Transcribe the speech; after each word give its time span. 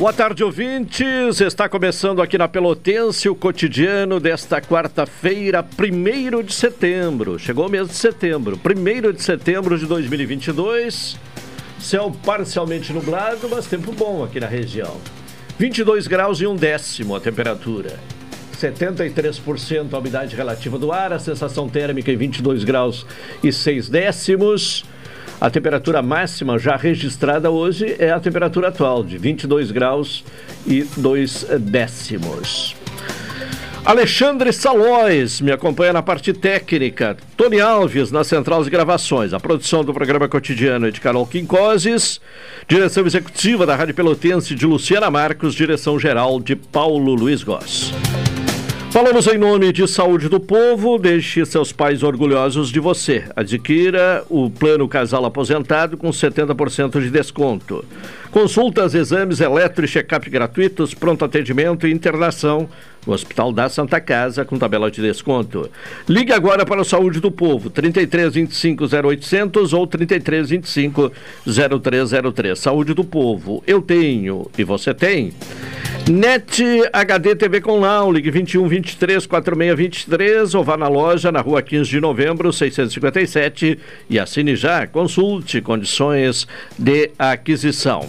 Boa 0.00 0.14
tarde, 0.14 0.42
ouvintes. 0.42 1.42
Está 1.42 1.68
começando 1.68 2.22
aqui 2.22 2.38
na 2.38 2.48
Pelotense 2.48 3.28
o 3.28 3.34
cotidiano 3.34 4.18
desta 4.18 4.58
quarta-feira, 4.58 5.62
1 5.62 6.42
de 6.42 6.54
setembro. 6.54 7.38
Chegou 7.38 7.66
o 7.66 7.68
mês 7.68 7.86
de 7.86 7.94
setembro, 7.94 8.58
1 8.58 9.12
de 9.12 9.22
setembro 9.22 9.78
de 9.78 9.84
2022. 9.84 11.18
Céu 11.78 12.16
parcialmente 12.24 12.94
nublado, 12.94 13.46
mas 13.50 13.66
tempo 13.66 13.92
bom 13.92 14.24
aqui 14.24 14.40
na 14.40 14.46
região. 14.46 14.96
22 15.58 16.06
graus 16.06 16.40
e 16.40 16.46
um 16.46 16.56
décimo 16.56 17.14
a 17.14 17.20
temperatura. 17.20 18.00
73% 18.58 19.92
a 19.92 19.98
umidade 19.98 20.34
relativa 20.34 20.78
do 20.78 20.92
ar, 20.92 21.12
a 21.12 21.18
sensação 21.18 21.68
térmica 21.68 22.10
em 22.10 22.16
22 22.16 22.64
graus 22.64 23.04
e 23.44 23.52
6 23.52 23.90
décimos. 23.90 24.82
A 25.40 25.48
temperatura 25.48 26.02
máxima 26.02 26.58
já 26.58 26.76
registrada 26.76 27.50
hoje 27.50 27.96
é 27.98 28.10
a 28.10 28.20
temperatura 28.20 28.68
atual, 28.68 29.02
de 29.02 29.16
22 29.16 29.70
graus 29.70 30.22
e 30.66 30.82
2 30.98 31.46
décimos. 31.60 32.76
Alexandre 33.82 34.52
Salóis 34.52 35.40
me 35.40 35.50
acompanha 35.50 35.94
na 35.94 36.02
parte 36.02 36.34
técnica. 36.34 37.16
Tony 37.38 37.58
Alves 37.58 38.12
na 38.12 38.22
central 38.22 38.62
de 38.62 38.68
gravações. 38.68 39.32
A 39.32 39.40
produção 39.40 39.82
do 39.82 39.94
programa 39.94 40.28
cotidiano 40.28 40.86
é 40.86 40.90
de 40.90 41.00
Carol 41.00 41.26
Quincoses. 41.26 42.20
Direção 42.68 43.06
executiva 43.06 43.64
da 43.64 43.74
Rádio 43.74 43.94
Pelotense 43.94 44.54
de 44.54 44.66
Luciana 44.66 45.10
Marcos. 45.10 45.54
Direção 45.54 45.98
geral 45.98 46.38
de 46.38 46.54
Paulo 46.54 47.14
Luiz 47.14 47.42
Goss. 47.42 47.90
Falamos 48.90 49.28
em 49.28 49.38
nome 49.38 49.72
de 49.72 49.86
Saúde 49.86 50.28
do 50.28 50.40
Povo, 50.40 50.98
deixe 50.98 51.46
seus 51.46 51.70
pais 51.70 52.02
orgulhosos 52.02 52.70
de 52.70 52.80
você. 52.80 53.24
Adquira 53.36 54.24
o 54.28 54.50
plano 54.50 54.88
casal 54.88 55.24
aposentado 55.24 55.96
com 55.96 56.10
70% 56.10 57.00
de 57.00 57.08
desconto. 57.08 57.84
Consultas, 58.30 58.94
exames, 58.94 59.40
eletro 59.40 59.84
e 59.84 59.88
check-up 59.88 60.30
gratuitos, 60.30 60.94
pronto 60.94 61.24
atendimento 61.24 61.86
e 61.86 61.92
internação 61.92 62.68
no 63.04 63.12
Hospital 63.12 63.52
da 63.52 63.68
Santa 63.68 64.00
Casa 64.00 64.44
com 64.44 64.56
tabela 64.56 64.90
de 64.90 65.00
desconto. 65.02 65.68
Ligue 66.08 66.32
agora 66.32 66.64
para 66.64 66.80
o 66.80 66.84
Saúde 66.84 67.18
do 67.18 67.30
Povo, 67.30 67.70
33 67.70 68.34
25 68.34 68.84
0800 68.84 69.72
ou 69.72 69.86
33 69.86 70.50
25 70.50 71.12
0303. 71.44 72.58
Saúde 72.58 72.94
do 72.94 73.02
Povo, 73.02 73.64
eu 73.66 73.82
tenho 73.82 74.48
e 74.56 74.62
você 74.62 74.94
tem. 74.94 75.32
NET 76.08 76.62
HD 76.92 77.34
TV 77.36 77.60
com 77.60 77.80
Lau, 77.80 78.12
ligue 78.12 78.30
21 78.30 78.66
23 78.68 79.26
46 79.26 79.76
23 79.76 80.54
ou 80.54 80.64
vá 80.64 80.76
na 80.76 80.88
loja 80.88 81.30
na 81.30 81.40
rua 81.40 81.62
15 81.62 81.88
de 81.88 82.00
novembro 82.00 82.52
657 82.52 83.78
e 84.08 84.18
assine 84.18 84.56
já. 84.56 84.86
Consulte 84.86 85.60
condições 85.60 86.46
de 86.78 87.10
aquisição. 87.18 88.08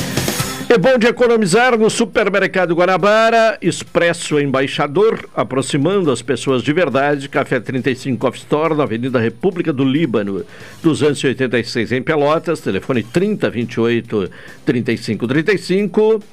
É 0.71 0.77
bom 0.77 0.97
de 0.97 1.05
economizar 1.05 1.77
no 1.77 1.89
Supermercado 1.89 2.73
Guanabara, 2.73 3.57
Expresso 3.61 4.39
Embaixador, 4.39 5.19
aproximando 5.35 6.09
as 6.09 6.21
pessoas 6.21 6.63
de 6.63 6.71
verdade. 6.71 7.27
Café 7.27 7.59
35 7.59 8.25
Off 8.25 8.37
Store, 8.37 8.73
na 8.73 8.83
Avenida 8.83 9.19
República 9.19 9.73
do 9.73 9.83
Líbano, 9.83 10.45
286 10.81 11.91
em 11.91 12.01
Pelotas, 12.01 12.61
telefone 12.61 13.03
3028 13.03 14.31
3535. 14.63 16.23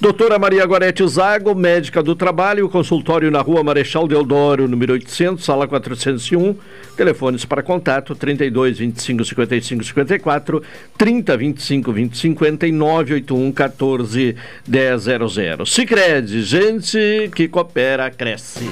Doutora 0.00 0.40
Maria 0.40 0.66
Gorete 0.66 1.06
Zago, 1.06 1.54
médica 1.54 2.02
do 2.02 2.16
trabalho, 2.16 2.68
consultório 2.68 3.30
na 3.30 3.42
rua 3.42 3.62
Marechal 3.62 4.08
Deodoro, 4.08 4.66
número 4.66 4.94
800, 4.94 5.44
sala 5.44 5.68
401. 5.68 6.56
Telefones 6.96 7.44
para 7.44 7.62
contato 7.62 8.12
32 8.14 8.78
25 8.78 9.24
55 9.24 9.84
54, 9.84 10.62
30 10.98 11.36
25 11.36 11.92
20 11.92 12.18
50 12.18 12.66
e 12.66 12.72
981 12.72 13.52
14 13.84 14.36
1000. 14.66 15.66
Sicredi, 15.66 16.42
gente 16.42 17.30
que 17.34 17.46
coopera, 17.46 18.10
cresce. 18.10 18.64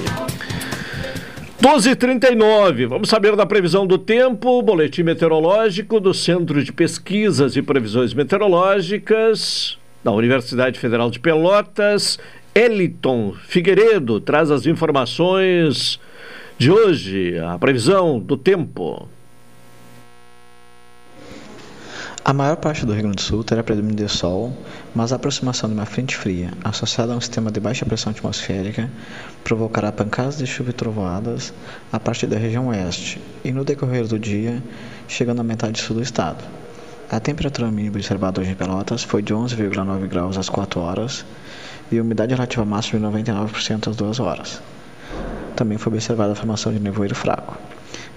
12h39, 1.61 2.87
vamos 2.87 3.07
saber 3.07 3.35
da 3.35 3.45
previsão 3.45 3.87
do 3.87 3.97
tempo, 3.97 4.61
boletim 4.61 5.03
meteorológico 5.03 5.99
do 5.99 6.13
Centro 6.13 6.61
de 6.61 6.73
Pesquisas 6.73 7.55
e 7.55 7.61
Previsões 7.61 8.13
Meteorológicas 8.13 9.77
da 10.03 10.11
Universidade 10.11 10.77
Federal 10.77 11.09
de 11.09 11.19
Pelotas. 11.19 12.19
Eliton 12.53 13.33
Figueiredo 13.47 14.19
traz 14.19 14.51
as 14.51 14.65
informações 14.65 15.99
de 16.57 16.69
hoje, 16.69 17.39
a 17.39 17.57
previsão 17.57 18.19
do 18.19 18.35
tempo. 18.35 19.07
A 22.25 22.31
maior 22.31 22.55
parte 22.55 22.85
do 22.85 22.93
Rio 22.93 23.01
Grande 23.01 23.17
do 23.17 23.21
Sul 23.21 23.43
terá 23.43 23.61
predomínio 23.61 24.05
de 24.05 24.07
sol, 24.07 24.55
mas 24.95 25.11
a 25.11 25.15
aproximação 25.15 25.69
de 25.69 25.75
uma 25.75 25.85
frente 25.85 26.15
fria, 26.15 26.51
associada 26.63 27.13
a 27.13 27.15
um 27.15 27.21
sistema 27.21 27.51
de 27.51 27.59
baixa 27.59 27.85
pressão 27.85 28.11
atmosférica, 28.11 28.89
provocará 29.43 29.91
pancadas 29.91 30.37
de 30.37 30.45
chuva 30.45 30.69
e 30.69 30.73
trovoadas 30.73 31.53
a 31.91 31.99
partir 31.99 32.27
da 32.27 32.37
região 32.37 32.67
oeste 32.67 33.19
e 33.43 33.51
no 33.51 33.65
decorrer 33.65 34.07
do 34.07 34.19
dia, 34.19 34.61
chegando 35.07 35.41
à 35.41 35.43
metade 35.43 35.81
sul 35.81 35.95
do 35.95 36.01
estado. 36.01 36.43
A 37.09 37.19
temperatura 37.19 37.69
mínima 37.71 37.95
observada 37.95 38.41
hoje 38.41 38.51
em 38.51 38.55
Pelotas 38.55 39.03
foi 39.03 39.21
de 39.21 39.33
11,9 39.33 40.07
graus 40.07 40.37
às 40.37 40.49
4 40.49 40.79
horas 40.79 41.25
e 41.91 41.97
a 41.97 42.01
umidade 42.01 42.33
relativa 42.33 42.65
máxima 42.65 42.99
de 42.99 43.17
99% 43.17 43.89
às 43.89 43.95
2 43.95 44.19
horas. 44.19 44.61
Também 45.55 45.77
foi 45.77 45.93
observada 45.93 46.33
a 46.33 46.35
formação 46.35 46.71
de 46.71 46.79
nevoeiro 46.79 47.13
fraco. 47.13 47.57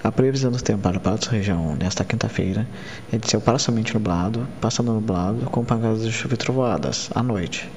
A 0.07 0.13
previsão 0.13 0.53
do 0.53 0.63
tempo 0.63 0.83
para 0.83 1.01
a 1.05 1.11
nossa 1.11 1.33
região 1.33 1.75
nesta 1.75 2.05
quinta-feira 2.05 2.65
é 3.13 3.19
de 3.19 3.29
céu 3.29 3.41
parcialmente 3.41 3.93
nublado, 3.93 4.47
passando 4.61 4.93
nublado 4.93 5.47
com 5.47 5.65
pancadas 5.65 6.03
de 6.03 6.13
chuva 6.13 6.35
e 6.35 6.37
trovoadas 6.37 7.11
à 7.13 7.25
noite. 7.25 7.69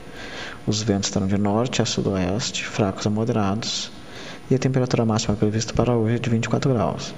Os 0.67 0.83
ventos 0.83 1.09
estarão 1.09 1.25
de 1.25 1.39
norte 1.39 1.81
a 1.81 1.85
sudoeste, 1.85 2.63
fracos 2.63 3.07
a 3.07 3.09
moderados, 3.09 3.91
e 4.47 4.53
a 4.53 4.59
temperatura 4.59 5.05
máxima 5.05 5.35
prevista 5.35 5.73
para 5.73 5.95
hoje 5.95 6.17
é 6.17 6.19
de 6.19 6.29
24 6.29 6.71
graus. 6.71 7.15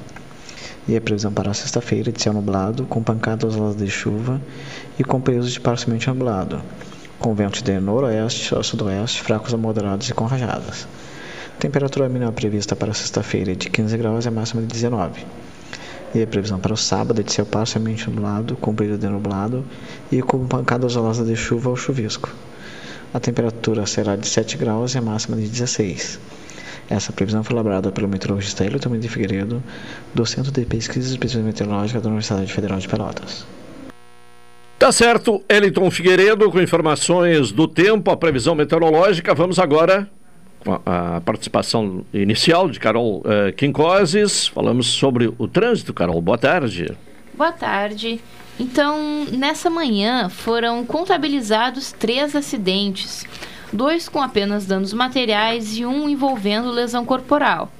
E 0.88 0.96
a 0.96 1.02
previsão 1.02 1.34
para 1.34 1.54
sexta-feira 1.54 2.08
é 2.08 2.14
de 2.14 2.22
céu 2.22 2.32
nublado, 2.32 2.86
com 2.86 3.04
pancadas 3.04 3.76
de 3.76 3.90
chuva 3.90 4.40
e 4.98 5.04
com 5.04 5.20
períodos 5.20 5.52
de 5.52 5.60
parcialmente 5.60 6.08
nublado, 6.08 6.62
com 7.20 7.36
ventos 7.36 7.62
de 7.62 7.78
noroeste 7.82 8.58
a 8.58 8.64
sudoeste, 8.64 9.22
fracos 9.22 9.54
a 9.54 9.58
moderados 9.58 10.08
e 10.08 10.14
com 10.14 10.24
rajadas. 10.24 10.88
Temperatura 11.62 12.10
mínima 12.10 12.32
prevista 12.32 12.76
para 12.76 12.92
sexta-feira 12.92 13.52
é 13.52 13.54
de 13.54 13.70
15 13.70 13.96
graus 13.96 14.26
e 14.26 14.28
a 14.28 14.32
máxima 14.32 14.64
de 14.64 14.68
19. 14.68 15.24
E 16.16 16.24
a 16.24 16.26
previsão 16.26 16.60
para 16.60 16.74
o 16.74 16.76
sábado 16.76 17.22
é 17.22 17.24
de 17.24 17.32
céu 17.32 17.46
parcialmente 17.46 18.10
nublado, 18.10 18.56
com 18.56 18.74
período 18.74 19.02
de 19.02 19.08
nublado 19.08 19.64
e 20.12 20.24
com 20.24 20.48
pancadas 20.48 20.94
isoladas 20.94 21.28
de 21.28 21.36
chuva 21.36 21.70
ou 21.70 21.76
chuvisco. 21.76 22.34
A 23.14 23.20
temperatura 23.20 23.86
será 23.86 24.16
de 24.16 24.28
7 24.28 24.58
graus 24.58 24.96
e 24.96 24.98
a 24.98 25.04
máxima 25.04 25.38
de 25.38 25.48
16. 25.48 26.20
Essa 26.90 27.14
previsão 27.14 27.44
foi 27.44 27.54
elaborada 27.54 27.92
pelo 27.92 28.08
meteorologista 28.08 28.66
Elton 28.66 28.98
de 28.98 29.08
Figueiredo, 29.08 29.62
do 30.16 30.26
Centro 30.26 30.52
de 30.52 30.66
Pesquisas 30.66 31.14
e 31.14 31.20
Pesquisa 31.20 31.44
Meteorológica 31.44 32.02
da 32.02 32.08
Universidade 32.08 32.52
Federal 32.52 32.80
de 32.80 32.88
Pelotas. 32.88 33.46
Tá 34.80 34.92
certo, 34.92 35.44
Eliton 35.48 35.92
Figueiredo, 35.92 36.50
com 36.50 36.60
informações 36.60 37.52
do 37.52 37.68
tempo, 37.68 38.10
a 38.10 38.18
previsão 38.18 38.56
meteorológica. 38.56 39.36
Vamos 39.36 39.60
agora 39.60 40.10
a 40.86 41.22
participação 41.22 42.06
inicial 42.14 42.70
de 42.70 42.80
Carol 42.80 43.20
uh, 43.20 43.54
Quincoses. 43.56 44.48
Falamos 44.48 44.88
sobre 44.88 45.34
o 45.38 45.48
trânsito. 45.48 45.94
Carol, 45.94 46.22
boa 46.22 46.38
tarde. 46.38 46.96
Boa 47.34 47.52
tarde. 47.52 48.22
Então, 48.60 49.26
nessa 49.32 49.70
manhã 49.70 50.30
foram 50.30 50.86
contabilizados 50.86 51.92
três 51.92 52.36
acidentes, 52.36 53.26
dois 53.74 54.08
com 54.08 54.22
apenas 54.22 54.66
danos 54.66 54.94
materiais 54.94 55.78
e 55.78 55.86
um 55.86 56.08
envolvendo 56.08 56.70
lesão 56.70 57.04
corporal. 57.04 57.72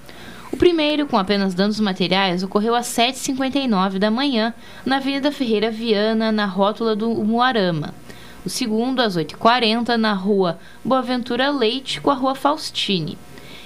O 0.52 0.58
primeiro, 0.58 1.06
com 1.06 1.18
apenas 1.18 1.54
danos 1.54 1.80
materiais, 1.80 2.44
ocorreu 2.44 2.76
às 2.76 2.88
7h59 2.88 4.00
da 4.00 4.12
manhã, 4.12 4.54
na 4.86 4.98
Avenida 4.98 5.32
Ferreira 5.32 5.72
Viana, 5.72 6.32
na 6.32 6.46
rótula 6.46 6.96
do 6.96 7.10
Muarama. 7.10 7.94
O 8.46 8.50
segundo, 8.50 9.02
às 9.02 9.16
8h40, 9.16 9.96
na 9.98 10.14
rua 10.14 10.60
Boaventura 10.84 11.52
Leite, 11.52 12.02
com 12.02 12.10
a 12.10 12.16
rua 12.16 12.34
Faustine. 12.34 13.16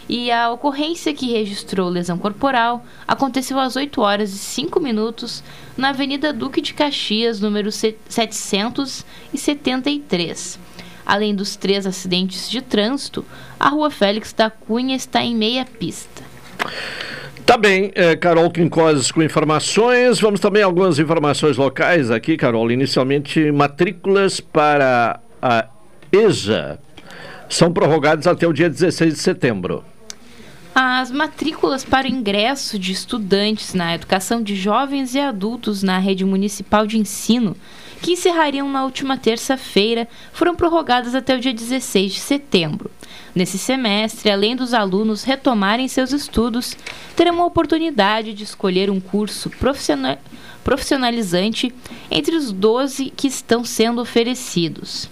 E 0.07 0.31
a 0.31 0.51
ocorrência 0.51 1.12
que 1.13 1.31
registrou 1.31 1.89
lesão 1.89 2.18
corporal 2.18 2.86
aconteceu 3.07 3.60
às 3.60 3.75
8 3.75 4.01
horas 4.01 4.33
e 4.33 4.38
5 4.38 4.80
minutos 4.80 5.44
na 5.75 5.89
Avenida 5.89 6.31
Duque 6.31 6.62
de 6.62 6.74
Caxias, 6.74 7.42
número 7.42 7.72
773. 7.72 10.60
Além 11.06 11.36
dos 11.36 11.56
três 11.56 11.88
acidentes 11.88 12.50
de 12.50 12.62
trânsito, 12.62 13.24
a 13.60 13.69
Rua 13.69 13.92
Félix 13.92 14.33
da 14.33 14.50
Cunha 14.50 14.95
está 14.95 15.24
em 15.24 15.36
meia 15.36 15.66
pista. 15.66 16.24
Tá 17.45 17.57
bem, 17.57 17.92
é, 17.94 18.15
Carol 18.15 18.50
Quincoses 18.50 19.12
com 19.12 19.21
informações. 19.21 20.19
Vamos 20.19 20.39
também 20.39 20.63
algumas 20.63 20.97
informações 20.97 21.57
locais 21.57 22.09
aqui, 22.09 22.36
Carol. 22.36 22.71
Inicialmente, 22.71 23.51
matrículas 23.51 24.39
para 24.39 25.19
a 25.39 25.68
EJA 26.12 26.80
são 27.47 27.71
prorrogadas 27.71 28.25
até 28.25 28.47
o 28.47 28.51
dia 28.51 28.68
16 28.68 29.13
de 29.13 29.19
setembro. 29.19 29.83
As 30.74 31.12
matrículas 31.12 31.86
para 31.86 32.07
o 32.07 32.12
ingresso 32.12 32.80
de 32.80 32.92
estudantes 32.92 33.75
na 33.75 33.94
educação 33.94 34.41
de 34.41 34.56
jovens 34.56 35.13
e 35.13 35.19
adultos 35.19 35.83
na 35.83 36.00
rede 36.00 36.25
municipal 36.25 36.88
de 36.88 36.98
ensino, 36.98 37.56
que 38.01 38.13
encerrariam 38.13 38.69
na 38.69 38.83
última 38.83 39.18
terça-feira, 39.18 40.07
foram 40.33 40.56
prorrogadas 40.56 41.13
até 41.13 41.36
o 41.36 41.39
dia 41.39 41.53
16 41.53 42.12
de 42.12 42.19
setembro. 42.19 42.91
Nesse 43.33 43.57
semestre, 43.57 44.31
além 44.31 44.56
dos 44.56 44.73
alunos 44.73 45.23
retomarem 45.23 45.88
seus 45.88 46.12
estudos, 46.12 46.75
terão 47.15 47.41
a 47.41 47.45
oportunidade 47.45 48.33
de 48.33 48.44
escolher 48.44 48.89
um 48.89 49.00
curso 49.00 49.51
profissionalizante 50.63 51.73
entre 52.09 52.35
os 52.35 52.51
12 52.51 53.12
que 53.15 53.27
estão 53.27 53.65
sendo 53.65 54.01
oferecidos. 54.01 55.09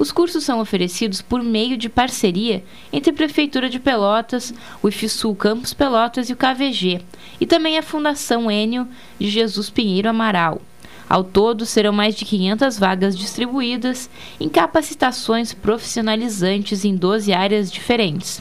Os 0.00 0.10
cursos 0.10 0.44
são 0.44 0.60
oferecidos 0.60 1.20
por 1.20 1.42
meio 1.42 1.76
de 1.76 1.90
parceria 1.90 2.64
entre 2.90 3.10
a 3.10 3.14
Prefeitura 3.14 3.68
de 3.68 3.78
Pelotas, 3.78 4.54
o 4.82 4.88
IFSUL 4.88 5.36
Campus 5.36 5.74
Pelotas 5.74 6.30
e 6.30 6.32
o 6.32 6.36
KVG, 6.36 7.02
e 7.38 7.44
também 7.44 7.76
a 7.76 7.82
Fundação 7.82 8.50
Enio 8.50 8.88
de 9.18 9.28
Jesus 9.28 9.68
Pinheiro 9.68 10.08
Amaral. 10.08 10.62
Ao 11.10 11.24
todo, 11.24 11.66
serão 11.66 11.92
mais 11.92 12.14
de 12.14 12.24
500 12.24 12.78
vagas 12.78 13.18
distribuídas 13.18 14.08
em 14.38 14.48
capacitações 14.48 15.52
profissionalizantes 15.52 16.84
em 16.84 16.94
12 16.94 17.32
áreas 17.32 17.72
diferentes. 17.72 18.40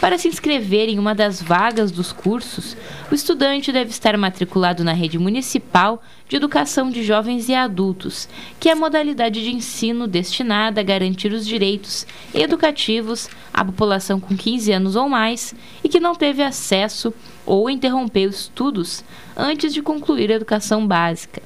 Para 0.00 0.16
se 0.16 0.28
inscrever 0.28 0.88
em 0.88 0.98
uma 0.98 1.14
das 1.14 1.42
vagas 1.42 1.92
dos 1.92 2.10
cursos, 2.10 2.74
o 3.10 3.14
estudante 3.14 3.70
deve 3.70 3.90
estar 3.90 4.16
matriculado 4.16 4.82
na 4.82 4.94
rede 4.94 5.18
municipal 5.18 6.02
de 6.26 6.36
educação 6.36 6.88
de 6.88 7.04
jovens 7.04 7.50
e 7.50 7.54
adultos, 7.54 8.26
que 8.58 8.70
é 8.70 8.72
a 8.72 8.76
modalidade 8.76 9.42
de 9.42 9.54
ensino 9.54 10.08
destinada 10.08 10.80
a 10.80 10.84
garantir 10.84 11.30
os 11.32 11.46
direitos 11.46 12.06
educativos 12.32 13.28
à 13.52 13.62
população 13.62 14.18
com 14.18 14.34
15 14.34 14.72
anos 14.72 14.96
ou 14.96 15.06
mais 15.06 15.54
e 15.84 15.88
que 15.88 16.00
não 16.00 16.14
teve 16.14 16.42
acesso 16.42 17.12
ou 17.44 17.68
interrompeu 17.68 18.30
estudos 18.30 19.04
antes 19.36 19.74
de 19.74 19.82
concluir 19.82 20.32
a 20.32 20.36
educação 20.36 20.86
básica. 20.86 21.42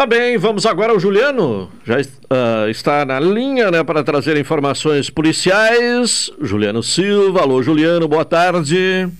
Tá 0.00 0.06
bem, 0.06 0.38
vamos 0.38 0.64
agora 0.64 0.92
ao 0.92 0.98
Juliano. 0.98 1.70
Já 1.84 1.96
uh, 1.96 2.70
está 2.70 3.04
na 3.04 3.20
linha 3.20 3.70
né, 3.70 3.84
para 3.84 4.02
trazer 4.02 4.34
informações 4.38 5.10
policiais. 5.10 6.32
Juliano 6.40 6.82
Silva. 6.82 7.42
Alô, 7.42 7.62
Juliano, 7.62 8.08
boa 8.08 8.24
tarde. 8.24 9.10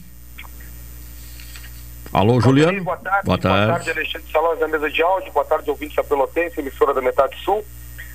Alô, 2.11 2.41
Juliano. 2.41 2.83
Boa 2.83 2.97
tarde. 2.97 3.27
Boa 3.27 3.37
tarde, 3.37 3.67
boa 3.67 3.77
tarde 3.77 3.91
Alexandre 3.91 4.33
Salões 4.33 4.59
da 4.59 4.69
mesa 4.69 4.91
de 4.91 5.03
áudio. 5.03 5.31
Boa 5.35 5.45
tarde, 5.45 5.69
ouvintes 5.69 5.97
da 5.97 6.03
Pelotense, 6.03 6.61
emissora 6.61 6.95
da 6.95 7.03
Metade 7.03 7.37
Sul. 7.45 7.63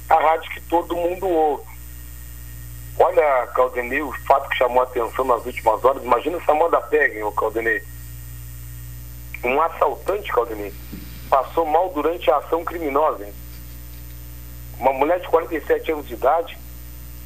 A 0.09 0.15
rádio 0.15 0.49
que 0.49 0.61
todo 0.61 0.95
mundo 0.95 1.27
ouve. 1.27 1.65
Olha, 2.97 3.45
Caldenei, 3.53 4.01
o 4.01 4.11
fato 4.27 4.49
que 4.49 4.57
chamou 4.57 4.81
a 4.81 4.85
atenção 4.85 5.23
nas 5.23 5.45
últimas 5.45 5.85
horas. 5.85 6.03
Imagina 6.03 6.37
essa 6.37 6.55
moda 6.55 6.81
pega, 6.81 7.13
hein, 7.13 7.31
Caldenei. 7.37 7.83
Um 9.43 9.61
assaltante, 9.61 10.31
Caldenei 10.31 10.73
passou 11.35 11.65
mal 11.65 11.89
durante 11.89 12.31
a 12.31 12.37
ação 12.37 12.63
criminosa. 12.63 13.25
Hein? 13.25 13.33
Uma 14.79 14.93
mulher 14.93 15.19
de 15.19 15.27
47 15.27 15.91
anos 15.91 16.07
de 16.07 16.13
idade 16.13 16.57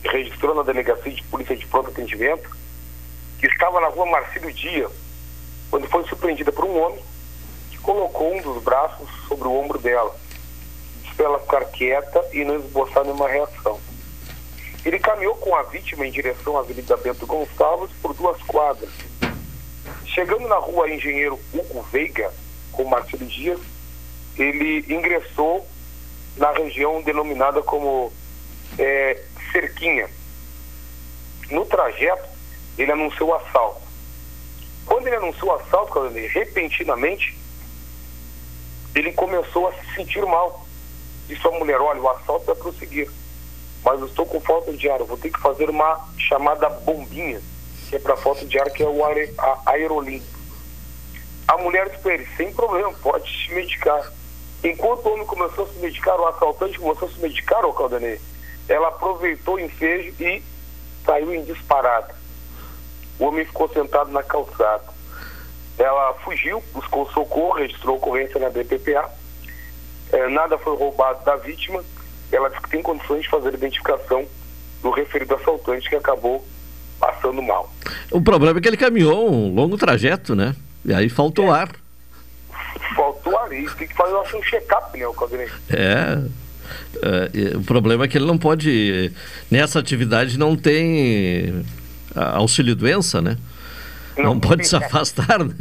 registrou 0.04 0.56
na 0.56 0.64
delegacia 0.64 1.12
de 1.12 1.22
polícia 1.26 1.56
de 1.56 1.68
pronto 1.68 1.92
atendimento 1.92 2.50
que 3.40 3.46
estava 3.46 3.80
na 3.80 3.88
rua 3.90 4.08
Marcílio 4.08 4.52
Dia, 4.52 4.90
quando 5.70 5.88
foi 5.88 6.04
surpreendida 6.08 6.52
por 6.52 6.66
um 6.66 6.82
homem 6.82 7.00
que 7.70 7.78
colocou 7.78 8.36
um 8.36 8.42
dos 8.42 8.64
braços 8.64 9.08
sobre 9.28 9.48
o 9.48 9.54
ombro 9.54 9.78
dela. 9.78 10.16
Disse 11.04 11.14
para 11.14 11.26
ela 11.28 11.40
ficar 11.42 11.66
quieta 11.66 12.26
e 12.34 12.44
não 12.44 12.56
esboçar 12.56 13.04
nenhuma 13.04 13.30
reação. 13.30 13.80
Ele 14.84 14.98
caminhou 14.98 15.36
com 15.36 15.56
a 15.56 15.62
vítima 15.62 16.08
em 16.08 16.12
direção 16.12 16.58
à 16.58 16.62
Avenida 16.62 16.98
Bento 16.98 17.28
Gonçalves 17.28 17.92
por 18.02 18.16
duas 18.16 18.42
quadras. 18.42 18.90
Chegando 20.04 20.48
na 20.48 20.58
rua 20.58 20.90
Engenheiro 20.90 21.40
Hugo 21.54 21.84
Veiga, 21.92 22.34
com 22.72 22.86
Marcelo 22.86 23.26
Dias, 23.28 23.60
ele 24.40 24.86
ingressou 24.94 25.68
na 26.38 26.52
região 26.52 27.02
denominada 27.02 27.62
como 27.62 28.12
é, 28.78 29.22
Cerquinha. 29.52 30.10
No 31.52 31.66
trajeto, 31.66 32.28
ele 32.78 32.92
anunciou 32.92 33.30
o 33.30 33.36
assalto. 33.36 33.82
Quando 34.86 35.08
ele 35.08 35.18
anunciou 35.18 35.52
o 35.52 35.56
assalto, 35.56 36.00
repentinamente, 36.32 37.38
ele 38.96 39.12
começou 39.14 39.68
a 39.68 39.74
se 39.74 39.96
sentir 39.96 40.26
mal. 40.26 40.66
Disse 41.28 41.46
à 41.48 41.52
mulher, 41.52 41.80
olha, 41.80 42.02
o 42.02 42.10
assalto 42.10 42.46
vai 42.46 42.56
prosseguir. 42.56 43.10
Mas 43.84 44.00
eu 44.00 44.08
estou 44.08 44.26
com 44.26 44.40
falta 44.42 44.74
de 44.74 44.90
ar, 44.90 45.00
eu 45.00 45.06
vou 45.06 45.18
ter 45.18 45.30
que 45.30 45.40
fazer 45.40 45.70
uma 45.70 46.10
chamada 46.18 46.70
bombinha, 46.70 47.42
que 47.90 47.96
é 47.96 48.00
para 48.00 48.18
falta 48.18 48.46
de 48.46 48.60
ar, 48.60 48.70
que 48.70 48.84
é 48.84 48.88
o 48.88 49.02
aerolim. 49.66 50.22
A 51.48 51.58
mulher 51.58 51.90
disse 51.90 52.02
para 52.02 52.14
ele, 52.14 52.28
sem 52.38 52.54
problema, 52.54 52.94
pode 53.02 53.30
se 53.30 53.54
medicar. 53.54 54.12
Enquanto 54.64 55.06
o 55.06 55.14
homem 55.14 55.26
começou 55.26 55.66
a 55.66 55.68
se 55.68 55.80
medicar, 55.80 56.20
o 56.20 56.28
assaltante 56.28 56.78
começou 56.78 57.08
a 57.08 57.12
se 57.12 57.20
medicar, 57.20 57.66
o 57.66 57.74
Caldanei, 57.74 58.20
ela 58.68 58.90
aproveitou 58.90 59.56
o 59.56 59.60
ensejo 59.60 60.14
e 60.20 60.44
saiu 61.06 61.34
em 61.34 61.44
disparada. 61.44 62.14
O 63.18 63.26
homem 63.26 63.46
ficou 63.46 63.70
sentado 63.70 64.12
na 64.12 64.22
calçada. 64.22 64.84
Ela 65.78 66.14
fugiu, 66.26 66.62
buscou 66.74 67.10
socorro, 67.12 67.54
registrou 67.54 67.96
ocorrência 67.96 68.40
na 68.40 68.50
DPPA. 68.50 69.10
É, 70.12 70.28
nada 70.28 70.58
foi 70.58 70.76
roubado 70.76 71.24
da 71.24 71.38
vítima. 71.38 71.84
Ela 72.31 72.50
disse 72.50 72.62
que 72.62 72.69
tem 72.69 72.81
condições 72.81 73.24
de 73.24 73.30
fazer 73.30 73.50
a 73.50 73.54
identificação 73.54 74.26
do 74.81 74.92
referido 74.92 75.36
assaltante 75.36 75.90
que 75.90 75.95
acabou 75.95 76.45
passando 77.00 77.42
mal. 77.42 77.72
O 78.12 78.22
problema 78.22 78.60
é 78.60 78.62
que 78.62 78.68
ele 78.68 78.78
caminhou 78.78 79.31
um 79.31 79.54
longo 79.54 79.78
trajeto, 79.78 80.36
né? 80.36 80.56
E 80.83 80.94
aí 80.94 81.10
faltou 81.10 81.54
é. 81.56 81.60
ar 81.60 81.69
faltou 83.30 83.40
ali. 83.40 83.69
Tem 83.76 83.88
que 83.88 83.95
fazer 83.95 84.16
um 84.16 84.44
check-up, 84.44 84.98
né, 84.98 85.07
o 85.07 85.14
Caldenei? 85.14 85.50
É. 85.69 86.21
É, 87.02 87.57
o 87.57 87.64
problema 87.64 88.06
é 88.06 88.07
que 88.07 88.18
ele 88.18 88.26
não 88.26 88.38
pode. 88.38 89.12
Nessa 89.50 89.80
atividade 89.80 90.38
não 90.38 90.56
tem 90.56 91.66
auxílio 92.16 92.76
doença, 92.76 93.21
né? 93.21 93.38
Não, 94.18 94.33
não 94.33 94.40
pode 94.40 94.68
se 94.68 94.76
afastar, 94.76 95.40
né? 95.40 95.56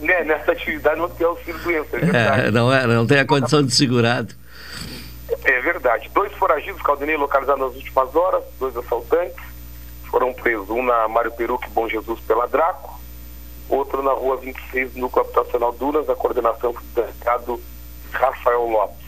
né? 0.00 0.24
Nessa 0.24 0.52
atividade 0.52 0.98
não 0.98 1.08
tem 1.08 1.26
auxílio 1.26 1.58
doença, 1.60 1.96
é, 1.96 1.98
é 1.98 2.04
verdade. 2.04 2.46
É, 2.46 2.50
não, 2.50 2.72
é, 2.72 2.86
não 2.86 3.06
tem 3.06 3.18
a 3.18 3.26
condição 3.26 3.62
de 3.62 3.72
segurado. 3.72 4.34
É 5.44 5.60
verdade. 5.60 6.10
Dois 6.14 6.32
foragidos, 6.32 6.80
Caldenei, 6.82 7.16
localizados 7.16 7.60
nas 7.60 7.74
últimas 7.76 8.16
horas, 8.16 8.42
dois 8.58 8.76
assaltantes, 8.76 9.36
foram 10.10 10.32
presos. 10.32 10.70
Um 10.70 10.82
na 10.82 11.06
Mário 11.08 11.30
Peruque, 11.32 11.68
Bom 11.70 11.88
Jesus, 11.88 12.18
pela 12.20 12.46
Draco, 12.46 12.98
outro 13.68 14.02
na 14.02 14.12
rua 14.12 14.36
26, 14.36 14.94
no 14.94 15.10
habitacional 15.14 15.72
Duras, 15.72 16.08
a 16.08 16.16
coordenação 16.16 16.72
do 16.72 16.80
delegado 16.94 17.60
Rafael 18.12 18.66
Lopes. 18.66 19.06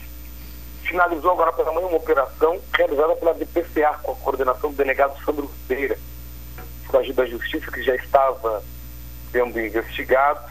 Finalizou 0.83 1.31
agora 1.31 1.53
pela 1.53 1.71
manhã 1.71 1.87
uma 1.87 1.97
operação 1.97 2.59
realizada 2.75 3.15
pela 3.15 3.33
DPCA, 3.33 3.93
com 4.03 4.11
a 4.11 4.15
coordenação 4.15 4.71
do 4.71 4.75
delegado 4.75 5.17
Sandro 5.23 5.49
Pereira, 5.67 5.97
foragido 6.85 7.15
da 7.15 7.25
Justiça, 7.25 7.71
que 7.71 7.81
já 7.81 7.95
estava 7.95 8.63
sendo 9.31 9.59
investigado, 9.59 10.41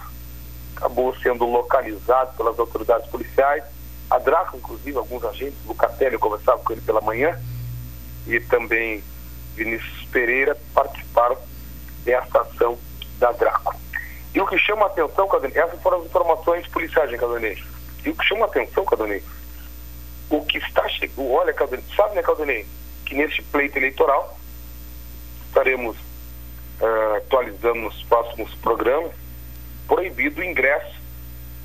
acabou 0.76 1.14
sendo 1.16 1.44
localizado 1.44 2.36
pelas 2.36 2.58
autoridades 2.58 3.08
policiais. 3.10 3.64
A 4.08 4.18
Draco, 4.18 4.56
inclusive, 4.56 4.96
alguns 4.96 5.22
agentes, 5.24 5.58
Lucatelli, 5.66 6.14
eu 6.14 6.20
conversava 6.20 6.62
com 6.62 6.72
ele 6.72 6.80
pela 6.80 7.00
manhã, 7.00 7.38
e 8.26 8.40
também 8.40 9.04
Vinícius 9.54 10.04
Pereira 10.10 10.56
participaram 10.74 11.36
dessa 12.04 12.40
ação 12.40 12.78
da 13.18 13.30
Draco. 13.32 13.76
E 14.34 14.40
o 14.40 14.46
que 14.46 14.58
chama 14.58 14.84
a 14.84 14.86
atenção, 14.86 15.28
Cadonei, 15.28 15.58
essas 15.58 15.82
foram 15.82 16.00
as 16.00 16.06
informações 16.06 16.66
policiais, 16.68 17.10
Cadonei. 17.18 17.62
E 18.04 18.10
o 18.10 18.14
que 18.14 18.24
chama 18.24 18.46
a 18.46 18.48
atenção, 18.48 18.84
Cadonei, 18.84 19.22
o 20.28 20.44
que 20.44 20.58
está 20.58 20.88
chegando, 20.88 21.30
olha, 21.30 21.52
Cadonei, 21.52 21.84
sabe, 21.96 22.14
né, 22.14 22.22
Cadonei, 22.22 22.66
que 23.04 23.14
neste 23.14 23.42
pleito 23.42 23.76
eleitoral 23.76 24.38
estaremos 25.48 25.96
uh, 25.96 27.16
atualizando 27.16 27.80
nos 27.80 28.02
próximos 28.04 28.54
programas, 28.56 29.12
proibido 29.88 30.40
o 30.40 30.44
ingresso 30.44 31.00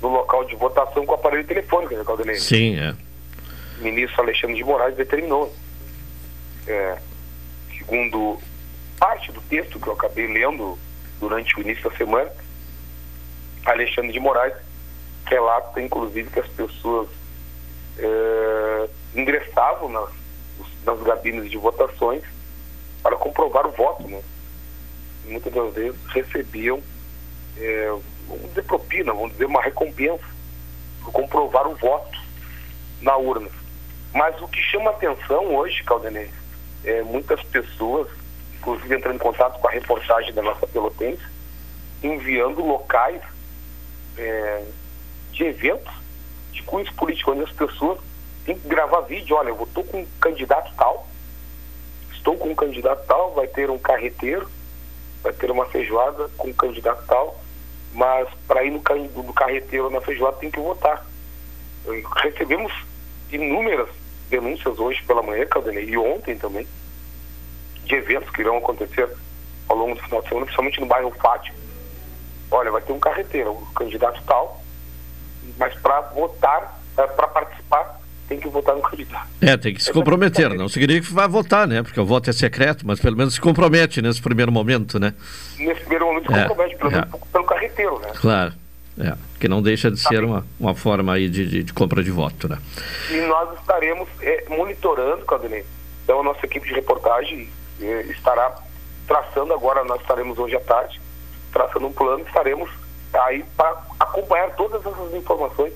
no 0.02 0.08
local 0.08 0.44
de 0.44 0.54
votação 0.56 1.06
com 1.06 1.14
aparelho 1.14 1.46
telefônico, 1.46 1.94
né, 1.94 2.04
Caldenei? 2.04 2.36
Sim, 2.36 2.78
é. 2.78 2.94
O 3.78 3.84
ministro 3.84 4.22
Alexandre 4.22 4.56
de 4.56 4.64
Moraes 4.64 4.96
determinou. 4.96 5.54
É, 6.66 6.98
segundo 7.78 8.38
parte 8.98 9.30
do 9.30 9.40
texto 9.42 9.78
que 9.78 9.86
eu 9.86 9.92
acabei 9.92 10.26
lendo 10.26 10.76
durante 11.20 11.56
o 11.56 11.60
início 11.60 11.88
da 11.88 11.96
semana, 11.96 12.30
Alexandre 13.72 14.12
de 14.12 14.20
Moraes 14.20 14.54
relata, 15.26 15.80
inclusive, 15.80 16.30
que 16.30 16.40
as 16.40 16.48
pessoas 16.48 17.08
é, 17.98 18.88
ingressavam 19.14 19.88
nas, 19.88 20.10
nas 20.84 21.02
gabines 21.02 21.50
de 21.50 21.56
votações 21.56 22.22
para 23.02 23.16
comprovar 23.16 23.66
o 23.66 23.72
voto, 23.72 24.06
né? 24.08 24.22
muitas 25.24 25.52
das 25.52 25.74
vezes 25.74 26.00
recebiam, 26.06 26.80
é, 27.56 27.88
vamos 28.28 28.48
dizer, 28.48 28.62
propina, 28.64 29.12
vamos 29.12 29.32
dizer, 29.32 29.46
uma 29.46 29.62
recompensa 29.62 30.24
por 31.02 31.12
comprovar 31.12 31.66
o 31.66 31.74
voto 31.74 32.18
na 33.00 33.16
urna. 33.16 33.50
Mas 34.14 34.40
o 34.40 34.48
que 34.48 34.60
chama 34.60 34.90
atenção 34.90 35.54
hoje, 35.54 35.82
Caldenei, 35.84 36.30
é 36.84 37.02
muitas 37.02 37.42
pessoas, 37.44 38.08
inclusive 38.56 38.94
entrando 38.94 39.16
em 39.16 39.18
contato 39.18 39.58
com 39.60 39.68
a 39.68 39.72
reportagem 39.72 40.32
da 40.32 40.42
nossa 40.42 40.66
Pelotense, 40.66 41.22
enviando 42.02 42.64
locais 42.64 43.20
é, 44.18 44.64
de 45.32 45.44
eventos 45.44 45.92
de 46.52 46.62
cunhos 46.62 46.90
políticos, 46.90 47.34
onde 47.34 47.44
as 47.44 47.52
pessoas 47.52 47.98
têm 48.44 48.58
que 48.58 48.68
gravar 48.68 49.00
vídeo, 49.02 49.36
olha, 49.36 49.50
eu 49.50 49.62
estou 49.62 49.84
com 49.84 50.00
um 50.00 50.06
candidato 50.20 50.72
tal, 50.76 51.06
estou 52.12 52.36
com 52.36 52.48
um 52.48 52.54
candidato 52.54 53.06
tal, 53.06 53.34
vai 53.34 53.46
ter 53.46 53.70
um 53.70 53.78
carreteiro, 53.78 54.50
vai 55.22 55.32
ter 55.32 55.50
uma 55.50 55.66
feijoada 55.66 56.28
com 56.36 56.48
um 56.48 56.52
candidato 56.52 57.04
tal, 57.06 57.38
mas 57.92 58.28
para 58.46 58.64
ir 58.64 58.70
no, 58.70 58.82
no 59.22 59.32
carreteiro 59.32 59.90
na 59.90 60.00
feijoada 60.00 60.38
tem 60.38 60.50
que 60.50 60.60
votar. 60.60 61.04
Recebemos 62.22 62.72
inúmeras 63.30 63.88
denúncias 64.28 64.78
hoje 64.78 65.02
pela 65.04 65.22
manhã, 65.22 65.46
Caldenei, 65.46 65.84
e 65.84 65.96
ontem 65.96 66.36
também, 66.36 66.66
de 67.84 67.94
eventos 67.94 68.30
que 68.30 68.40
irão 68.40 68.56
acontecer 68.56 69.08
ao 69.68 69.76
longo 69.76 69.94
do 69.94 70.02
final 70.02 70.22
de 70.22 70.28
semana, 70.28 70.46
principalmente 70.46 70.80
no 70.80 70.86
bairro 70.86 71.10
Fátima. 71.12 71.65
Olha, 72.56 72.70
vai 72.70 72.80
ter 72.80 72.92
um 72.92 72.98
carreteiro, 72.98 73.52
um 73.52 73.74
candidato 73.74 74.18
tal, 74.26 74.62
mas 75.58 75.74
para 75.74 76.00
votar, 76.00 76.80
é, 76.96 77.06
para 77.06 77.26
participar, 77.28 78.00
tem 78.26 78.40
que 78.40 78.48
votar 78.48 78.74
no 78.74 78.80
candidato. 78.80 79.26
É, 79.42 79.56
tem 79.58 79.74
que 79.74 79.84
se 79.84 79.92
comprometer. 79.92 80.48
Não 80.54 80.66
significa 80.66 81.06
que 81.06 81.12
vai 81.12 81.28
votar, 81.28 81.68
né? 81.68 81.82
Porque 81.82 82.00
o 82.00 82.06
voto 82.06 82.30
é 82.30 82.32
secreto, 82.32 82.86
mas 82.86 82.98
pelo 82.98 83.14
menos 83.14 83.34
se 83.34 83.40
compromete 83.40 84.00
nesse 84.00 84.22
primeiro 84.22 84.50
momento, 84.50 84.98
né? 84.98 85.12
Nesse 85.58 85.80
primeiro 85.80 86.06
momento 86.06 86.32
se 86.32 86.38
é, 86.38 86.48
compromete, 86.48 86.76
pelo 86.76 86.90
menos 86.90 87.08
é. 87.12 87.18
pelo 87.30 87.44
carreteiro, 87.44 87.98
né? 87.98 88.08
Claro. 88.14 88.52
É, 88.98 89.14
que 89.38 89.46
não 89.46 89.60
deixa 89.60 89.90
de 89.90 90.00
ser 90.00 90.24
uma, 90.24 90.46
uma 90.58 90.74
forma 90.74 91.12
aí 91.12 91.28
de, 91.28 91.46
de, 91.46 91.62
de 91.62 91.72
compra 91.74 92.02
de 92.02 92.10
voto, 92.10 92.48
né? 92.48 92.58
E 93.10 93.20
nós 93.26 93.58
estaremos 93.60 94.08
é, 94.22 94.46
monitorando, 94.48 95.26
Cadê? 95.26 95.62
Então 96.02 96.20
a 96.20 96.22
nossa 96.22 96.46
equipe 96.46 96.66
de 96.66 96.74
reportagem 96.74 97.50
é, 97.82 98.00
estará 98.04 98.56
traçando 99.06 99.52
agora, 99.52 99.84
nós 99.84 100.00
estaremos 100.00 100.38
hoje 100.38 100.56
à 100.56 100.60
tarde, 100.60 100.98
traçando 101.52 101.86
um 101.86 101.92
plano, 101.92 102.24
estaremos 102.26 102.70
aí 103.14 103.44
para 103.56 103.82
acompanhar 103.98 104.50
todas 104.56 104.84
essas 104.84 105.14
informações 105.14 105.72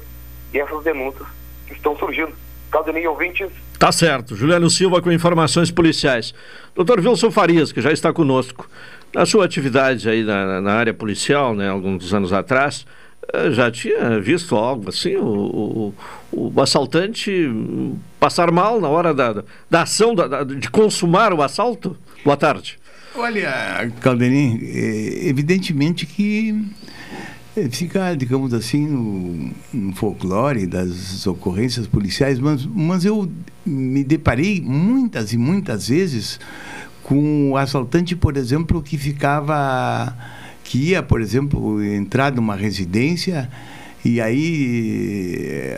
e 0.52 0.58
essas 0.58 0.82
denúncias 0.84 1.26
que 1.66 1.74
estão 1.74 1.96
surgindo. 1.96 2.32
Caldenei 2.70 3.06
ouvintes. 3.06 3.50
Tá 3.78 3.90
certo. 3.90 4.36
Juliano 4.36 4.68
Silva 4.70 5.00
com 5.00 5.10
informações 5.10 5.70
policiais. 5.70 6.34
Doutor 6.74 7.00
Wilson 7.00 7.30
Farias, 7.30 7.72
que 7.72 7.80
já 7.80 7.90
está 7.90 8.12
conosco. 8.12 8.68
Na 9.12 9.26
sua 9.26 9.44
atividade 9.44 10.08
aí 10.08 10.22
na, 10.22 10.60
na 10.60 10.72
área 10.74 10.94
policial, 10.94 11.54
né, 11.54 11.68
alguns 11.68 12.12
anos 12.14 12.32
atrás, 12.32 12.86
eh, 13.32 13.50
já 13.50 13.70
tinha 13.70 14.20
visto 14.20 14.54
algo 14.54 14.88
assim, 14.88 15.16
o, 15.16 15.94
o, 16.32 16.52
o 16.54 16.60
assaltante 16.60 17.50
passar 18.20 18.52
mal 18.52 18.80
na 18.80 18.88
hora 18.88 19.12
da, 19.12 19.42
da 19.68 19.82
ação, 19.82 20.14
da, 20.14 20.44
de 20.44 20.70
consumar 20.70 21.32
o 21.32 21.42
assalto? 21.42 21.96
Boa 22.24 22.36
tarde. 22.36 22.79
Olha, 23.14 23.90
Calderim, 24.00 24.60
é 24.62 25.28
evidentemente 25.28 26.06
que 26.06 26.64
é, 27.56 27.68
fica, 27.68 28.14
digamos 28.14 28.54
assim, 28.54 28.86
no, 28.86 29.50
no, 29.72 29.94
folclore 29.96 30.66
das 30.66 31.26
ocorrências 31.26 31.88
policiais, 31.88 32.38
mas, 32.38 32.64
mas 32.64 33.04
eu 33.04 33.30
me 33.66 34.04
deparei 34.04 34.60
muitas 34.60 35.32
e 35.32 35.36
muitas 35.36 35.88
vezes 35.88 36.38
com 37.02 37.50
o 37.50 37.56
assaltante, 37.56 38.14
por 38.14 38.36
exemplo, 38.36 38.80
que 38.80 38.96
ficava, 38.96 40.16
que 40.62 40.90
ia, 40.90 41.02
por 41.02 41.20
exemplo, 41.20 41.82
entrar 41.82 42.32
numa 42.32 42.54
residência 42.54 43.50
e 44.04 44.20
aí 44.20 45.74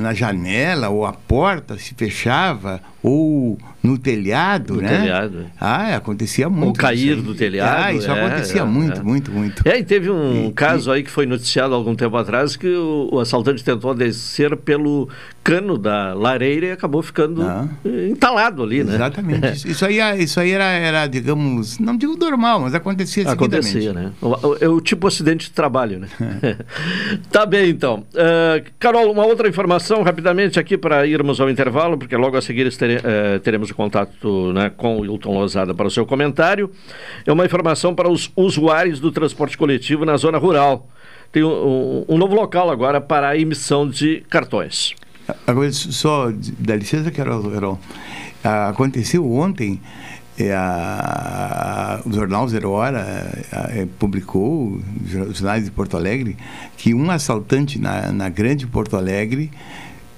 na 0.00 0.14
janela 0.14 0.88
ou 0.88 1.04
a 1.04 1.12
porta 1.12 1.78
se 1.78 1.94
fechava 1.94 2.80
ou 3.02 3.58
no 3.82 3.96
telhado, 3.96 4.74
no 4.74 4.82
né? 4.82 5.00
telhado. 5.00 5.46
Ah, 5.58 5.96
acontecia 5.96 6.50
muito. 6.50 6.66
Ou 6.66 6.72
cair 6.74 7.16
do 7.16 7.34
telhado. 7.34 7.84
Ah, 7.84 7.92
isso 7.92 8.10
é, 8.10 8.12
acontecia 8.12 8.60
é, 8.60 8.64
muito, 8.64 9.00
é. 9.00 9.02
muito, 9.02 9.32
muito. 9.32 9.66
É, 9.66 9.78
e 9.78 9.84
teve 9.84 10.10
um 10.10 10.48
e, 10.48 10.52
caso 10.52 10.90
e... 10.90 10.96
aí 10.96 11.02
que 11.02 11.10
foi 11.10 11.24
noticiado 11.24 11.74
algum 11.74 11.94
tempo 11.94 12.14
atrás 12.16 12.56
que 12.56 12.68
o, 12.68 13.08
o, 13.10 13.18
assaltante 13.18 13.64
tentou 13.64 13.94
descer 13.94 14.54
pelo 14.54 15.08
cano 15.42 15.78
da 15.78 16.12
lareira 16.12 16.66
e 16.66 16.72
acabou 16.72 17.02
ficando 17.02 17.42
ah. 17.42 17.66
entalado 17.84 18.62
ali, 18.62 18.84
né? 18.84 18.96
Exatamente. 18.96 19.66
isso 19.70 19.84
aí, 19.86 20.22
isso 20.22 20.38
aí 20.38 20.50
era, 20.50 20.64
era, 20.64 21.06
digamos, 21.06 21.78
não 21.78 21.96
digo 21.96 22.16
normal, 22.18 22.60
mas 22.60 22.74
acontecia 22.74 23.30
Acontecia, 23.30 23.92
né? 23.92 24.12
É 24.60 24.68
o, 24.68 24.74
o, 24.74 24.80
tipo 24.80 25.06
acidente 25.06 25.46
de 25.46 25.52
trabalho, 25.52 26.00
né? 26.00 26.08
tá 27.32 27.46
bem, 27.46 27.70
então. 27.70 28.04
Uh, 28.12 28.62
Carol, 28.78 29.10
uma 29.10 29.24
outra 29.24 29.48
informação 29.48 30.02
rapidamente 30.02 30.60
aqui 30.60 30.76
para 30.76 31.06
irmos 31.06 31.40
ao 31.40 31.48
intervalo, 31.48 31.96
porque 31.96 32.16
logo 32.16 32.36
a 32.36 32.42
seguir 32.42 32.66
estaremos 32.66 32.89
eh, 32.96 33.38
teremos 33.40 33.70
contato 33.72 34.52
né, 34.52 34.70
com 34.70 35.00
o 35.00 35.04
Hilton 35.04 35.38
Lozada 35.38 35.74
para 35.74 35.86
o 35.86 35.90
seu 35.90 36.06
comentário. 36.06 36.70
É 37.26 37.32
uma 37.32 37.44
informação 37.44 37.94
para 37.94 38.08
os 38.08 38.30
usuários 38.34 38.98
do 39.00 39.12
transporte 39.12 39.56
coletivo 39.56 40.04
na 40.04 40.16
zona 40.16 40.38
rural. 40.38 40.88
Tem 41.30 41.44
um, 41.44 42.04
um 42.08 42.18
novo 42.18 42.34
local 42.34 42.70
agora 42.70 43.00
para 43.00 43.28
a 43.28 43.38
emissão 43.38 43.88
de 43.88 44.22
cartões. 44.28 44.94
Agora, 45.46 45.70
só, 45.72 46.32
dá 46.58 46.76
licença, 46.76 47.10
Carol. 47.10 47.50
Carol. 47.50 47.78
Aconteceu 48.42 49.30
ontem, 49.30 49.80
é, 50.38 50.54
a, 50.54 52.00
o 52.04 52.12
jornal 52.12 52.48
Zero 52.48 52.70
Hora 52.70 53.00
é, 53.52 53.86
publicou, 53.98 54.80
os 55.04 55.38
jornais 55.38 55.64
de 55.64 55.70
Porto 55.70 55.96
Alegre, 55.96 56.36
que 56.76 56.94
um 56.94 57.10
assaltante 57.10 57.78
na, 57.78 58.10
na 58.10 58.28
grande 58.28 58.66
Porto 58.66 58.96
Alegre 58.96 59.50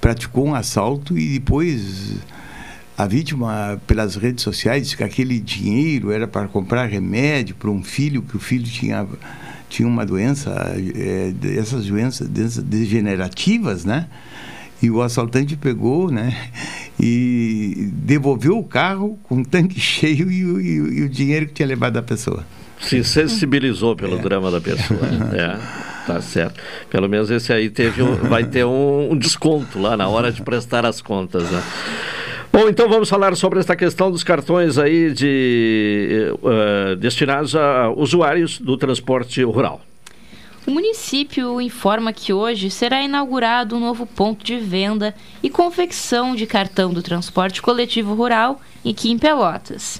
praticou 0.00 0.46
um 0.46 0.54
assalto 0.54 1.18
e 1.18 1.38
depois 1.38 2.16
a 3.02 3.06
vítima, 3.06 3.80
pelas 3.84 4.14
redes 4.14 4.44
sociais, 4.44 4.84
disse 4.84 4.96
que 4.96 5.02
aquele 5.02 5.40
dinheiro 5.40 6.12
era 6.12 6.28
para 6.28 6.46
comprar 6.46 6.86
remédio 6.86 7.56
para 7.56 7.68
um 7.68 7.82
filho, 7.82 8.22
que 8.22 8.36
o 8.36 8.38
filho 8.38 8.64
tinha, 8.64 9.04
tinha 9.68 9.88
uma 9.88 10.06
doença, 10.06 10.50
é, 10.94 11.32
essas 11.58 11.86
doenças 11.86 12.28
degenerativas, 12.28 13.84
né? 13.84 14.06
E 14.80 14.88
o 14.88 15.02
assaltante 15.02 15.56
pegou, 15.56 16.12
né? 16.12 16.50
E 17.00 17.90
devolveu 17.92 18.56
o 18.56 18.64
carro 18.64 19.18
com 19.24 19.36
um 19.36 19.44
tanque 19.44 19.78
cheio 19.80 20.30
e, 20.30 20.42
e, 20.42 20.98
e 20.98 21.02
o 21.02 21.08
dinheiro 21.08 21.46
que 21.46 21.54
tinha 21.54 21.66
levado 21.66 21.94
da 21.94 22.02
pessoa. 22.02 22.46
Se 22.80 23.02
sensibilizou 23.02 23.96
pelo 23.96 24.18
é. 24.18 24.22
drama 24.22 24.48
da 24.48 24.60
pessoa. 24.60 25.00
é, 25.34 25.58
tá 26.06 26.20
certo. 26.20 26.60
Pelo 26.88 27.08
menos 27.08 27.30
esse 27.30 27.52
aí 27.52 27.68
teve 27.68 28.00
um, 28.00 28.14
vai 28.14 28.44
ter 28.44 28.64
um, 28.64 29.12
um 29.12 29.16
desconto 29.16 29.80
lá 29.80 29.96
na 29.96 30.06
hora 30.06 30.30
de 30.30 30.40
prestar 30.42 30.86
as 30.86 31.00
contas, 31.00 31.50
né? 31.50 31.62
Bom, 32.52 32.68
então 32.68 32.86
vamos 32.86 33.08
falar 33.08 33.34
sobre 33.34 33.60
esta 33.60 33.74
questão 33.74 34.10
dos 34.10 34.22
cartões 34.22 34.76
aí 34.76 35.10
de, 35.10 36.34
uh, 36.42 36.94
destinados 36.96 37.56
a 37.56 37.88
usuários 37.88 38.58
do 38.58 38.76
transporte 38.76 39.42
rural. 39.42 39.80
O 40.66 40.70
município 40.70 41.62
informa 41.62 42.12
que 42.12 42.30
hoje 42.30 42.70
será 42.70 43.02
inaugurado 43.02 43.74
um 43.74 43.80
novo 43.80 44.04
ponto 44.04 44.44
de 44.44 44.58
venda 44.58 45.14
e 45.42 45.48
confecção 45.48 46.36
de 46.36 46.46
cartão 46.46 46.92
do 46.92 47.02
transporte 47.02 47.62
coletivo 47.62 48.14
rural 48.14 48.60
aqui 48.86 49.10
em 49.10 49.18
Pelotas. 49.18 49.98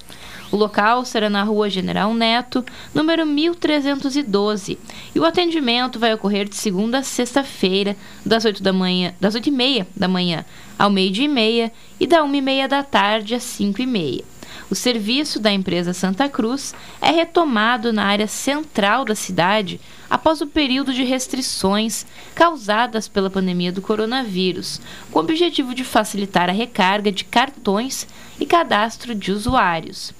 O 0.53 0.57
local 0.57 1.03
será 1.07 1.31
na 1.31 1.43
Rua 1.43 1.71
General 1.71 2.13
Neto, 2.13 2.63
número 2.95 3.25
1312, 3.25 4.79
e 5.15 5.19
o 5.19 5.25
atendimento 5.25 5.99
vai 5.99 6.13
ocorrer 6.13 6.47
de 6.47 6.57
segunda 6.57 6.99
a 6.99 7.03
sexta-feira, 7.03 7.97
das 8.25 8.45
8 8.45 8.63
da 8.63 8.71
manhã, 8.71 9.15
das 9.19 9.35
8 9.35 9.49
e 9.49 9.51
meia 9.51 9.89
da 9.97 10.07
manhã 10.07 10.45
ao 10.79 10.91
meio-dia 10.91 11.25
e 11.25 11.29
meia 11.29 11.73
e 11.99 12.07
da 12.07 12.23
1 12.23 12.35
e 12.35 12.41
meia 12.43 12.69
da 12.69 12.83
tarde 12.83 13.35
às 13.35 13.43
5 13.45 13.81
e 13.81 13.87
meia. 13.87 14.25
O 14.69 14.75
serviço 14.75 15.41
da 15.41 15.51
empresa 15.51 15.95
Santa 15.95 16.29
Cruz 16.29 16.75
é 17.01 17.11
retomado 17.11 17.91
na 17.91 18.05
área 18.05 18.27
central 18.27 19.07
da 19.07 19.15
cidade 19.15 19.81
após 20.11 20.43
o 20.43 20.47
período 20.47 20.93
de 20.93 21.03
restrições 21.03 22.05
causadas 22.35 23.09
pela 23.09 23.31
pandemia 23.31 23.73
do 23.73 23.81
coronavírus, 23.81 24.83
com 25.11 25.21
o 25.21 25.23
objetivo 25.23 25.75
de 25.75 25.83
facilitar 25.83 26.51
a 26.51 26.53
recarga 26.53 27.11
de 27.11 27.25
cartões 27.25 28.07
e 28.39 28.45
cadastro 28.45 29.15
de 29.15 29.33
usuários. 29.33 30.13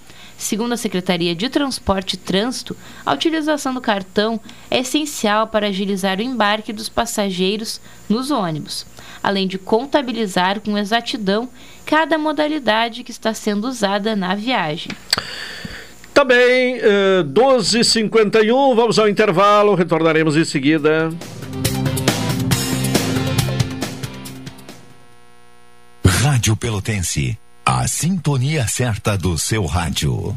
Segundo 0.43 0.73
a 0.73 0.77
Secretaria 0.77 1.37
de 1.37 1.49
Transporte 1.49 2.15
e 2.15 2.17
Trânsito, 2.17 2.77
a 3.07 3.13
utilização 3.13 3.73
do 3.73 3.81
cartão 3.81 4.41
é 4.69 4.81
essencial 4.81 5.47
para 5.47 5.69
agilizar 5.69 6.19
o 6.19 6.23
embarque 6.23 6.73
dos 6.73 6.89
passageiros 6.89 7.81
nos 8.09 8.33
ônibus, 8.33 8.85
além 9.23 9.47
de 9.47 9.57
contabilizar 9.57 10.61
com 10.61 10.77
exatidão 10.77 11.49
cada 11.87 12.19
modalidade 12.19 13.05
que 13.05 13.13
está 13.13 13.33
sendo 13.33 13.69
usada 13.69 14.17
na 14.17 14.35
viagem. 14.35 14.91
Também, 16.13 16.79
uh, 16.79 17.25
12h51, 17.25 18.75
vamos 18.75 18.99
ao 18.99 19.09
intervalo, 19.09 19.77
retornaremos 19.77 20.37
em 20.37 20.45
seguida. 20.45 21.09
Rádio 26.05 26.57
Pelotense, 26.57 27.39
a 27.81 27.89
sintonia 27.89 28.67
certa 28.69 29.17
do 29.17 29.39
seu 29.39 29.65
rádio. 29.65 30.37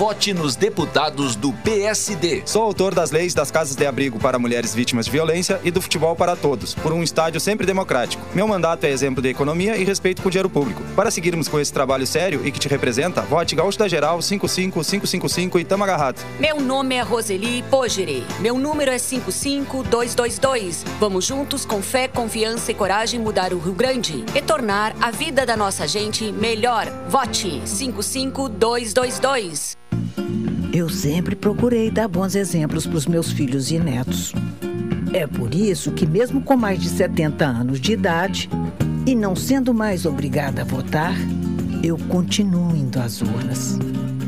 Vote 0.00 0.32
nos 0.32 0.56
deputados 0.56 1.36
do 1.36 1.52
PSD. 1.52 2.44
Sou 2.46 2.62
autor 2.62 2.94
das 2.94 3.10
leis 3.10 3.34
das 3.34 3.50
casas 3.50 3.76
de 3.76 3.84
abrigo 3.84 4.18
para 4.18 4.38
mulheres 4.38 4.74
vítimas 4.74 5.04
de 5.04 5.12
violência 5.12 5.60
e 5.62 5.70
do 5.70 5.82
futebol 5.82 6.16
para 6.16 6.34
todos, 6.34 6.74
por 6.74 6.90
um 6.90 7.02
estádio 7.02 7.38
sempre 7.38 7.66
democrático. 7.66 8.24
Meu 8.34 8.48
mandato 8.48 8.84
é 8.84 8.90
exemplo 8.90 9.20
de 9.20 9.28
economia 9.28 9.76
e 9.76 9.84
respeito 9.84 10.22
com 10.22 10.28
o 10.28 10.30
dinheiro 10.30 10.48
público. 10.48 10.82
Para 10.96 11.10
seguirmos 11.10 11.48
com 11.48 11.60
esse 11.60 11.70
trabalho 11.70 12.06
sério 12.06 12.40
e 12.46 12.50
que 12.50 12.58
te 12.58 12.66
representa, 12.66 13.20
vote 13.20 13.54
Gaúcho 13.54 13.78
da 13.78 13.88
Geral 13.88 14.22
55555 14.22 15.60
e 15.60 15.66
tamo 15.66 15.84
agarrado. 15.84 16.18
Meu 16.38 16.58
nome 16.58 16.94
é 16.94 17.02
Roseli 17.02 17.62
Pogere. 17.64 18.24
Meu 18.38 18.58
número 18.58 18.90
é 18.90 18.98
55222. 18.98 20.82
Vamos 20.98 21.26
juntos 21.26 21.66
com 21.66 21.82
fé, 21.82 22.08
confiança 22.08 22.70
e 22.70 22.74
coragem 22.74 23.20
mudar 23.20 23.52
o 23.52 23.58
Rio 23.58 23.74
Grande 23.74 24.24
e 24.34 24.40
tornar 24.40 24.96
a 24.98 25.10
vida 25.10 25.44
da 25.44 25.58
nossa 25.58 25.86
gente 25.86 26.32
melhor. 26.32 26.86
Vote 27.06 27.60
55222. 27.66 29.78
Eu 30.72 30.88
sempre 30.88 31.34
procurei 31.34 31.90
dar 31.90 32.06
bons 32.06 32.36
exemplos 32.36 32.86
para 32.86 32.96
os 32.96 33.06
meus 33.06 33.32
filhos 33.32 33.72
e 33.72 33.78
netos. 33.78 34.32
É 35.12 35.26
por 35.26 35.52
isso 35.52 35.90
que, 35.90 36.06
mesmo 36.06 36.40
com 36.40 36.56
mais 36.56 36.78
de 36.78 36.88
70 36.88 37.44
anos 37.44 37.80
de 37.80 37.92
idade 37.92 38.48
e 39.04 39.16
não 39.16 39.34
sendo 39.34 39.74
mais 39.74 40.06
obrigada 40.06 40.62
a 40.62 40.64
votar, 40.64 41.14
eu 41.82 41.98
continuo 42.08 42.76
indo 42.76 43.00
às 43.00 43.20
urnas. 43.20 43.78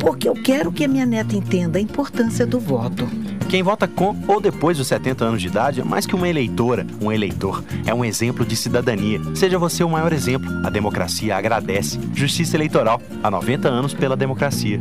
Porque 0.00 0.28
eu 0.28 0.34
quero 0.34 0.72
que 0.72 0.84
a 0.84 0.88
minha 0.88 1.06
neta 1.06 1.36
entenda 1.36 1.78
a 1.78 1.82
importância 1.82 2.44
do 2.44 2.58
voto. 2.58 3.08
Quem 3.48 3.62
vota 3.62 3.86
com 3.86 4.16
ou 4.26 4.40
depois 4.40 4.78
dos 4.78 4.88
70 4.88 5.24
anos 5.24 5.40
de 5.40 5.46
idade 5.46 5.80
é 5.80 5.84
mais 5.84 6.06
que 6.06 6.16
uma 6.16 6.28
eleitora, 6.28 6.84
um 7.00 7.12
eleitor. 7.12 7.62
É 7.86 7.94
um 7.94 8.04
exemplo 8.04 8.44
de 8.44 8.56
cidadania. 8.56 9.20
Seja 9.36 9.60
você 9.60 9.84
o 9.84 9.88
maior 9.88 10.12
exemplo. 10.12 10.50
A 10.64 10.70
democracia 10.70 11.36
agradece. 11.36 12.00
Justiça 12.12 12.56
Eleitoral. 12.56 13.00
Há 13.22 13.30
90 13.30 13.68
anos 13.68 13.94
pela 13.94 14.16
democracia. 14.16 14.80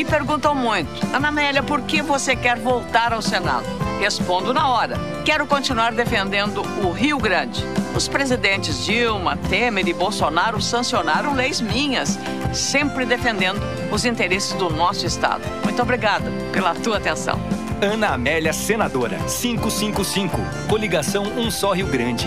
Me 0.00 0.04
perguntam 0.06 0.54
muito, 0.54 0.88
Ana 1.14 1.28
Amélia, 1.28 1.62
por 1.62 1.82
que 1.82 2.00
você 2.00 2.34
quer 2.34 2.58
voltar 2.58 3.12
ao 3.12 3.20
Senado? 3.20 3.66
Respondo 4.00 4.54
na 4.54 4.66
hora. 4.66 4.96
Quero 5.26 5.46
continuar 5.46 5.92
defendendo 5.92 6.62
o 6.82 6.90
Rio 6.90 7.18
Grande. 7.18 7.62
Os 7.94 8.08
presidentes 8.08 8.82
Dilma, 8.86 9.36
Temer 9.36 9.86
e 9.86 9.92
Bolsonaro 9.92 10.58
sancionaram 10.62 11.34
leis 11.34 11.60
minhas, 11.60 12.18
sempre 12.54 13.04
defendendo 13.04 13.60
os 13.92 14.06
interesses 14.06 14.54
do 14.54 14.70
nosso 14.70 15.04
Estado. 15.04 15.42
Muito 15.62 15.82
obrigada 15.82 16.30
pela 16.50 16.74
tua 16.74 16.96
atenção. 16.96 17.38
Ana 17.82 18.14
Amélia, 18.14 18.54
senadora, 18.54 19.18
555. 19.18 20.38
Coligação 20.66 21.24
Um 21.24 21.50
Só 21.50 21.72
Rio 21.72 21.88
Grande. 21.88 22.26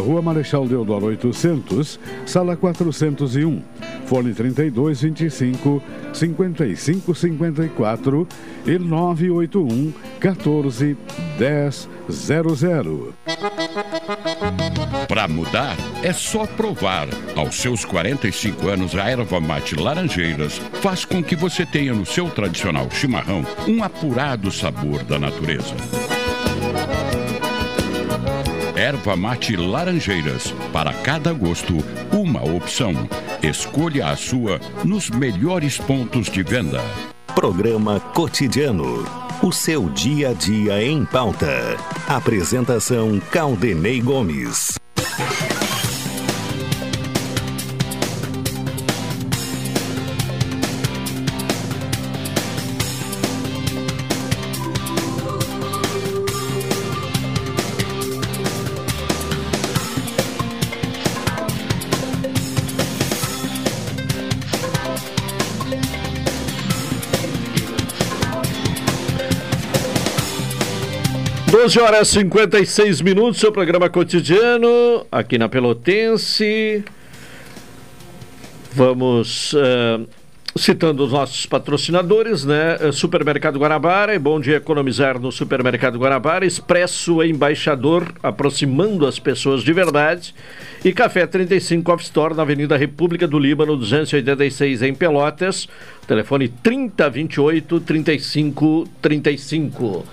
Rua 0.00 0.22
Marechal 0.22 0.66
Deodoro 0.66 1.06
800, 1.06 2.00
Sala 2.24 2.56
401. 2.56 3.62
Fone 4.06 4.34
3225 4.34 5.82
5554 6.12 8.28
e 8.66 8.78
981 8.78 9.92
14 10.20 10.96
1000. 11.38 13.14
Para 15.08 15.26
mudar, 15.28 15.76
é 16.02 16.12
só 16.12 16.46
provar. 16.46 17.08
Aos 17.36 17.56
seus 17.56 17.84
45 17.84 18.68
anos, 18.68 18.94
a 18.94 19.08
erva 19.08 19.40
mate 19.40 19.76
Laranjeiras 19.76 20.58
faz 20.80 21.04
com 21.04 21.22
que 21.22 21.36
você 21.36 21.66
tenha 21.66 21.92
no 21.92 22.06
seu 22.06 22.30
tradicional 22.30 22.88
chimarrão 22.90 23.44
um 23.68 23.82
apurado 23.82 24.50
sabor 24.50 25.02
da 25.04 25.18
natureza. 25.18 25.74
Erva 28.82 29.14
mate 29.14 29.54
Laranjeiras. 29.54 30.52
Para 30.72 30.92
cada 30.92 31.32
gosto, 31.32 31.72
uma 32.10 32.42
opção. 32.42 32.92
Escolha 33.40 34.08
a 34.08 34.16
sua 34.16 34.60
nos 34.84 35.08
melhores 35.08 35.78
pontos 35.78 36.28
de 36.28 36.42
venda. 36.42 36.80
Programa 37.32 38.00
Cotidiano. 38.00 39.04
O 39.40 39.52
seu 39.52 39.88
dia 39.88 40.30
a 40.30 40.32
dia 40.32 40.82
em 40.82 41.04
pauta. 41.04 41.76
Apresentação 42.08 43.22
Caldenei 43.30 44.00
Gomes. 44.00 44.76
12 71.72 71.80
horas 71.80 72.08
e 72.08 72.20
56 72.20 73.00
minutos, 73.00 73.40
seu 73.40 73.50
programa 73.50 73.88
cotidiano, 73.88 75.06
aqui 75.10 75.38
na 75.38 75.48
Pelotense. 75.48 76.84
Vamos 78.74 79.54
uh, 79.54 80.06
citando 80.54 81.02
os 81.02 81.12
nossos 81.12 81.46
patrocinadores, 81.46 82.44
né? 82.44 82.76
Eh, 82.78 82.92
Supermercado 82.92 83.58
Guanabara, 83.58 84.14
é 84.14 84.18
bom 84.18 84.38
dia 84.38 84.56
economizar 84.56 85.18
no 85.18 85.32
Supermercado 85.32 85.98
Guanabara. 85.98 86.44
Expresso 86.44 87.22
Embaixador, 87.22 88.12
aproximando 88.22 89.06
as 89.06 89.18
pessoas 89.18 89.62
de 89.62 89.72
verdade. 89.72 90.34
E 90.84 90.92
Café 90.92 91.26
35 91.26 91.90
Off 91.90 92.04
Store, 92.04 92.34
na 92.34 92.42
Avenida 92.42 92.76
República 92.76 93.26
do 93.26 93.38
Líbano, 93.38 93.78
286, 93.78 94.82
em 94.82 94.94
Pelotas. 94.94 95.66
Telefone 96.06 96.48
3028 96.48 97.80
3535. 97.80 100.04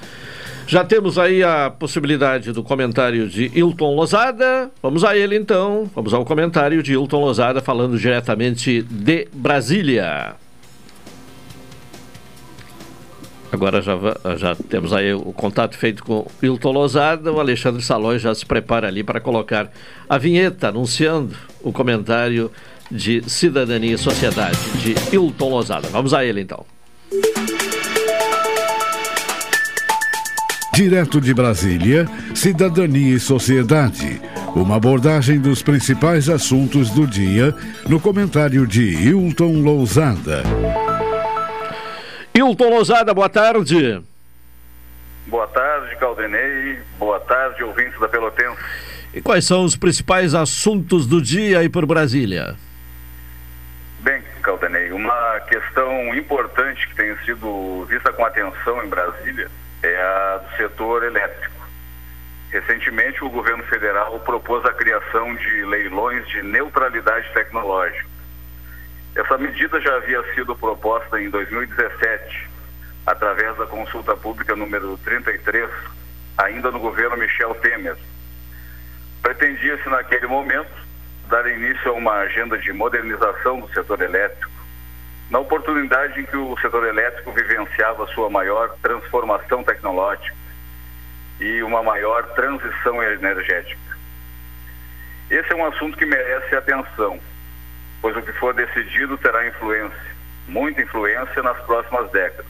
Já 0.69 0.83
temos 0.83 1.17
aí 1.17 1.43
a 1.43 1.71
possibilidade 1.71 2.51
do 2.51 2.61
comentário 2.61 3.27
de 3.27 3.45
Hilton 3.55 3.95
Lozada. 3.95 4.69
Vamos 4.83 5.03
a 5.03 5.17
ele 5.17 5.35
então. 5.35 5.89
Vamos 5.95 6.13
ao 6.13 6.23
comentário 6.23 6.83
de 6.83 6.91
Hilton 6.91 7.21
Lozada 7.21 7.59
falando 7.59 7.97
diretamente 7.97 8.83
de 8.83 9.27
Brasília. 9.33 10.35
Agora 13.51 13.81
já, 13.81 13.97
já 14.37 14.53
temos 14.53 14.93
aí 14.93 15.11
o 15.11 15.33
contato 15.33 15.75
feito 15.75 16.03
com 16.03 16.27
Hilton 16.39 16.71
Lozada. 16.71 17.33
O 17.33 17.39
Alexandre 17.39 17.81
Salões 17.81 18.21
já 18.21 18.35
se 18.35 18.45
prepara 18.45 18.87
ali 18.87 19.03
para 19.03 19.19
colocar 19.19 19.71
a 20.07 20.19
vinheta 20.19 20.67
anunciando 20.67 21.35
o 21.63 21.73
comentário 21.73 22.51
de 22.91 23.27
Cidadania 23.27 23.95
e 23.95 23.97
Sociedade 23.97 24.59
de 24.73 24.93
Hilton 25.11 25.49
Lozada. 25.49 25.87
Vamos 25.87 26.13
a 26.13 26.23
ele 26.23 26.41
então. 26.41 26.63
Direto 30.79 31.19
de 31.19 31.33
Brasília, 31.33 32.05
Cidadania 32.33 33.17
e 33.17 33.19
Sociedade. 33.19 34.21
Uma 34.55 34.77
abordagem 34.77 35.37
dos 35.37 35.61
principais 35.61 36.29
assuntos 36.29 36.89
do 36.89 37.05
dia 37.05 37.53
no 37.85 37.99
comentário 37.99 38.65
de 38.65 38.93
Hilton 38.93 39.61
Lousada. 39.61 40.41
Hilton 42.33 42.69
Lousada, 42.69 43.13
boa 43.13 43.27
tarde. 43.27 44.01
Boa 45.27 45.47
tarde, 45.47 45.97
Caldenei. 45.97 46.79
Boa 46.97 47.19
tarde, 47.19 47.61
ouvintes 47.61 47.99
da 47.99 48.07
Pelotense. 48.07 48.63
E 49.13 49.21
quais 49.21 49.43
são 49.43 49.65
os 49.65 49.75
principais 49.75 50.33
assuntos 50.33 51.05
do 51.05 51.21
dia 51.21 51.59
aí 51.59 51.67
por 51.67 51.85
Brasília? 51.85 52.55
Bem, 53.99 54.23
Caldenei, 54.41 54.93
uma 54.93 55.41
questão 55.41 56.15
importante 56.15 56.87
que 56.87 56.95
tem 56.95 57.17
sido 57.25 57.83
vista 57.89 58.13
com 58.13 58.23
atenção 58.23 58.81
em 58.81 58.87
Brasília 58.87 59.51
é 59.83 60.01
a 60.01 60.37
do 60.37 60.57
setor 60.57 61.03
elétrico. 61.03 61.59
Recentemente, 62.51 63.23
o 63.23 63.29
governo 63.29 63.63
federal 63.63 64.19
propôs 64.21 64.65
a 64.65 64.73
criação 64.73 65.35
de 65.35 65.65
leilões 65.65 66.27
de 66.29 66.41
neutralidade 66.41 67.31
tecnológica. 67.33 68.07
Essa 69.15 69.37
medida 69.37 69.79
já 69.79 69.95
havia 69.95 70.21
sido 70.33 70.55
proposta 70.55 71.21
em 71.21 71.29
2017, 71.29 72.49
através 73.05 73.55
da 73.57 73.65
consulta 73.65 74.15
pública 74.15 74.55
número 74.55 74.97
33, 74.99 75.69
ainda 76.37 76.71
no 76.71 76.79
governo 76.79 77.17
Michel 77.17 77.53
Temer. 77.55 77.97
Pretendia-se, 79.21 79.87
naquele 79.89 80.25
momento, 80.27 80.71
dar 81.27 81.45
início 81.47 81.91
a 81.91 81.93
uma 81.93 82.13
agenda 82.13 82.57
de 82.57 82.73
modernização 82.73 83.59
do 83.59 83.71
setor 83.73 84.01
elétrico, 84.01 84.58
na 85.29 85.39
oportunidade 85.39 86.19
em 86.19 86.25
que 86.25 86.35
o 86.35 86.57
setor 86.57 86.87
elétrico 86.87 87.31
vivenciava 87.31 88.07
sua 88.07 88.29
maior 88.29 88.75
transformação 88.81 89.63
tecnológica 89.63 90.35
e 91.39 91.61
uma 91.61 91.83
maior 91.83 92.23
transição 92.33 93.01
energética. 93.03 93.97
Esse 95.29 95.53
é 95.53 95.55
um 95.55 95.65
assunto 95.65 95.97
que 95.97 96.05
merece 96.05 96.55
atenção, 96.55 97.19
pois 98.01 98.17
o 98.17 98.21
que 98.21 98.33
for 98.33 98.53
decidido 98.53 99.17
terá 99.17 99.47
influência, 99.47 100.15
muita 100.47 100.81
influência 100.81 101.43
nas 101.43 101.57
próximas 101.59 102.09
décadas, 102.11 102.45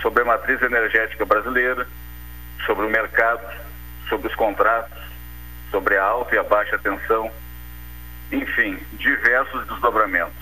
sobre 0.00 0.22
a 0.22 0.26
matriz 0.26 0.60
energética 0.60 1.24
brasileira, 1.24 1.86
sobre 2.66 2.84
o 2.84 2.90
mercado, 2.90 3.46
sobre 4.08 4.26
os 4.26 4.34
contratos, 4.34 4.98
sobre 5.70 5.96
a 5.96 6.04
alta 6.04 6.34
e 6.34 6.38
a 6.38 6.42
baixa 6.42 6.76
tensão, 6.78 7.30
enfim, 8.32 8.76
diversos 8.94 9.64
desdobramentos. 9.68 10.41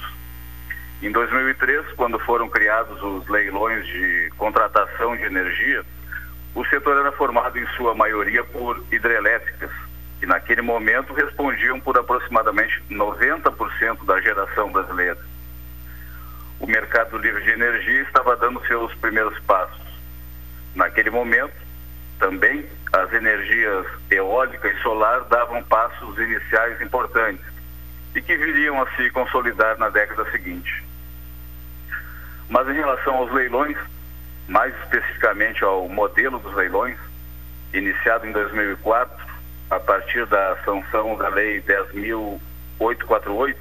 Em 1.03 1.11
2003, 1.11 1.93
quando 1.97 2.19
foram 2.19 2.47
criados 2.47 3.03
os 3.03 3.27
leilões 3.27 3.87
de 3.87 4.31
contratação 4.37 5.17
de 5.17 5.23
energia, 5.23 5.83
o 6.55 6.63
setor 6.67 6.99
era 6.99 7.11
formado 7.13 7.59
em 7.59 7.67
sua 7.69 7.95
maioria 7.95 8.45
por 8.45 8.85
hidrelétricas, 8.93 9.71
que 10.19 10.27
naquele 10.27 10.61
momento 10.61 11.15
respondiam 11.15 11.81
por 11.81 11.97
aproximadamente 11.97 12.83
90% 12.91 14.05
da 14.05 14.21
geração 14.21 14.71
brasileira. 14.71 15.17
O 16.59 16.67
mercado 16.67 17.17
livre 17.17 17.43
de 17.45 17.51
energia 17.51 18.03
estava 18.03 18.37
dando 18.37 18.63
seus 18.67 18.95
primeiros 18.97 19.39
passos. 19.41 19.81
Naquele 20.75 21.09
momento, 21.09 21.55
também 22.19 22.69
as 22.93 23.11
energias 23.15 23.87
eólica 24.11 24.69
e 24.69 24.83
solar 24.83 25.25
davam 25.31 25.63
passos 25.63 26.19
iniciais 26.19 26.79
importantes 26.83 27.47
e 28.15 28.21
que 28.21 28.37
viriam 28.37 28.83
a 28.83 28.91
se 28.97 29.09
consolidar 29.13 29.79
na 29.79 29.89
década 29.89 30.31
seguinte. 30.31 30.90
Mas 32.51 32.69
em 32.69 32.73
relação 32.73 33.15
aos 33.15 33.33
leilões, 33.33 33.79
mais 34.49 34.75
especificamente 34.83 35.63
ao 35.63 35.89
modelo 35.89 36.41
dos 36.41 36.53
leilões, 36.55 36.99
iniciado 37.73 38.27
em 38.27 38.33
2004, 38.33 39.17
a 39.71 39.79
partir 39.79 40.27
da 40.27 40.57
sanção 40.65 41.17
da 41.17 41.29
Lei 41.29 41.63
10.848, 41.63 43.55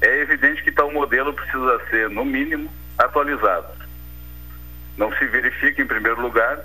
é 0.00 0.20
evidente 0.22 0.62
que 0.62 0.72
tal 0.72 0.90
modelo 0.90 1.34
precisa 1.34 1.82
ser, 1.90 2.08
no 2.08 2.24
mínimo, 2.24 2.70
atualizado. 2.96 3.68
Não 4.96 5.14
se 5.18 5.26
verifica, 5.26 5.82
em 5.82 5.86
primeiro 5.86 6.22
lugar, 6.22 6.64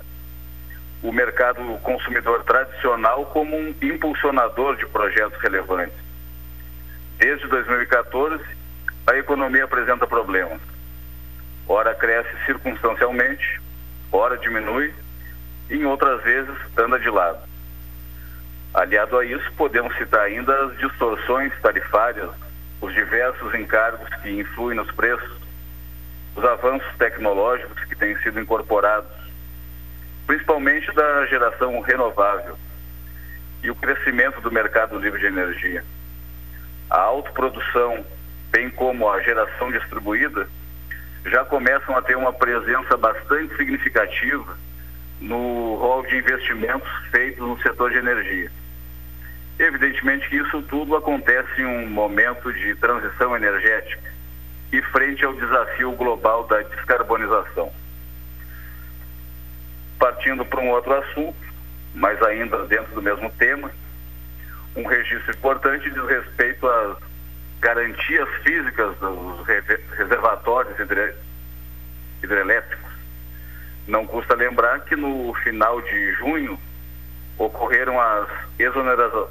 o 1.02 1.12
mercado 1.12 1.60
consumidor 1.82 2.42
tradicional 2.44 3.26
como 3.26 3.54
um 3.54 3.74
impulsionador 3.82 4.76
de 4.76 4.86
projetos 4.86 5.38
relevantes. 5.42 5.98
Desde 7.18 7.46
2014, 7.48 8.42
a 9.06 9.14
economia 9.18 9.64
apresenta 9.64 10.06
problemas 10.06 10.75
ora 11.68 11.94
cresce 11.94 12.30
circunstancialmente, 12.44 13.60
ora 14.12 14.36
diminui, 14.38 14.94
e 15.68 15.76
em 15.76 15.84
outras 15.84 16.22
vezes 16.22 16.56
anda 16.76 16.98
de 16.98 17.10
lado. 17.10 17.40
Aliado 18.72 19.18
a 19.18 19.24
isso, 19.24 19.50
podemos 19.56 19.96
citar 19.96 20.20
ainda 20.20 20.54
as 20.66 20.78
distorções 20.78 21.52
tarifárias, 21.60 22.30
os 22.80 22.92
diversos 22.92 23.54
encargos 23.54 24.08
que 24.22 24.30
influem 24.30 24.76
nos 24.76 24.90
preços, 24.92 25.32
os 26.36 26.44
avanços 26.44 26.88
tecnológicos 26.98 27.82
que 27.84 27.96
têm 27.96 28.16
sido 28.18 28.38
incorporados, 28.38 29.10
principalmente 30.26 30.92
da 30.92 31.26
geração 31.26 31.80
renovável 31.80 32.58
e 33.62 33.70
o 33.70 33.74
crescimento 33.74 34.40
do 34.40 34.52
mercado 34.52 34.98
livre 34.98 35.20
de 35.20 35.26
energia. 35.26 35.82
A 36.90 37.00
autoprodução, 37.00 38.04
bem 38.50 38.68
como 38.70 39.08
a 39.10 39.20
geração 39.22 39.72
distribuída, 39.72 40.48
já 41.26 41.44
começam 41.44 41.96
a 41.96 42.02
ter 42.02 42.16
uma 42.16 42.32
presença 42.32 42.96
bastante 42.96 43.56
significativa 43.56 44.56
no 45.20 45.76
rol 45.76 46.06
de 46.06 46.16
investimentos 46.16 46.88
feitos 47.10 47.46
no 47.46 47.60
setor 47.60 47.90
de 47.90 47.98
energia. 47.98 48.50
Evidentemente 49.58 50.28
que 50.28 50.36
isso 50.36 50.62
tudo 50.62 50.96
acontece 50.96 51.60
em 51.60 51.66
um 51.66 51.88
momento 51.88 52.52
de 52.52 52.74
transição 52.76 53.34
energética 53.34 54.12
e 54.72 54.82
frente 54.82 55.24
ao 55.24 55.32
desafio 55.32 55.92
global 55.92 56.46
da 56.46 56.60
descarbonização. 56.62 57.72
Partindo 59.98 60.44
para 60.44 60.60
um 60.60 60.70
outro 60.70 60.92
assunto, 60.92 61.36
mas 61.94 62.22
ainda 62.22 62.66
dentro 62.66 62.94
do 62.94 63.02
mesmo 63.02 63.30
tema, 63.30 63.70
um 64.76 64.86
registro 64.86 65.30
importante 65.34 65.90
diz 65.90 66.04
respeito 66.04 66.68
às 66.68 66.98
garantias 67.60 68.28
físicas 68.42 68.96
dos 68.98 69.46
reservatórios 69.96 70.74
hidrelétricos. 72.22 72.86
Não 73.86 74.06
custa 74.06 74.34
lembrar 74.34 74.80
que 74.80 74.96
no 74.96 75.32
final 75.42 75.80
de 75.80 76.12
junho 76.14 76.58
ocorreram 77.38 78.00
as 78.00 78.28
exonerações. 78.58 79.30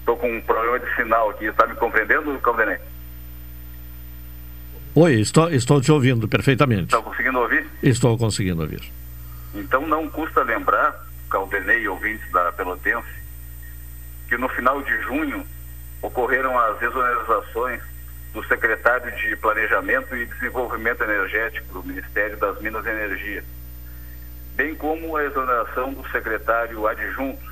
Estou 0.00 0.16
com 0.16 0.30
um 0.30 0.40
problema 0.40 0.78
de 0.78 0.94
sinal 0.94 1.30
aqui, 1.30 1.46
está 1.46 1.66
me 1.66 1.74
compreendendo, 1.74 2.38
Caldenei? 2.38 2.78
Oi, 4.94 5.20
estou, 5.20 5.50
estou 5.50 5.80
te 5.80 5.92
ouvindo 5.92 6.26
perfeitamente. 6.28 6.94
Está 6.94 7.02
conseguindo 7.02 7.38
ouvir? 7.38 7.66
Estou 7.82 8.16
conseguindo 8.16 8.62
ouvir. 8.62 8.82
Então 9.54 9.86
não 9.86 10.08
custa 10.08 10.42
lembrar, 10.42 10.94
Caldenei 11.30 11.82
e 11.82 11.88
ouvintes 11.88 12.30
da 12.32 12.50
Pelotense, 12.52 13.06
que 14.28 14.36
no 14.36 14.48
final 14.48 14.82
de 14.82 15.02
junho 15.02 15.44
ocorreram 16.02 16.58
as 16.58 16.80
exonerações 16.80 17.82
do 18.32 18.44
secretário 18.44 19.10
de 19.16 19.36
Planejamento 19.36 20.16
e 20.16 20.26
Desenvolvimento 20.26 21.02
Energético 21.02 21.72
do 21.72 21.82
Ministério 21.82 22.36
das 22.36 22.60
Minas 22.60 22.84
e 22.86 22.90
Energia, 22.90 23.44
bem 24.54 24.74
como 24.74 25.16
a 25.16 25.24
exoneração 25.24 25.92
do 25.92 26.08
secretário 26.10 26.86
adjunto, 26.86 27.42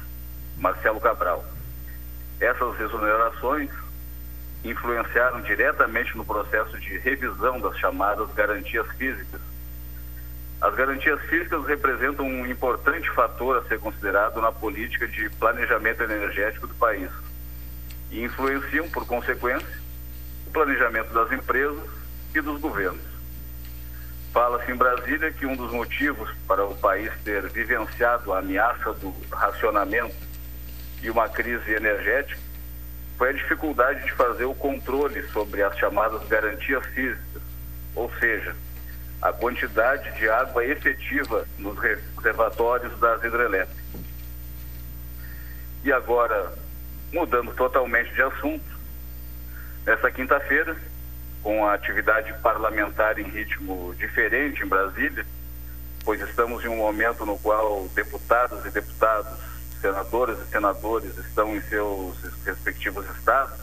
Marcelo 0.59 1.01
Cabral. 1.01 1.45
Essas 2.41 2.81
exonerações 2.81 3.71
influenciaram 4.63 5.41
diretamente 5.43 6.17
no 6.17 6.25
processo 6.25 6.79
de 6.79 6.99
revisão 6.99 7.61
das 7.61 7.77
chamadas 7.79 8.33
garantias 8.35 8.87
físicas. 8.97 9.41
As 10.61 10.75
garantias 10.75 11.21
físicas 11.23 11.67
representam 11.67 12.27
um 12.27 12.47
importante 12.47 13.11
fator 13.11 13.59
a 13.59 13.69
ser 13.69 13.79
considerado 13.79 14.41
na 14.41 14.51
política 14.51 15.07
de 15.07 15.29
planejamento 15.31 16.03
energético 16.03 16.67
do 16.67 16.75
país 16.75 17.11
e 18.17 18.25
influenciam, 18.25 18.89
por 18.89 19.07
consequência, 19.07 19.69
o 20.47 20.51
planejamento 20.51 21.13
das 21.13 21.31
empresas 21.31 21.85
e 22.35 22.41
dos 22.41 22.59
governos. 22.59 23.05
Fala-se 24.33 24.73
em 24.73 24.75
Brasília 24.75 25.31
que 25.31 25.45
um 25.45 25.55
dos 25.55 25.71
motivos 25.71 26.31
para 26.49 26.65
o 26.65 26.75
país 26.77 27.13
ter 27.25 27.47
vivenciado 27.51 28.33
a 28.33 28.39
ameaça 28.39 28.95
do 28.95 29.15
racionamento 29.31 30.15
e 31.03 31.11
uma 31.11 31.29
crise 31.29 31.71
energética 31.73 32.41
foi 33.19 33.31
a 33.31 33.33
dificuldade 33.33 34.03
de 34.05 34.13
fazer 34.13 34.45
o 34.45 34.55
controle 34.55 35.23
sobre 35.29 35.63
as 35.63 35.77
chamadas 35.79 36.27
garantias 36.27 36.85
físicas, 36.87 37.43
ou 37.95 38.11
seja, 38.19 38.57
a 39.21 39.33
quantidade 39.33 40.11
de 40.19 40.29
água 40.29 40.65
efetiva 40.65 41.47
nos 41.59 41.79
reservatórios 41.79 42.99
das 42.99 43.23
hidrelétricas. 43.23 43.85
E 45.85 45.93
agora, 45.93 46.53
mudando 47.13 47.55
totalmente 47.55 48.13
de 48.13 48.23
assunto, 48.23 48.65
nessa 49.85 50.11
quinta-feira, 50.11 50.77
com 51.43 51.65
a 51.65 51.75
atividade 51.75 52.33
parlamentar 52.43 53.19
em 53.19 53.29
ritmo 53.29 53.95
diferente 53.97 54.63
em 54.63 54.67
Brasília, 54.67 55.25
pois 56.05 56.21
estamos 56.21 56.65
em 56.65 56.69
um 56.69 56.77
momento 56.77 57.25
no 57.25 57.39
qual 57.39 57.89
deputados 57.95 58.65
e 58.67 58.71
deputados 58.71 59.33
senadoras 59.81 60.39
e 60.41 60.51
senadores 60.51 61.17
estão 61.19 61.55
em 61.55 61.61
seus 61.63 62.17
respectivos 62.45 63.07
estados, 63.17 63.59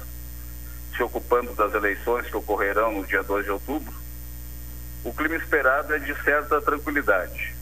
se 0.96 1.04
ocupando 1.04 1.54
das 1.54 1.74
eleições 1.74 2.28
que 2.28 2.38
ocorrerão 2.38 2.94
no 2.94 3.06
dia 3.06 3.24
2 3.24 3.46
de 3.46 3.52
outubro, 3.52 3.94
o 5.04 5.14
clima 5.14 5.36
esperado 5.36 5.94
é 5.94 6.00
de 6.00 6.16
certa 6.24 6.62
tranquilidade. 6.62 7.54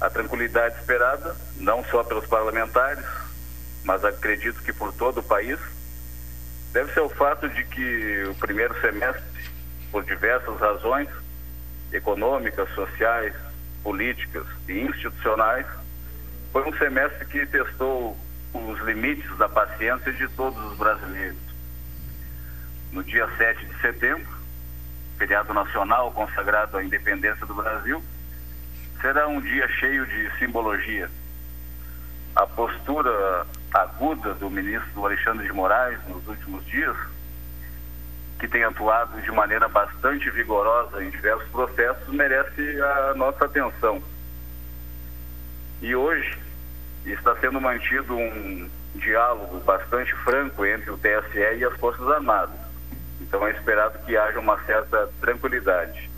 A 0.00 0.08
tranquilidade 0.08 0.78
esperada, 0.78 1.36
não 1.56 1.84
só 1.84 2.02
pelos 2.02 2.26
parlamentares, 2.26 3.04
mas 3.84 4.04
acredito 4.04 4.62
que 4.62 4.72
por 4.72 4.92
todo 4.92 5.20
o 5.20 5.22
país, 5.22 5.58
deve 6.72 6.92
ser 6.92 7.00
o 7.00 7.08
fato 7.08 7.48
de 7.48 7.64
que 7.64 8.24
o 8.24 8.34
primeiro 8.34 8.78
semestre, 8.80 9.22
por 9.92 10.02
diversas 10.04 10.58
razões 10.58 11.08
econômicas, 11.92 12.68
sociais, 12.74 13.34
políticas 13.82 14.46
e 14.68 14.80
institucionais, 14.80 15.66
foi 16.52 16.62
um 16.64 16.76
semestre 16.78 17.24
que 17.26 17.46
testou 17.46 18.16
os 18.52 18.80
limites 18.80 19.36
da 19.36 19.48
paciência 19.48 20.12
de 20.12 20.26
todos 20.28 20.58
os 20.72 20.78
brasileiros. 20.78 21.38
No 22.92 23.02
dia 23.04 23.28
7 23.36 23.66
de 23.66 23.80
setembro, 23.80 24.32
feriado 25.18 25.52
nacional 25.52 26.12
consagrado 26.12 26.76
à 26.76 26.84
independência 26.84 27.44
do 27.46 27.54
Brasil, 27.54 28.02
será 29.00 29.28
um 29.28 29.40
dia 29.40 29.68
cheio 29.68 30.06
de 30.06 30.38
simbologia. 30.38 31.10
A 32.34 32.46
postura 32.46 33.46
aguda 33.74 34.34
do 34.34 34.48
ministro 34.48 35.04
Alexandre 35.04 35.46
de 35.46 35.52
Moraes 35.52 35.98
nos 36.08 36.26
últimos 36.28 36.64
dias, 36.66 36.96
que 38.38 38.46
tem 38.46 38.62
atuado 38.62 39.20
de 39.20 39.32
maneira 39.32 39.68
bastante 39.68 40.30
vigorosa 40.30 41.02
em 41.02 41.10
diversos 41.10 41.48
processos, 41.50 42.08
merece 42.08 42.80
a 42.80 43.14
nossa 43.14 43.44
atenção. 43.44 44.00
E 45.82 45.94
hoje, 45.94 46.38
está 47.04 47.34
sendo 47.36 47.60
mantido 47.60 48.16
um 48.16 48.70
diálogo 48.94 49.58
bastante 49.60 50.14
franco 50.16 50.64
entre 50.64 50.90
o 50.90 50.96
TSE 50.96 51.58
e 51.58 51.64
as 51.64 51.76
Forças 51.78 52.08
Armadas. 52.08 52.58
Então 53.20 53.46
é 53.46 53.50
esperado 53.50 53.98
que 54.06 54.16
haja 54.16 54.38
uma 54.38 54.58
certa 54.64 55.08
tranquilidade. 55.20 56.10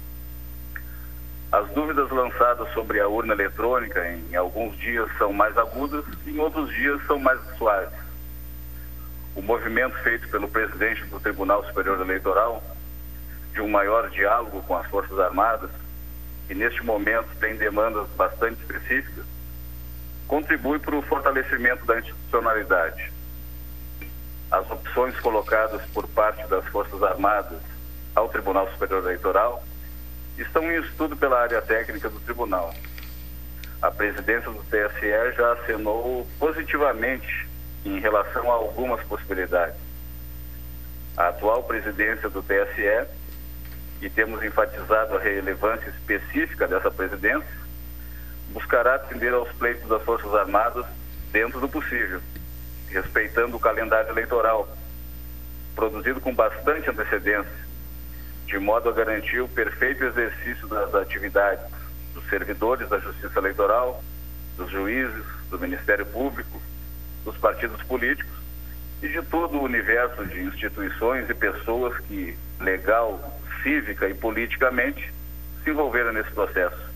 As 1.56 1.66
dúvidas 1.70 2.10
lançadas 2.10 2.70
sobre 2.74 3.00
a 3.00 3.08
urna 3.08 3.32
eletrônica 3.32 4.06
em 4.06 4.36
alguns 4.36 4.76
dias 4.76 5.08
são 5.16 5.32
mais 5.32 5.56
agudas 5.56 6.04
em 6.26 6.38
outros 6.38 6.68
dias 6.74 7.00
são 7.06 7.18
mais 7.18 7.40
suaves. 7.56 7.98
O 9.34 9.40
movimento 9.40 9.96
feito 10.02 10.28
pelo 10.28 10.50
presidente 10.50 11.02
do 11.06 11.18
Tribunal 11.18 11.64
Superior 11.64 11.98
Eleitoral 11.98 12.62
de 13.54 13.62
um 13.62 13.68
maior 13.70 14.10
diálogo 14.10 14.62
com 14.64 14.76
as 14.76 14.86
Forças 14.88 15.18
Armadas, 15.18 15.70
que 16.46 16.54
neste 16.54 16.84
momento 16.84 17.28
tem 17.40 17.56
demandas 17.56 18.06
bastante 18.10 18.60
específicas, 18.60 19.24
contribui 20.28 20.78
para 20.78 20.94
o 20.94 21.00
fortalecimento 21.00 21.86
da 21.86 21.98
institucionalidade. 21.98 23.10
As 24.50 24.70
opções 24.70 25.18
colocadas 25.20 25.80
por 25.94 26.06
parte 26.08 26.46
das 26.48 26.66
Forças 26.66 27.02
Armadas 27.02 27.62
ao 28.14 28.28
Tribunal 28.28 28.70
Superior 28.72 29.04
Eleitoral 29.04 29.64
estão 30.38 30.70
em 30.70 30.80
estudo 30.80 31.16
pela 31.16 31.40
área 31.40 31.62
técnica 31.62 32.08
do 32.08 32.20
Tribunal. 32.20 32.74
A 33.80 33.90
presidência 33.90 34.50
do 34.50 34.64
TSE 34.64 35.36
já 35.36 35.52
acenou 35.52 36.26
positivamente 36.38 37.46
em 37.84 38.00
relação 38.00 38.50
a 38.50 38.54
algumas 38.54 39.02
possibilidades. 39.04 39.78
A 41.16 41.28
atual 41.28 41.62
presidência 41.62 42.28
do 42.28 42.42
TSE, 42.42 43.06
e 44.02 44.10
temos 44.10 44.42
enfatizado 44.42 45.16
a 45.16 45.20
relevância 45.20 45.88
específica 45.88 46.66
dessa 46.66 46.90
presidência, 46.90 47.66
buscará 48.50 48.96
atender 48.96 49.32
aos 49.32 49.50
pleitos 49.52 49.88
das 49.88 50.02
Forças 50.02 50.34
Armadas 50.34 50.84
dentro 51.32 51.60
do 51.60 51.68
possível, 51.68 52.20
respeitando 52.88 53.56
o 53.56 53.60
calendário 53.60 54.10
eleitoral, 54.10 54.68
produzido 55.74 56.20
com 56.20 56.34
bastante 56.34 56.90
antecedência, 56.90 57.65
de 58.46 58.58
modo 58.58 58.88
a 58.88 58.92
garantir 58.92 59.40
o 59.40 59.48
perfeito 59.48 60.04
exercício 60.04 60.66
das 60.68 60.94
atividades 60.94 61.64
dos 62.14 62.24
servidores 62.28 62.88
da 62.88 62.98
Justiça 62.98 63.38
Eleitoral, 63.38 64.02
dos 64.56 64.70
juízes, 64.70 65.24
do 65.50 65.58
Ministério 65.58 66.06
Público, 66.06 66.60
dos 67.24 67.36
partidos 67.36 67.82
políticos 67.82 68.32
e 69.02 69.08
de 69.08 69.20
todo 69.22 69.58
o 69.58 69.62
universo 69.62 70.24
de 70.24 70.40
instituições 70.42 71.28
e 71.28 71.34
pessoas 71.34 71.98
que, 72.06 72.36
legal, 72.60 73.38
cívica 73.62 74.08
e 74.08 74.14
politicamente, 74.14 75.12
se 75.62 75.70
envolveram 75.70 76.12
nesse 76.12 76.30
processo. 76.30 76.86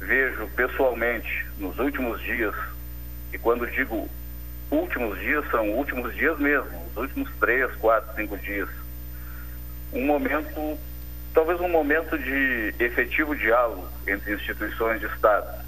Vejo 0.00 0.46
pessoalmente 0.48 1.46
nos 1.58 1.78
últimos 1.78 2.20
dias, 2.20 2.54
e 3.32 3.38
quando 3.38 3.66
digo 3.66 4.08
últimos 4.70 5.18
dias, 5.18 5.48
são 5.50 5.70
últimos 5.70 6.14
dias 6.14 6.38
mesmo, 6.38 6.86
os 6.90 6.96
últimos 6.96 7.30
três, 7.40 7.74
quatro, 7.76 8.14
cinco 8.14 8.36
dias, 8.36 8.68
um 9.92 10.04
momento, 10.04 10.78
talvez 11.32 11.60
um 11.60 11.68
momento 11.68 12.18
de 12.18 12.74
efetivo 12.78 13.34
diálogo 13.34 13.88
entre 14.06 14.34
instituições 14.34 15.00
de 15.00 15.06
Estado. 15.06 15.64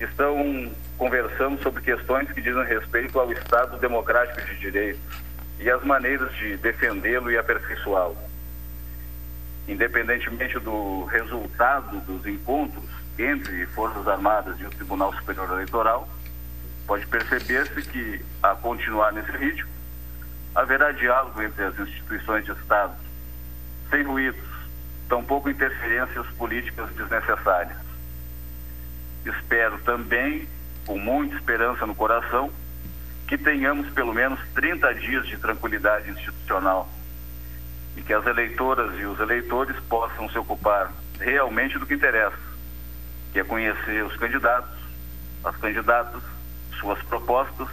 Estão 0.00 0.70
conversando 0.96 1.60
sobre 1.62 1.82
questões 1.82 2.30
que 2.30 2.40
dizem 2.40 2.64
respeito 2.64 3.18
ao 3.18 3.32
Estado 3.32 3.78
democrático 3.78 4.40
de 4.46 4.56
direito 4.58 5.00
e 5.60 5.70
as 5.70 5.82
maneiras 5.84 6.32
de 6.36 6.56
defendê-lo 6.56 7.30
e 7.30 7.38
aperfeiçoá-lo. 7.38 8.16
Independentemente 9.66 10.58
do 10.60 11.04
resultado 11.04 12.00
dos 12.00 12.24
encontros, 12.26 12.84
entre 13.18 13.66
Forças 13.66 14.06
Armadas 14.06 14.58
e 14.60 14.64
o 14.64 14.70
Tribunal 14.70 15.12
Superior 15.14 15.50
Eleitoral, 15.50 16.08
pode 16.86 17.04
perceber-se 17.06 17.82
que, 17.82 18.24
a 18.42 18.54
continuar 18.54 19.12
nesse 19.12 19.32
ritmo, 19.32 19.68
haverá 20.58 20.90
diálogo 20.90 21.40
entre 21.40 21.64
as 21.64 21.78
instituições 21.78 22.44
de 22.44 22.50
Estado, 22.50 22.92
sem 23.90 24.02
ruídos, 24.02 24.42
tampouco 25.08 25.48
interferências 25.48 26.26
políticas 26.36 26.90
desnecessárias. 26.90 27.78
Espero 29.24 29.78
também, 29.78 30.48
com 30.84 30.98
muita 30.98 31.36
esperança 31.36 31.86
no 31.86 31.94
coração, 31.94 32.50
que 33.28 33.38
tenhamos 33.38 33.88
pelo 33.90 34.12
menos 34.12 34.40
30 34.54 34.94
dias 34.94 35.28
de 35.28 35.36
tranquilidade 35.36 36.10
institucional 36.10 36.88
e 37.96 38.02
que 38.02 38.12
as 38.12 38.26
eleitoras 38.26 38.98
e 38.98 39.04
os 39.04 39.20
eleitores 39.20 39.76
possam 39.88 40.28
se 40.28 40.38
ocupar 40.38 40.92
realmente 41.20 41.78
do 41.78 41.86
que 41.86 41.94
interessa 41.94 42.48
que 43.32 43.38
é 43.38 43.44
conhecer 43.44 44.04
os 44.04 44.16
candidatos, 44.16 44.76
as 45.44 45.56
candidatas, 45.58 46.22
suas 46.80 47.00
propostas, 47.02 47.68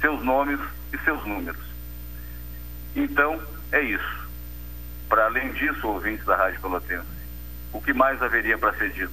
seus 0.00 0.22
nomes 0.22 0.60
e 0.92 0.98
seus 0.98 1.24
números. 1.24 1.65
Então, 2.96 3.40
é 3.70 3.82
isso. 3.82 4.26
Para 5.06 5.26
além 5.26 5.52
disso, 5.52 5.86
ouvintes 5.86 6.24
da 6.24 6.34
Rádio 6.34 6.60
Pelotense, 6.60 7.06
o 7.72 7.80
que 7.80 7.92
mais 7.92 8.20
haveria 8.22 8.56
para 8.56 8.76
ser 8.78 8.90
dito? 8.90 9.12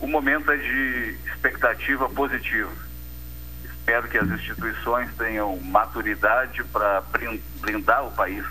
O 0.00 0.08
momento 0.08 0.50
é 0.50 0.56
de 0.56 1.18
expectativa 1.26 2.08
positiva. 2.08 2.72
Espero 3.64 4.08
que 4.08 4.18
as 4.18 4.28
instituições 4.28 5.08
tenham 5.16 5.56
maturidade 5.60 6.64
para 6.64 7.02
blindar 7.60 8.04
o 8.06 8.12
país, 8.12 8.44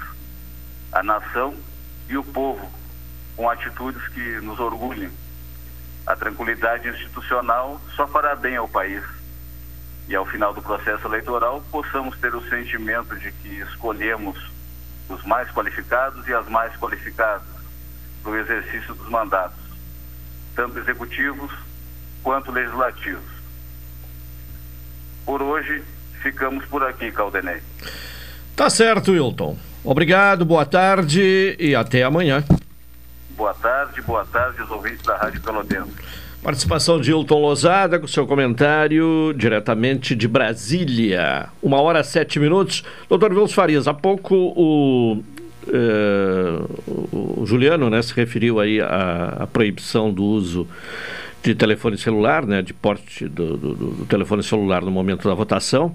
a 0.92 1.04
nação 1.04 1.56
e 2.08 2.18
o 2.18 2.24
povo 2.24 2.72
com 3.36 3.50
atitudes 3.50 4.06
que 4.10 4.42
nos 4.42 4.60
orgulhem 4.60 5.10
A 6.06 6.16
tranquilidade 6.16 6.90
institucional 6.90 7.80
só 7.96 8.08
fará 8.08 8.36
bem 8.36 8.56
ao 8.56 8.68
país. 8.68 9.04
E 10.10 10.16
ao 10.16 10.26
final 10.26 10.52
do 10.56 10.62
processo 10.62 11.08
eleitoral, 11.08 11.64
possamos 11.72 12.18
ter 12.18 12.34
o 12.34 12.42
sentimento 12.50 13.16
de 13.16 13.32
que 13.32 13.60
escolhemos 13.60 14.36
os 15.08 15.24
mais 15.24 15.50
qualificados 15.52 16.28
e 16.28 16.34
as 16.34 16.48
mais 16.50 16.76
qualificadas 16.78 17.48
para 18.24 18.32
o 18.32 18.36
exercício 18.36 18.96
dos 18.96 19.08
mandatos, 19.08 19.60
tanto 20.56 20.80
executivos 20.80 21.52
quanto 22.24 22.52
legislativos. 22.52 23.32
Por 25.28 25.44
hoje, 25.44 25.84
ficamos 26.24 26.66
por 26.66 26.84
aqui, 26.84 27.12
Caldenei. 27.12 27.62
Tá 28.56 28.68
certo, 28.68 29.12
Wilton. 29.12 29.58
Obrigado, 29.84 30.44
boa 30.44 30.66
tarde 30.66 31.56
e 31.60 31.76
até 31.76 32.04
amanhã. 32.04 32.44
Boa 33.38 33.54
tarde, 33.54 34.02
boa 34.02 34.26
tarde 34.26 34.60
aos 34.60 34.72
ouvintes 34.72 35.04
da 35.04 35.16
Rádio 35.18 35.40
Pelotense. 35.40 35.96
Participação 36.42 37.02
de 37.02 37.12
Hilton 37.12 37.42
Lozada 37.42 38.00
com 38.00 38.08
seu 38.08 38.26
comentário 38.26 39.34
diretamente 39.36 40.16
de 40.16 40.26
Brasília. 40.26 41.50
Uma 41.62 41.82
hora 41.82 42.02
sete 42.02 42.40
minutos. 42.40 42.82
Doutor 43.10 43.34
Vilso 43.34 43.54
Farias, 43.54 43.90
há 43.90 43.94
pouco 43.94 44.36
o, 44.36 45.22
eh, 45.68 46.62
o 47.12 47.46
Juliano 47.46 47.90
né, 47.90 48.02
se 48.02 48.14
referiu 48.14 48.58
aí 48.58 48.80
à, 48.80 49.38
à 49.42 49.48
proibição 49.48 50.14
do 50.14 50.24
uso 50.24 50.66
de 51.44 51.54
telefone 51.54 51.98
celular, 51.98 52.46
né, 52.46 52.62
de 52.62 52.74
porte 52.74 53.28
do, 53.28 53.58
do, 53.58 53.76
do, 53.76 54.06
telefone 54.06 54.42
celular 54.42 54.82
no 54.82 54.92
momento 54.92 55.28
da 55.28 55.34
votação. 55.34 55.94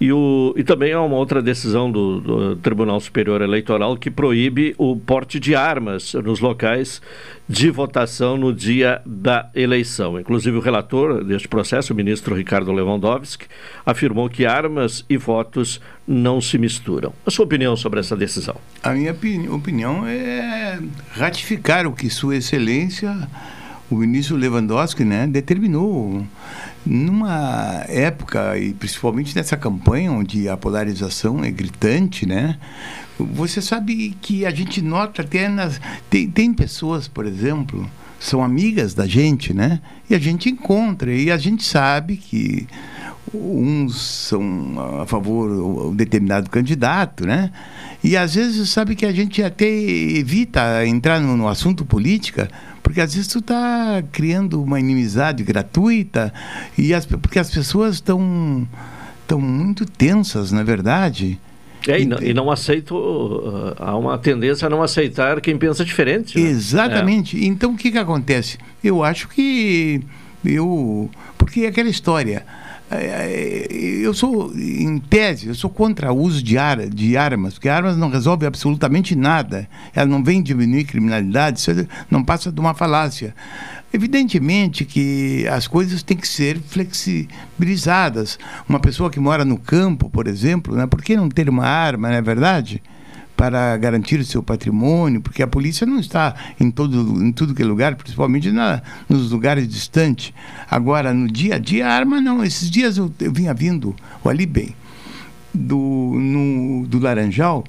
E, 0.00 0.10
o, 0.10 0.54
e 0.56 0.64
também 0.64 0.94
há 0.94 1.02
uma 1.02 1.16
outra 1.16 1.42
decisão 1.42 1.92
do, 1.92 2.20
do, 2.20 2.56
Tribunal 2.56 2.98
Superior 3.00 3.42
Eleitoral 3.42 3.98
que 3.98 4.10
proíbe 4.10 4.74
o 4.78 4.96
porte 4.96 5.38
de 5.38 5.54
armas 5.54 6.14
nos 6.14 6.40
locais 6.40 7.02
de 7.46 7.70
votação 7.70 8.38
no 8.38 8.50
dia 8.50 9.02
da 9.04 9.50
eleição. 9.54 10.18
Inclusive, 10.18 10.56
o 10.56 10.60
relator 10.60 11.22
deste 11.22 11.48
processo, 11.48 11.92
o 11.92 11.96
ministro 11.96 12.34
Ricardo 12.34 12.72
Lewandowski, 12.72 13.46
afirmou 13.84 14.30
que 14.30 14.46
armas 14.46 15.04
e 15.06 15.18
votos 15.18 15.82
não 16.08 16.40
se 16.40 16.56
misturam. 16.56 17.12
A 17.26 17.30
sua 17.30 17.44
opinião 17.44 17.76
sobre 17.76 18.00
essa 18.00 18.16
decisão? 18.16 18.56
A 18.82 18.92
minha 18.92 19.14
opinião 19.50 20.06
é 20.06 20.78
ratificar 21.12 21.86
o 21.86 21.92
que 21.92 22.08
Sua 22.08 22.36
Excelência 22.36 23.28
o 23.90 23.96
ministro 23.96 24.36
Lewandowski 24.36 25.04
né, 25.04 25.26
determinou 25.26 26.24
numa 26.84 27.84
época 27.88 28.58
e 28.58 28.72
principalmente 28.72 29.36
nessa 29.36 29.56
campanha 29.56 30.12
onde 30.12 30.48
a 30.48 30.56
polarização 30.56 31.44
é 31.44 31.50
gritante, 31.50 32.26
né? 32.26 32.58
Você 33.18 33.60
sabe 33.60 34.16
que 34.20 34.46
a 34.46 34.50
gente 34.50 34.80
nota 34.80 35.22
até 35.22 35.48
nas 35.48 35.80
tem, 36.08 36.28
tem 36.30 36.54
pessoas, 36.54 37.06
por 37.06 37.26
exemplo, 37.26 37.88
são 38.18 38.42
amigas 38.42 38.94
da 38.94 39.06
gente, 39.06 39.52
né? 39.52 39.80
E 40.08 40.14
a 40.14 40.18
gente 40.18 40.48
encontra 40.48 41.12
e 41.12 41.30
a 41.30 41.36
gente 41.36 41.62
sabe 41.62 42.16
que 42.16 42.66
uns 43.32 44.00
são 44.00 45.00
a 45.02 45.06
favor 45.06 45.90
de 45.90 45.96
determinado 45.96 46.50
candidato, 46.50 47.26
né? 47.26 47.52
E 48.02 48.16
às 48.16 48.34
vezes 48.34 48.70
sabe 48.70 48.96
que 48.96 49.04
a 49.04 49.12
gente 49.12 49.42
até 49.42 49.68
evita 49.68 50.86
entrar 50.86 51.20
no, 51.20 51.36
no 51.36 51.46
assunto 51.46 51.84
política 51.84 52.50
porque 52.90 53.00
às 53.00 53.14
vezes 53.14 53.28
tu 53.28 53.38
está 53.38 54.02
criando 54.10 54.60
uma 54.60 54.80
inimizade 54.80 55.44
gratuita 55.44 56.34
e 56.76 56.92
as, 56.92 57.06
porque 57.06 57.38
as 57.38 57.48
pessoas 57.48 57.94
estão 57.94 58.66
estão 59.22 59.40
muito 59.40 59.86
tensas, 59.86 60.50
na 60.50 60.62
é 60.62 60.64
verdade. 60.64 61.38
É, 61.86 62.00
e, 62.00 62.04
não, 62.04 62.18
e 62.20 62.34
não 62.34 62.50
aceito, 62.50 62.96
uh, 62.96 63.76
há 63.78 63.96
uma 63.96 64.18
tendência 64.18 64.66
a 64.66 64.68
não 64.68 64.82
aceitar 64.82 65.40
quem 65.40 65.56
pensa 65.56 65.84
diferente. 65.84 66.36
Né? 66.36 66.50
Exatamente. 66.50 67.40
É. 67.40 67.46
Então 67.46 67.74
o 67.74 67.76
que, 67.76 67.92
que 67.92 67.98
acontece? 67.98 68.58
Eu 68.82 69.04
acho 69.04 69.28
que 69.28 70.02
eu. 70.44 71.08
Porque 71.38 71.60
é 71.60 71.68
aquela 71.68 71.88
história. 71.88 72.44
É, 72.90 72.96
é, 72.96 73.66
eu 73.70 74.12
sou, 74.12 74.52
em 74.56 74.98
tese, 74.98 75.46
eu 75.46 75.54
sou 75.54 75.70
contra 75.70 76.12
o 76.12 76.18
uso 76.18 76.42
de, 76.42 76.58
ar, 76.58 76.88
de 76.88 77.16
armas, 77.16 77.54
porque 77.54 77.68
armas 77.68 77.96
não 77.96 78.10
resolvem 78.10 78.48
absolutamente 78.48 79.14
nada. 79.14 79.68
Elas 79.94 80.10
não 80.10 80.24
vêm 80.24 80.42
diminuir 80.42 80.84
criminalidade, 80.84 81.60
isso 81.60 81.70
não 82.10 82.24
passa 82.24 82.50
de 82.50 82.58
uma 82.58 82.74
falácia. 82.74 83.32
Evidentemente 83.92 84.84
que 84.84 85.46
as 85.48 85.68
coisas 85.68 86.02
têm 86.02 86.16
que 86.16 86.26
ser 86.26 86.60
flexibilizadas. 86.60 88.38
Uma 88.68 88.80
pessoa 88.80 89.10
que 89.10 89.20
mora 89.20 89.44
no 89.44 89.56
campo, 89.56 90.10
por 90.10 90.26
exemplo, 90.26 90.74
né, 90.74 90.86
por 90.86 91.00
que 91.00 91.16
não 91.16 91.28
ter 91.28 91.48
uma 91.48 91.66
arma, 91.66 92.08
não 92.08 92.16
é 92.16 92.22
verdade? 92.22 92.82
Para 93.40 93.74
garantir 93.78 94.20
o 94.20 94.24
seu 94.24 94.42
patrimônio, 94.42 95.22
porque 95.22 95.42
a 95.42 95.46
polícia 95.46 95.86
não 95.86 95.98
está 95.98 96.34
em, 96.60 96.70
todo, 96.70 97.24
em 97.24 97.32
tudo 97.32 97.54
que 97.54 97.62
é 97.62 97.64
lugar, 97.64 97.94
principalmente 97.94 98.52
na, 98.52 98.82
nos 99.08 99.30
lugares 99.30 99.66
distantes. 99.66 100.34
Agora, 100.70 101.14
no 101.14 101.26
dia 101.26 101.54
a 101.54 101.58
dia, 101.58 101.88
a 101.88 101.90
arma 101.90 102.20
não. 102.20 102.44
Esses 102.44 102.70
dias 102.70 102.98
eu, 102.98 103.10
eu 103.18 103.32
vinha 103.32 103.54
vindo, 103.54 103.96
ali 104.26 104.44
bem, 104.44 104.76
do, 105.54 105.78
no, 105.78 106.86
do 106.86 106.98
Laranjal, 106.98 107.64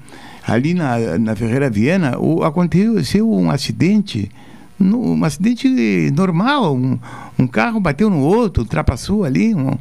ali 0.45 0.73
na, 0.73 1.17
na 1.17 1.37
Ferreira 1.37 1.69
Viana, 1.69 2.19
o, 2.19 2.43
aconteceu 2.43 3.31
um 3.31 3.49
acidente 3.49 4.29
um 4.77 5.23
acidente 5.23 5.69
normal, 6.11 6.75
um, 6.75 6.97
um, 7.37 7.45
carro 7.45 7.79
bateu 7.79 8.09
no 8.09 8.19
outro, 8.19 8.63
ultrapassou 8.63 9.23
ali. 9.23 9.53
Um, 9.53 9.77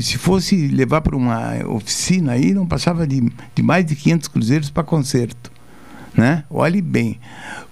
se 0.00 0.18
fosse 0.18 0.68
levar 0.68 1.00
para 1.00 1.16
uma 1.16 1.66
oficina 1.68 2.32
aí, 2.32 2.52
não 2.52 2.66
passava 2.66 3.06
de, 3.06 3.22
de 3.54 3.62
mais 3.62 3.84
de 3.84 3.94
500 3.94 4.28
cruzeiros 4.28 4.70
para 4.70 4.82
conserto. 4.82 5.51
Né? 6.14 6.44
Olhe 6.50 6.82
bem. 6.82 7.18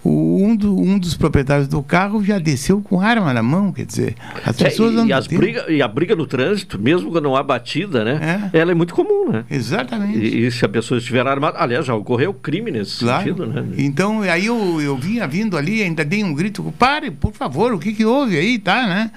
O, 0.02 0.42
um, 0.42 0.56
do, 0.56 0.78
um, 0.80 0.98
dos 0.98 1.14
proprietários 1.14 1.68
do 1.68 1.82
carro 1.82 2.24
já 2.24 2.38
desceu 2.38 2.80
com 2.80 3.00
arma 3.00 3.34
na 3.34 3.42
mão, 3.42 3.70
quer 3.70 3.84
dizer, 3.84 4.14
as 4.46 4.58
é, 4.58 4.64
pessoas 4.64 4.96
é, 4.96 5.04
e, 5.04 5.12
as 5.12 5.26
briga, 5.26 5.70
e 5.70 5.82
a 5.82 5.88
briga 5.88 6.16
no 6.16 6.26
trânsito, 6.26 6.78
mesmo 6.78 7.10
quando 7.10 7.24
não 7.24 7.36
há 7.36 7.42
batida, 7.42 8.02
né? 8.02 8.50
É. 8.52 8.58
Ela 8.60 8.72
é 8.72 8.74
muito 8.74 8.94
comum, 8.94 9.30
né? 9.30 9.44
Exatamente. 9.50 10.18
E, 10.18 10.46
e, 10.46 10.50
se 10.50 10.64
a 10.64 10.68
pessoa 10.68 10.96
estiver 10.96 11.26
armada, 11.26 11.58
aliás, 11.58 11.84
já 11.84 11.94
ocorreu 11.94 12.32
crime 12.32 12.70
nesse 12.70 13.00
claro. 13.00 13.24
sentido, 13.24 13.46
né? 13.46 13.62
Então, 13.76 14.22
aí 14.22 14.46
eu, 14.46 14.80
eu 14.80 14.96
vinha 14.96 15.26
vindo 15.26 15.56
ali, 15.58 15.82
ainda 15.82 16.02
dei 16.02 16.24
um 16.24 16.32
grito, 16.32 16.62
pare, 16.78 17.10
por 17.10 17.34
favor, 17.34 17.74
o 17.74 17.78
que, 17.78 17.92
que 17.92 18.04
houve 18.04 18.38
aí, 18.38 18.58
tá, 18.58 18.86
né? 18.86 19.10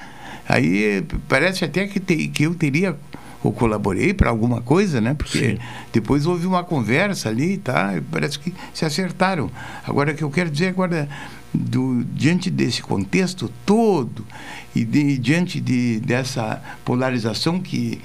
Aí 0.47 1.05
parece 1.29 1.63
até 1.63 1.88
que, 1.88 1.99
te, 1.99 2.27
que 2.27 2.43
eu 2.43 2.53
teria 2.53 2.97
ou 3.43 3.51
colaborei 3.51 4.13
para 4.13 4.29
alguma 4.29 4.62
coisa, 4.62 5.01
né? 5.01 5.13
Porque 5.13 5.38
Sim. 5.38 5.58
depois 5.91 6.25
houve 6.25 6.47
uma 6.47 6.63
conversa 6.63 7.29
ali, 7.29 7.58
tá? 7.58 8.01
Parece 8.10 8.39
que 8.39 8.53
se 8.73 8.86
acertaram. 8.86 9.51
Agora, 9.86 10.13
o 10.13 10.15
que 10.15 10.23
eu 10.23 10.32
quero 10.32 10.49
dizer 10.49 10.69
agora, 10.69 11.10
do, 11.53 12.03
diante 12.06 12.49
desse 12.49 12.82
contexto 12.82 13.51
todo 13.65 14.25
e 14.73 14.86
de, 14.86 15.17
diante 15.17 15.60
de, 15.60 15.99
dessa 15.99 16.62
polarização 16.86 17.60
que 17.60 18.01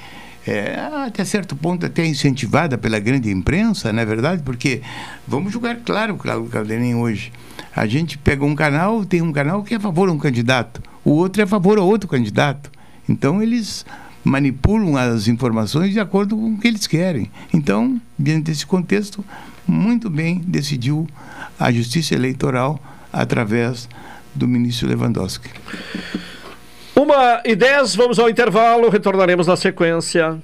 é, 0.46 0.79
até 1.07 1.24
certo 1.24 1.55
ponto 1.55 1.85
até 1.85 2.05
incentivada 2.05 2.77
pela 2.77 2.98
grande 2.98 3.31
imprensa, 3.31 3.92
não 3.92 4.03
é 4.03 4.07
verdade? 4.07 4.42
Porque, 4.42 4.83
vamos 5.27 5.53
julgar 5.53 5.77
claro, 5.77 6.16
Claudio 6.16 6.51
Calderim, 6.51 6.94
hoje. 6.94 7.33
A 7.77 7.87
gente 7.87 8.18
pega 8.18 8.44
um 8.44 8.55
canal, 8.55 9.05
tem 9.05 9.22
um 9.22 9.33
canal 9.33 9.62
que 9.62 9.74
é 9.74 9.77
a 9.77 9.81
favor 9.81 10.09
de 10.09 10.14
um 10.14 10.18
candidato, 10.18 10.83
o 11.05 11.11
outro 11.11 11.42
é 11.42 11.44
a 11.44 11.46
favor 11.46 11.79
a 11.79 11.83
outro 11.83 12.09
candidato. 12.09 12.70
Então, 13.09 13.42
eles 13.42 13.85
manipulam 14.29 14.97
as 14.97 15.27
informações 15.27 15.93
de 15.93 15.99
acordo 15.99 16.37
com 16.37 16.55
o 16.55 16.59
que 16.59 16.69
eles 16.69 16.87
querem. 16.87 17.31
Então, 17.53 18.01
diante 18.19 18.45
desse 18.45 18.67
contexto, 18.67 19.25
muito 19.67 20.11
bem 20.11 20.43
decidiu 20.47 21.09
a 21.59 21.73
Justiça 21.73 22.14
Eleitoral 22.14 22.81
através 23.12 23.88
do 24.35 24.47
ministro 24.47 24.88
Lewandowski. 24.88 25.51
Uma 26.95 27.41
e 27.45 27.57
dez, 27.57 27.95
vamos 27.95 28.19
ao 28.19 28.29
intervalo, 28.29 28.91
retornaremos 28.91 29.47
na 29.47 29.57
sequência. 29.57 30.38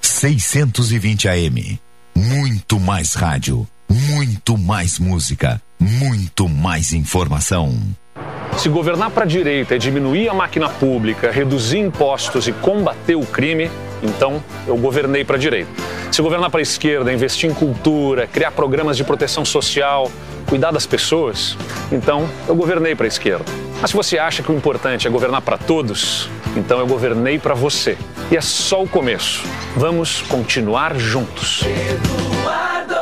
Seiscentos 0.00 0.92
e 0.92 0.98
vinte 0.98 1.28
AM. 1.28 1.80
Muito 2.14 2.78
mais 2.78 3.14
rádio 3.14 3.66
muito 3.92 4.56
mais 4.56 4.98
música, 4.98 5.60
muito 5.78 6.48
mais 6.48 6.94
informação. 6.94 7.78
Se 8.56 8.68
governar 8.68 9.10
para 9.10 9.24
a 9.24 9.26
direita 9.26 9.74
é 9.74 9.78
diminuir 9.78 10.28
a 10.28 10.34
máquina 10.34 10.68
pública, 10.68 11.30
reduzir 11.30 11.78
impostos 11.78 12.48
e 12.48 12.52
combater 12.52 13.16
o 13.16 13.26
crime, 13.26 13.70
então 14.02 14.42
eu 14.66 14.76
governei 14.76 15.24
para 15.24 15.36
a 15.36 15.38
direita. 15.38 15.70
Se 16.10 16.22
governar 16.22 16.50
para 16.50 16.60
a 16.60 16.62
esquerda 16.62 17.10
é 17.10 17.14
investir 17.14 17.50
em 17.50 17.54
cultura, 17.54 18.26
criar 18.26 18.52
programas 18.52 18.96
de 18.96 19.04
proteção 19.04 19.44
social, 19.44 20.10
cuidar 20.46 20.70
das 20.70 20.86
pessoas, 20.86 21.56
então 21.90 22.28
eu 22.48 22.54
governei 22.54 22.94
para 22.94 23.06
a 23.06 23.08
esquerda. 23.08 23.44
Mas 23.80 23.90
se 23.90 23.96
você 23.96 24.18
acha 24.18 24.42
que 24.42 24.50
o 24.50 24.56
importante 24.56 25.06
é 25.06 25.10
governar 25.10 25.42
para 25.42 25.58
todos, 25.58 26.30
então 26.56 26.78
eu 26.78 26.86
governei 26.86 27.38
para 27.38 27.54
você. 27.54 27.98
E 28.30 28.36
é 28.36 28.40
só 28.40 28.82
o 28.82 28.88
começo. 28.88 29.42
Vamos 29.76 30.22
continuar 30.22 30.96
juntos. 30.96 31.62
Eduardo. 31.62 33.01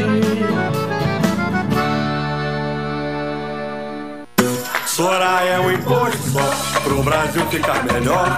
Soraya 5.01 5.53
é 5.53 5.59
um 5.59 5.71
imposto 5.71 6.29
só 6.29 6.79
pro 6.83 7.01
Brasil 7.01 7.43
ficar 7.47 7.83
melhor. 7.85 8.37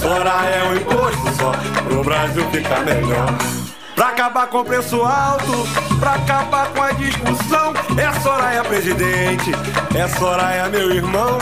Soraya 0.00 0.56
é 0.56 0.64
um 0.64 0.74
imposto 0.74 1.32
só 1.38 1.52
pro 1.84 2.02
Brasil 2.02 2.44
ficar 2.50 2.80
melhor. 2.80 3.28
Pra 3.94 4.08
acabar 4.08 4.48
com 4.48 4.58
o 4.58 4.64
preço 4.64 5.00
alto, 5.00 5.52
pra 6.00 6.14
acabar 6.14 6.66
com 6.72 6.82
a 6.82 6.90
discussão. 6.90 7.72
É 7.96 8.20
Soraya 8.20 8.64
presidente, 8.64 9.52
é 9.94 10.08
Soraya 10.08 10.68
meu 10.68 10.90
irmão. 10.90 11.38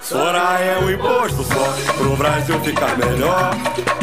Soraya 0.00 0.64
é 0.64 0.78
um 0.78 0.90
imposto 0.92 1.42
só 1.42 1.74
pro 1.94 2.16
Brasil 2.16 2.60
ficar 2.60 2.96
melhor. 2.96 3.50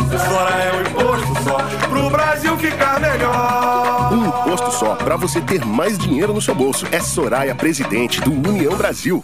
Soraya 0.10 0.64
é 0.64 0.76
um 0.76 0.82
imposto 0.82 1.44
só 1.46 1.88
pro 1.88 2.10
Brasil 2.10 2.58
ficar 2.58 3.00
melhor. 3.00 4.12
Um 4.12 4.26
imposto 4.26 4.72
só 4.72 4.94
para 4.96 5.16
você 5.16 5.40
ter 5.40 5.64
mais 5.64 5.98
dinheiro 5.98 6.34
no 6.34 6.42
seu 6.42 6.54
bolso. 6.54 6.86
É 6.92 7.00
Soraya 7.00 7.56
presidente 7.56 8.20
do 8.20 8.32
União 8.32 8.76
Brasil. 8.76 9.24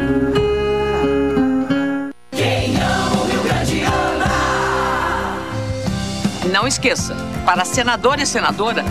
Não 6.51 6.67
esqueça, 6.67 7.15
para 7.45 7.63
senador 7.63 8.19
e 8.19 8.25
senadora, 8.25 8.83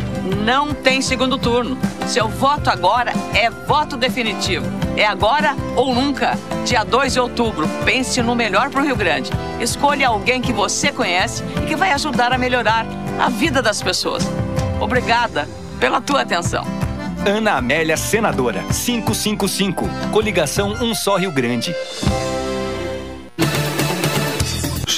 não 0.45 0.73
tem 0.73 1.03
segundo 1.03 1.37
turno. 1.37 1.77
Seu 2.07 2.27
voto 2.27 2.71
agora 2.71 3.13
é 3.35 3.51
voto 3.51 3.99
definitivo. 3.99 4.65
É 4.97 5.05
agora 5.05 5.55
ou 5.77 5.95
nunca. 5.95 6.39
Dia 6.65 6.85
2 6.85 7.13
de 7.13 7.21
outubro, 7.21 7.69
pense 7.85 8.23
no 8.23 8.35
melhor 8.35 8.71
para 8.71 8.81
o 8.81 8.85
Rio 8.85 8.97
Grande. 8.97 9.31
Escolha 9.61 10.09
alguém 10.09 10.41
que 10.41 10.55
você 10.55 10.91
conhece 10.91 11.45
e 11.63 11.67
que 11.67 11.77
vai 11.77 11.93
ajudar 11.93 12.33
a 12.33 12.39
melhorar 12.39 12.87
a 13.19 13.29
vida 13.29 13.61
das 13.61 13.83
pessoas. 13.83 14.27
Obrigada 14.81 15.47
pela 15.79 16.01
tua 16.01 16.23
atenção. 16.23 16.65
Ana 17.27 17.59
Amélia 17.59 17.99
Senadora, 17.99 18.65
555. 18.73 19.87
Coligação 20.11 20.79
Um 20.81 20.95
Só 20.95 21.19
Rio 21.19 21.31
Grande. 21.31 21.75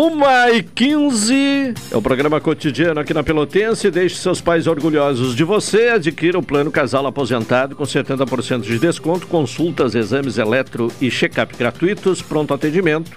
Uma 0.00 0.50
e 0.50 0.62
15 0.62 1.74
é 1.92 1.94
o 1.94 2.00
programa 2.00 2.40
cotidiano 2.40 2.98
aqui 2.98 3.12
na 3.12 3.22
Pelotense. 3.22 3.90
Deixe 3.90 4.16
seus 4.16 4.40
pais 4.40 4.66
orgulhosos 4.66 5.36
de 5.36 5.44
você. 5.44 5.88
Adquira 5.88 6.38
o 6.38 6.42
plano 6.42 6.70
Casal 6.70 7.06
Aposentado 7.06 7.76
com 7.76 7.84
70% 7.84 8.62
de 8.62 8.78
desconto, 8.78 9.26
consultas, 9.26 9.94
exames 9.94 10.38
eletro 10.38 10.90
e 11.02 11.10
check-up 11.10 11.54
gratuitos, 11.54 12.22
pronto 12.22 12.54
atendimento 12.54 13.12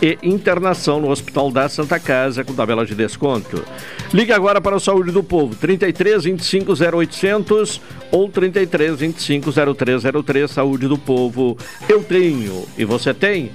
e 0.00 0.16
internação 0.22 1.00
no 1.00 1.10
Hospital 1.10 1.50
da 1.50 1.68
Santa 1.68 1.98
Casa 1.98 2.44
com 2.44 2.54
tabela 2.54 2.86
de 2.86 2.94
desconto. 2.94 3.64
Ligue 4.14 4.32
agora 4.32 4.60
para 4.60 4.76
a 4.76 4.80
Saúde 4.80 5.10
do 5.10 5.24
Povo, 5.24 5.56
33 5.56 6.22
25 6.22 6.72
0800 6.72 7.80
ou 8.12 8.28
33 8.28 9.00
25 9.00 9.50
0303. 9.74 10.48
Saúde 10.48 10.86
do 10.86 10.96
Povo, 10.96 11.58
eu 11.88 12.00
tenho 12.00 12.64
e 12.78 12.84
você 12.84 13.12
tem. 13.12 13.50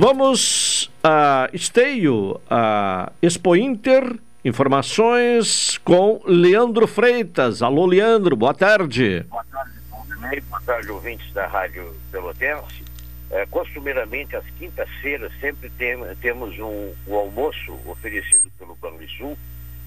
Vamos 0.00 0.88
a 1.02 1.50
Esteio, 1.52 2.40
a 2.48 3.10
Expo 3.20 3.56
Inter, 3.56 4.16
informações 4.44 5.76
com 5.78 6.20
Leandro 6.24 6.86
Freitas. 6.86 7.62
Alô, 7.62 7.84
Leandro, 7.84 8.36
boa 8.36 8.54
tarde. 8.54 9.26
Boa 9.28 9.44
tarde. 9.50 10.40
Boa 10.42 10.60
tarde, 10.60 10.92
ouvintes 10.92 11.32
da 11.32 11.48
Rádio 11.48 11.92
Pelotense. 12.12 12.84
É, 13.28 13.44
costumeiramente, 13.46 14.36
às 14.36 14.44
quintas-feiras, 14.50 15.32
sempre 15.40 15.68
tem, 15.70 15.98
temos 16.20 16.56
um, 16.60 16.92
um, 17.08 17.16
almoço 17.16 17.76
oferecido 17.84 18.48
pelo 18.56 18.76
Banrisul 18.76 19.36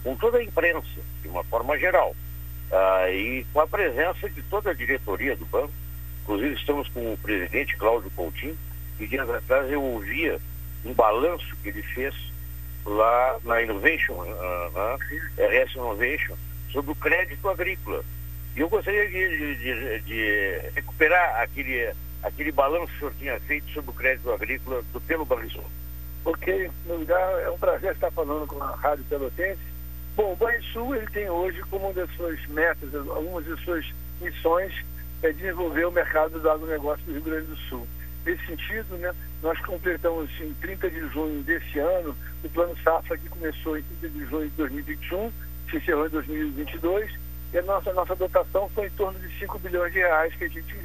com 0.04 0.14
toda 0.18 0.40
a 0.40 0.44
imprensa, 0.44 1.00
de 1.22 1.30
uma 1.30 1.46
forma 1.46 1.80
geral. 1.80 2.14
Ah, 2.70 3.10
e 3.10 3.46
com 3.54 3.62
a 3.62 3.68
presença 3.68 4.30
de 4.30 4.42
toda 4.44 4.72
a 4.72 4.74
diretoria 4.74 5.38
do 5.38 5.46
banco. 5.46 5.72
Inclusive, 6.24 6.54
estamos 6.54 6.90
com 6.90 7.14
o 7.14 7.18
presidente 7.18 7.78
Cláudio 7.78 8.12
Coutinho, 8.14 8.58
e 9.04 9.08
dias 9.08 9.30
atrás 9.30 9.70
eu 9.72 9.82
ouvia 9.82 10.40
um 10.86 10.94
balanço 10.94 11.56
que 11.62 11.70
ele 11.70 11.82
fez 11.82 12.14
lá 12.86 13.38
na 13.44 13.62
Innovation, 13.62 14.14
uh, 14.14 14.72
na 14.74 14.96
RS 15.46 15.76
Innovation, 15.76 16.36
sobre 16.72 16.92
o 16.92 16.96
crédito 16.96 17.48
agrícola. 17.50 18.04
E 18.56 18.60
eu 18.60 18.70
gostaria 18.70 19.08
de, 19.08 19.56
de, 19.56 20.02
de, 20.02 20.70
recuperar 20.76 21.42
aquele, 21.42 21.94
aquele 22.24 22.52
balanço 22.52 22.88
que 22.88 22.96
o 22.96 23.00
senhor 23.00 23.14
tinha 23.20 23.40
feito 23.42 23.70
sobre 23.72 23.92
o 23.92 23.94
crédito 23.94 24.32
agrícola 24.32 24.82
do 24.92 25.00
Pelo 25.02 25.26
Banrisul. 25.26 25.64
Ok, 26.26 26.70
no 26.86 26.98
lugar 26.98 27.42
é 27.42 27.50
um 27.50 27.58
prazer 27.58 27.94
estar 27.94 28.12
falando 28.12 28.46
com 28.48 28.62
a 28.62 28.76
Rádio 28.76 29.06
Pelotense. 29.06 29.62
Bom, 30.16 30.34
o 30.34 30.36
Banrisul 30.36 30.96
ele 30.96 31.08
tem 31.08 31.30
hoje 31.30 31.62
como 31.70 31.86
uma 31.86 31.94
das 31.94 32.12
suas 32.16 32.46
metas, 32.48 32.94
algumas 32.94 33.46
das 33.46 33.60
suas 33.62 33.86
missões 34.20 34.74
é 35.24 35.32
desenvolver 35.32 35.86
o 35.86 35.92
mercado 35.92 36.40
do 36.40 36.50
agronegócio 36.50 37.06
do 37.06 37.14
Rio 37.14 37.22
Grande 37.22 37.48
do 37.48 37.58
Sul. 37.58 37.88
Nesse 38.26 38.46
sentido, 38.46 38.98
né, 38.98 39.14
nós 39.42 39.60
completamos 39.62 40.30
em 40.40 40.54
30 40.56 40.90
de 40.90 41.00
junho 41.10 41.42
desse 41.44 41.80
ano 41.80 42.16
o 42.44 42.50
plano 42.50 42.76
safra 42.84 43.18
que 43.18 43.30
começou 43.30 43.78
em 43.78 43.84
30 43.84 44.10
de 44.10 44.26
junho 44.26 44.50
de 44.50 44.56
2021, 44.56 45.32
se 45.70 45.78
encerrou 45.78 46.08
em 46.08 46.10
2022, 46.10 47.12
e 47.54 47.58
a 47.58 47.62
nossa, 47.64 47.94
nossa 47.94 48.16
dotação 48.16 48.70
foi 48.70 48.88
em 48.88 48.92
torno 48.92 49.20
de 49.20 49.40
5 49.40 49.60
bilhões 49.60 49.92
de 49.92 50.00
reais 50.00 50.34
que 50.36 50.44
a 50.46 50.48
gente, 50.48 50.76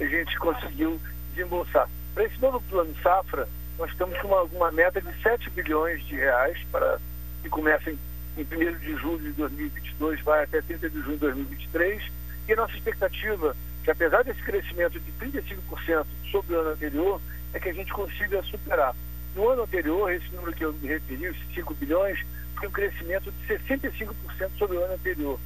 a 0.00 0.04
gente 0.04 0.38
conseguiu 0.38 1.00
desembolsar. 1.34 1.88
Para 2.14 2.24
esse 2.24 2.40
novo 2.40 2.60
plano 2.68 2.94
safra, 3.02 3.48
nós 3.78 3.90
estamos 3.90 4.18
com 4.18 4.28
uma, 4.28 4.42
uma 4.42 4.72
meta 4.72 5.00
de 5.00 5.22
7 5.22 5.48
bilhões 5.50 6.04
de 6.06 6.14
reais 6.14 6.58
para 6.70 6.98
que 7.42 7.48
começa 7.48 7.90
em, 7.90 7.98
em 8.36 8.42
1 8.42 8.78
de 8.78 8.96
julho 8.96 9.18
de 9.18 9.32
2022, 9.32 10.20
vai 10.22 10.44
até 10.44 10.60
30 10.60 10.90
de 10.90 11.00
junho 11.00 11.14
de 11.14 11.20
2023, 11.20 12.02
e 12.48 12.52
a 12.52 12.56
nossa 12.56 12.74
expectativa 12.74 13.56
que 13.84 13.90
apesar 13.90 14.22
desse 14.22 14.42
crescimento 14.42 14.98
de 15.00 15.12
35% 15.12 16.06
sobre 16.30 16.54
o 16.54 16.60
ano 16.60 16.70
anterior, 16.70 17.20
é 17.52 17.58
que 17.58 17.68
a 17.68 17.72
gente 17.72 17.92
consiga 17.92 18.42
superar. 18.44 18.94
No 19.34 19.48
ano 19.48 19.62
anterior, 19.62 20.12
esse 20.12 20.28
número 20.34 20.52
que 20.52 20.64
eu 20.64 20.72
me 20.72 20.88
referi, 20.88 21.28
os 21.28 21.36
5 21.54 21.74
bilhões, 21.74 22.18
foi 22.58 22.68
um 22.68 22.72
crescimento 22.72 23.32
de 23.32 23.54
65% 23.54 24.12
sobre 24.58 24.76
o 24.76 24.84
ano 24.84 24.94
anterior. 24.94 25.38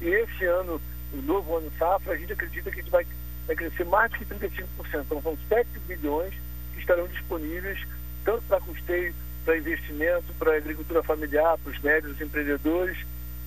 E 0.00 0.06
esse 0.06 0.44
ano, 0.44 0.80
o 1.12 1.16
novo 1.22 1.56
ano 1.56 1.70
safra, 1.78 2.14
a 2.14 2.16
gente 2.16 2.32
acredita 2.32 2.70
que 2.70 2.80
a 2.80 2.82
gente 2.82 2.92
vai, 2.92 3.06
vai 3.46 3.56
crescer 3.56 3.84
mais 3.84 4.10
do 4.10 4.18
que 4.18 4.24
35%. 4.24 4.66
Então, 4.94 5.22
são 5.22 5.38
7 5.48 5.68
bilhões 5.86 6.34
que 6.74 6.80
estarão 6.80 7.08
disponíveis, 7.08 7.78
tanto 8.24 8.42
para 8.42 8.60
custeio, 8.60 9.14
para 9.44 9.58
investimento, 9.58 10.32
para 10.38 10.52
a 10.52 10.56
agricultura 10.56 11.02
familiar, 11.02 11.58
para 11.58 11.72
os 11.72 11.80
médios 11.80 12.20
empreendedores. 12.20 12.96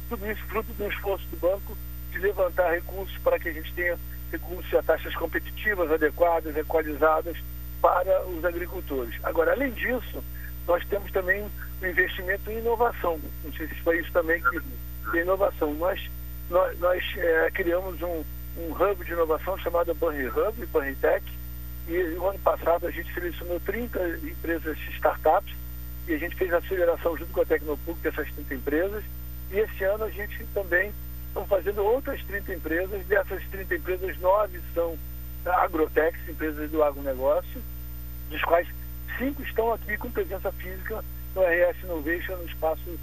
Tudo 0.09 0.29
isso 0.29 0.43
fruto 0.45 0.73
do 0.73 0.87
esforço 0.87 1.25
do 1.27 1.37
banco 1.37 1.77
de 2.11 2.19
levantar 2.19 2.71
recursos 2.71 3.17
para 3.19 3.39
que 3.39 3.49
a 3.49 3.53
gente 3.53 3.73
tenha 3.73 3.97
recursos 4.33 4.73
a 4.73 4.81
taxas 4.81 5.15
competitivas, 5.15 5.91
adequadas, 5.91 6.57
equalizadas 6.57 7.37
para 7.81 8.25
os 8.27 8.43
agricultores. 8.43 9.13
Agora, 9.23 9.51
além 9.51 9.71
disso, 9.71 10.23
nós 10.67 10.83
temos 10.87 11.11
também 11.11 11.45
o 11.81 11.85
investimento 11.85 12.49
em 12.49 12.57
inovação. 12.57 13.19
Não 13.43 13.53
sei 13.53 13.67
se 13.67 13.75
foi 13.75 13.99
isso 13.99 14.11
também 14.11 14.41
que 14.41 14.59
tem 15.11 15.21
inovação. 15.21 15.73
Nós, 15.75 16.01
nós, 16.49 16.79
nós 16.79 17.03
é, 17.17 17.51
criamos 17.51 18.01
um, 18.01 18.23
um 18.57 18.71
hub 18.71 19.05
de 19.05 19.11
inovação 19.11 19.57
chamado 19.59 19.93
Banri 19.93 20.27
Hub, 20.27 20.65
Banri 20.67 20.95
Tech, 20.95 21.23
e 21.87 21.97
o 22.17 22.27
ano 22.27 22.39
passado 22.39 22.87
a 22.87 22.91
gente 22.91 23.13
selecionou 23.13 23.59
30 23.59 24.19
empresas 24.23 24.77
startups 24.95 25.53
e 26.07 26.13
a 26.13 26.17
gente 26.17 26.35
fez 26.35 26.53
a 26.53 26.57
aceleração 26.57 27.17
junto 27.17 27.31
com 27.33 27.41
a 27.41 27.45
Tecnopuc 27.45 27.99
dessas 27.99 28.31
30 28.31 28.55
empresas. 28.55 29.03
E 29.51 29.59
esse 29.59 29.83
ano 29.83 30.05
a 30.05 30.09
gente 30.09 30.43
também 30.53 30.93
estão 31.33 31.45
fazendo 31.47 31.83
outras 31.83 32.23
30 32.23 32.53
empresas. 32.53 33.05
Dessas 33.07 33.43
30 33.49 33.75
empresas, 33.75 34.17
nove 34.19 34.61
são 34.73 34.97
agrotechs, 35.45 36.29
empresas 36.29 36.69
do 36.69 36.83
agronegócio, 36.83 37.61
dos 38.29 38.41
quais 38.43 38.67
cinco 39.17 39.41
estão 39.43 39.73
aqui 39.73 39.97
com 39.97 40.09
presença 40.09 40.51
física 40.53 41.03
no 41.35 41.41
RS 41.41 41.83
Innovation, 41.83 42.37
no 42.37 42.45
espaço 42.45 42.99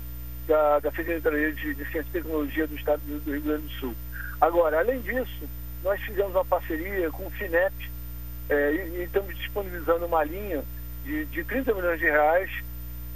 da, 0.47 0.78
da 0.78 0.91
Secretaria 0.93 1.53
de, 1.53 1.74
de 1.74 1.85
Ciência 1.91 2.09
e 2.09 2.12
Tecnologia 2.12 2.66
do 2.66 2.76
Estado 2.76 3.01
do 3.05 3.31
Rio 3.31 3.43
Grande 3.43 3.62
do 3.64 3.81
Sul. 3.81 3.95
Agora, 4.41 4.78
além 4.78 5.01
disso, 5.03 5.49
nós 5.83 6.01
fizemos 6.01 6.33
uma 6.33 6.45
parceria 6.45 7.11
com 7.11 7.26
o 7.26 7.31
FINEP 7.31 7.91
é, 8.49 8.72
e, 8.72 9.01
e, 9.01 9.03
estamos 9.05 9.37
disponibilizando 9.37 10.07
uma 10.07 10.24
linha 10.24 10.64
de, 11.05 11.26
de 11.26 11.45
30 11.45 11.74
milhões 11.74 11.99
de 11.99 12.07
reais 12.07 12.51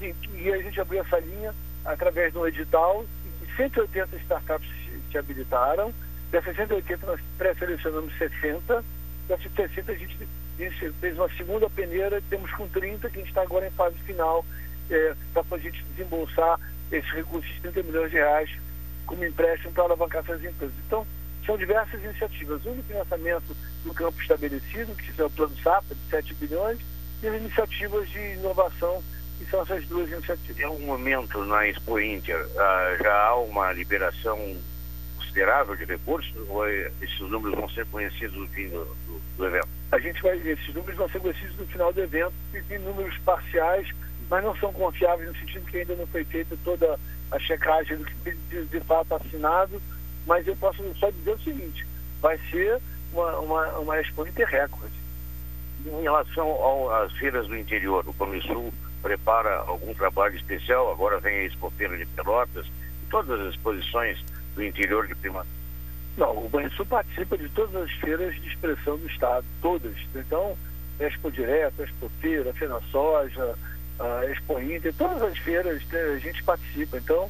e, 0.01 0.15
e 0.35 0.53
a 0.53 0.59
gente 0.59 0.81
abriu 0.81 1.01
essa 1.01 1.19
linha 1.19 1.55
através 1.85 2.33
de 2.33 2.39
um 2.39 2.47
edital 2.47 3.05
e 3.43 3.57
180 3.57 4.17
startups 4.17 4.84
se 5.11 5.19
habilitaram. 5.19 5.93
Dessas 6.31 6.57
180, 6.57 7.07
nós 7.07 7.21
pré-selecionamos 7.39 8.17
60. 8.19 8.85
Dessas 9.29 9.53
60, 9.55 9.93
a 9.93 9.95
gente 9.95 10.17
fez 11.01 11.17
uma 11.17 11.29
segunda 11.37 11.69
peneira, 11.71 12.23
temos 12.29 12.51
com 12.53 12.69
30, 12.69 13.09
que 13.11 13.17
a 13.17 13.21
gente 13.21 13.29
está 13.29 13.43
agora 13.43 13.67
em 13.67 13.71
fase 13.71 13.97
final, 14.01 14.45
é, 14.91 15.15
para 15.33 15.45
a 15.51 15.59
gente 15.59 15.83
desembolsar 15.97 16.59
esses 16.91 17.11
recursos 17.13 17.51
de 17.55 17.61
30 17.61 17.83
milhões 17.85 18.11
de 18.11 18.17
reais 18.17 18.51
como 19.07 19.25
empréstimo 19.25 19.73
para 19.73 19.85
alavancar 19.85 20.23
essas 20.23 20.45
empresas. 20.45 20.75
Então, 20.87 21.07
são 21.45 21.57
diversas 21.57 22.03
iniciativas. 22.03 22.63
De 22.63 22.83
financiamento 22.83 23.57
do 23.85 23.95
campo 23.95 24.21
estabelecido, 24.21 24.95
que 24.95 25.21
é 25.21 25.25
o 25.25 25.31
Plano 25.31 25.57
SAPA, 25.63 25.95
de 25.95 26.11
7 26.11 26.35
bilhões, 26.35 26.79
e 27.23 27.29
as 27.29 27.35
iniciativas 27.35 28.09
de 28.09 28.19
inovação, 28.19 29.03
que 29.39 29.45
são 29.47 29.63
essas 29.63 29.87
duas 29.87 30.11
iniciativas. 30.11 30.59
Em 30.59 30.65
algum 30.65 30.87
momento 30.87 31.45
na 31.45 31.67
Expo 31.69 31.99
Inter, 31.99 32.47
ah, 32.57 32.97
já 33.03 33.15
há 33.29 33.37
uma 33.37 33.73
liberação 33.73 34.57
considerável 35.35 35.75
de 35.75 35.85
recursos 35.85 36.33
ou 36.49 36.67
esses 36.69 37.21
números 37.21 37.59
vão 37.59 37.69
ser 37.71 37.85
conhecidos 37.87 38.37
no 38.37 38.47
fim 38.49 38.69
do, 38.69 38.85
do, 38.85 39.21
do, 39.37 39.47
evento? 39.47 39.69
A 39.91 39.99
gente 39.99 40.23
vai, 40.23 40.37
esses 40.39 40.75
números 40.75 40.97
vão 40.97 41.09
ser 41.09 41.21
conhecidos 41.21 41.57
no 41.59 41.67
final 41.67 41.93
do 41.93 42.01
evento, 42.01 42.33
em 42.71 42.79
números 42.79 43.19
parciais, 43.19 43.89
mas 44.31 44.45
não 44.45 44.57
são 44.57 44.73
confiáveis 44.73 45.29
no 45.29 45.37
sentido 45.37 45.67
que 45.67 45.79
ainda 45.79 45.97
não 45.97 46.07
foi 46.07 46.25
feita 46.25 46.57
toda 46.65 46.99
a 47.33 47.39
checagem 47.41 47.97
do 47.97 48.05
que 48.05 48.31
de, 48.31 48.65
de 48.67 48.81
fato 48.81 49.15
assinado, 49.15 49.83
mas 50.27 50.47
eu 50.47 50.55
posso 50.57 50.83
só 50.95 51.11
dizer 51.11 51.33
o 51.33 51.41
seguinte, 51.41 51.87
vai 52.21 52.39
ser 52.51 52.81
uma, 53.13 53.39
uma, 53.41 53.79
uma 53.79 54.01
Expo 54.01 54.27
Interrecorde. 54.27 54.95
Em 55.85 56.03
relação 56.03 56.91
às 56.91 57.13
feiras 57.15 57.47
do 57.49 57.57
interior, 57.57 58.09
o 58.09 58.15
Comisul 58.15 58.73
prepara 59.03 59.57
algum 59.67 59.93
trabalho 59.93 60.37
especial, 60.37 60.91
agora 60.91 61.21
vem 61.21 61.41
a 61.41 61.45
Expo 61.45 61.71
de 61.77 62.07
Pelotas, 62.17 62.67
todas 63.11 63.39
as 63.41 63.55
exposições 63.55 64.19
do 64.55 64.63
interior 64.63 65.07
de 65.07 65.15
Prima? 65.15 65.47
Não, 66.17 66.45
o 66.45 66.49
Banrisul 66.49 66.87
participa 66.87 67.37
de 67.37 67.49
todas 67.49 67.75
as 67.75 67.91
feiras 67.93 68.35
de 68.37 68.49
expressão 68.49 68.97
do 68.97 69.07
Estado, 69.07 69.45
todas. 69.61 69.97
Então, 70.15 70.57
Expo 71.01 71.31
Direto, 71.31 71.83
Expo 71.83 72.09
Feira, 72.21 72.53
Feira 72.55 72.81
Soja, 72.93 73.57
a 73.99 74.25
Expo 74.27 74.61
Inter, 74.61 74.95
todas 74.97 75.23
as 75.23 75.39
feiras 75.39 75.83
a 75.93 76.19
gente 76.19 76.43
participa. 76.45 76.99
Então, 76.99 77.29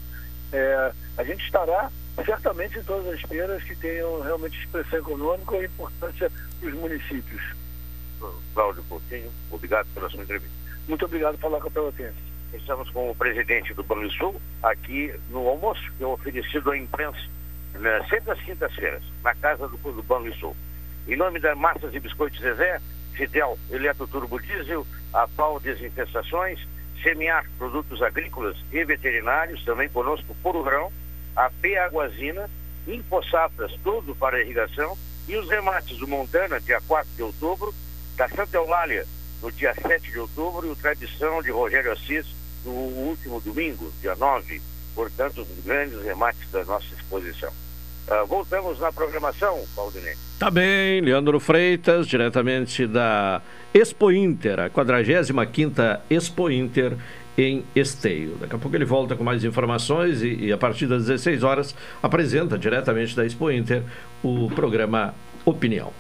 é, 0.53 0.93
a 1.17 1.25
gente 1.25 1.45
estará 1.45 1.91
certamente 2.25 2.79
em 2.79 2.83
todas 2.83 3.07
as 3.15 3.23
feiras 3.23 3.63
que 3.63 3.75
tenham 3.75 4.21
realmente 4.21 4.59
expressão 4.59 4.99
econômica 4.99 5.57
e 5.57 5.65
importância 5.65 6.31
para 6.61 6.69
os 6.69 6.75
municípios. 6.75 7.43
Cláudio 8.55 8.85
Coutinho, 8.89 9.31
obrigado 9.51 9.87
pela 9.95 10.09
sua 10.09 10.23
entrevista. 10.23 10.55
Muito 10.87 11.05
obrigado 11.05 11.35
por 11.35 11.43
falar 11.43 11.61
com 11.61 11.69
a 11.69 11.71
Pelotense. 11.71 12.34
Estamos 12.57 12.89
com 12.91 13.11
o 13.11 13.15
presidente 13.15 13.75
do 13.75 13.83
Banrisul 13.83 14.41
aqui 14.63 15.13
no 15.31 15.49
almoço, 15.49 15.83
que 15.97 16.05
é 16.05 16.07
oferecido 16.07 16.71
à 16.71 16.79
imprensa, 16.79 17.19
né, 17.75 18.07
sempre 18.09 18.31
às 18.31 18.41
quintas-feiras, 18.41 19.03
na 19.23 19.35
casa 19.35 19.69
do, 19.69 19.77
do 19.77 20.03
Banrisul. 20.03 20.57
Em 21.07 21.17
nome 21.17 21.41
da 21.41 21.55
Massas 21.55 21.95
e 21.95 22.01
Biscoitos 22.01 22.41
Zezé, 22.41 22.81
Fidel 23.13 23.59
Eletroturbo 23.71 24.41
Diesel, 24.41 24.87
a 25.13 25.29
Pau 25.29 25.61
Desinfestações, 25.61 26.59
Semear 27.03 27.45
Produtos 27.59 28.01
Agrícolas 28.03 28.57
e 28.73 28.85
Veterinários, 28.85 29.65
também 29.65 29.89
conosco 29.89 30.35
Puro 30.43 30.63
Grão, 30.63 30.93
a 31.37 31.51
P 31.51 31.77
Aguazina, 31.77 32.49
Infosafras, 32.87 33.73
tudo 33.83 34.15
para 34.15 34.41
irrigação, 34.41 34.97
e 35.29 35.37
os 35.37 35.49
remates 35.49 35.99
do 35.99 36.07
Montana, 36.07 36.61
dia 36.61 36.81
4 36.87 37.11
de 37.17 37.23
outubro, 37.23 37.75
da 38.17 38.29
Santa 38.29 38.57
Eulália, 38.57 39.07
no 39.43 39.51
dia 39.51 39.75
7 39.75 40.11
de 40.11 40.19
outubro, 40.19 40.67
e 40.67 40.71
o 40.71 40.77
Tradição 40.77 41.43
de 41.43 41.51
Rogério 41.51 41.93
Assis, 41.93 42.27
no 42.65 42.73
último 42.73 43.41
domingo, 43.41 43.93
dia 44.01 44.15
9, 44.15 44.61
portanto, 44.95 45.43
os 45.43 45.65
grandes 45.65 46.01
remates 46.03 46.51
da 46.51 46.65
nossa 46.65 46.87
exposição. 46.95 47.51
Uh, 48.07 48.27
voltamos 48.27 48.79
na 48.81 48.93
programação, 48.93 49.65
Valdinei. 49.75 50.15
Tá 50.39 50.51
bem, 50.51 51.01
Leandro 51.01 51.41
Freitas, 51.41 52.07
diretamente 52.07 52.87
da 52.87 53.41
Expo 53.73 54.13
Inter, 54.13 54.61
a 54.61 54.71
45ª 54.71 56.01
Expo 56.11 56.51
Inter 56.51 56.97
em 57.37 57.65
Esteio. 57.75 58.37
Daqui 58.39 58.55
a 58.55 58.59
pouco 58.59 58.77
ele 58.77 58.85
volta 58.85 59.17
com 59.17 59.25
mais 59.25 59.43
informações 59.43 60.23
e, 60.23 60.35
e, 60.35 60.53
a 60.53 60.59
partir 60.59 60.87
das 60.87 61.07
16 61.07 61.43
horas 61.43 61.75
apresenta 62.03 62.59
diretamente 62.59 63.17
da 63.17 63.25
Expo 63.25 63.51
Inter 63.51 63.83
o 64.23 64.51
programa 64.51 65.15
Opinião. 65.45 65.93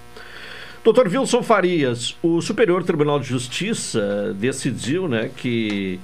Doutor 0.84 1.08
Wilson 1.08 1.42
Farias, 1.42 2.14
o 2.22 2.42
Superior 2.42 2.84
Tribunal 2.84 3.18
de 3.18 3.26
Justiça 3.26 4.34
decidiu 4.34 5.08
né, 5.08 5.30
que 5.34 5.98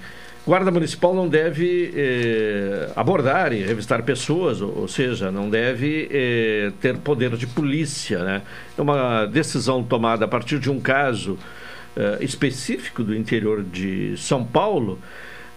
Guarda 0.47 0.71
Municipal 0.71 1.15
não 1.15 1.29
deve 1.29 1.93
eh, 1.95 2.91
abordar 2.97 3.53
e 3.53 3.63
revistar 3.63 4.03
pessoas, 4.03 4.61
ou, 4.61 4.81
ou 4.81 4.89
seja, 4.89 5.31
não 5.31 5.51
deve 5.51 6.09
eh, 6.11 6.73
ter 6.81 6.97
poder 6.97 7.37
de 7.37 7.47
polícia. 7.47 8.25
Né? 8.25 8.43
É 8.77 8.83
uma 8.83 9.27
decisão 9.27 9.83
tomada 9.83 10.25
a 10.25 10.29
partir 10.29 10.59
de 10.59 10.71
um 10.71 10.81
caso 10.81 11.39
eh, 11.95 12.19
específico 12.23 13.05
do 13.05 13.15
interior 13.15 13.63
de 13.63 14.17
São 14.17 14.45
Paulo, 14.45 14.99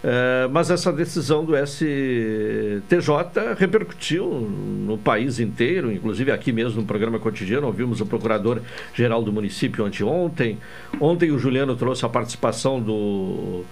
É, 0.06 0.46
mas 0.48 0.70
essa 0.70 0.92
decisão 0.92 1.46
do 1.46 1.54
STJ 1.56 3.54
repercutiu 3.56 4.28
no 4.28 4.98
país 4.98 5.40
inteiro, 5.40 5.90
inclusive 5.90 6.30
aqui 6.30 6.52
mesmo 6.52 6.82
no 6.82 6.86
programa 6.86 7.18
cotidiano. 7.18 7.66
Ouvimos 7.66 8.02
o 8.02 8.06
procurador-geral 8.06 9.22
do 9.22 9.32
município 9.32 9.82
anteontem. 9.82 10.58
Ontem 11.00 11.30
o 11.30 11.38
Juliano 11.38 11.74
trouxe 11.74 12.04
a 12.04 12.08
participação 12.10 12.78
do 12.82 13.64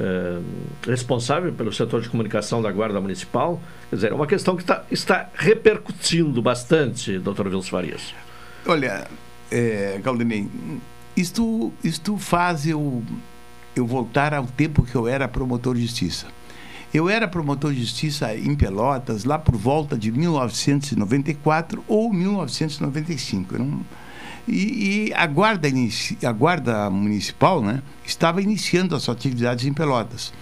é, 0.00 0.38
responsável 0.86 1.52
pelo 1.52 1.72
setor 1.72 2.00
de 2.00 2.08
comunicação 2.08 2.60
da 2.62 2.70
Guarda 2.70 3.00
Municipal. 3.00 3.60
Quer 3.90 3.96
dizer, 3.96 4.12
é 4.12 4.14
uma 4.14 4.26
questão 4.26 4.56
que 4.56 4.64
tá, 4.64 4.84
está 4.90 5.28
repercutindo 5.34 6.40
bastante, 6.42 7.18
doutor 7.18 7.46
Wilson 7.46 7.70
Farias. 7.70 8.14
Olha, 8.66 9.06
é, 9.50 10.00
isto, 11.16 11.72
isto 11.82 12.16
faz 12.16 12.66
eu 12.66 13.02
eu 13.74 13.86
voltar 13.86 14.34
ao 14.34 14.46
tempo 14.46 14.82
que 14.82 14.94
eu 14.94 15.08
era 15.08 15.26
promotor 15.26 15.74
de 15.74 15.82
justiça. 15.82 16.26
Eu 16.92 17.08
era 17.08 17.26
promotor 17.26 17.72
de 17.72 17.80
justiça 17.80 18.36
em 18.36 18.54
Pelotas 18.54 19.24
lá 19.24 19.38
por 19.38 19.56
volta 19.56 19.96
de 19.96 20.12
1994 20.12 21.82
ou 21.88 22.12
1995. 22.12 23.58
Não... 23.58 23.80
E, 24.46 25.08
e, 25.08 25.14
a, 25.14 25.26
guarda 25.26 25.68
inici... 25.68 26.18
a 26.24 26.32
guarda 26.32 26.90
municipal 26.90 27.62
né, 27.62 27.82
estava 28.04 28.42
iniciando 28.42 28.96
as 28.96 29.02
suas 29.02 29.16
atividades 29.16 29.66
em 29.66 29.72
Pelotas. 29.72 30.32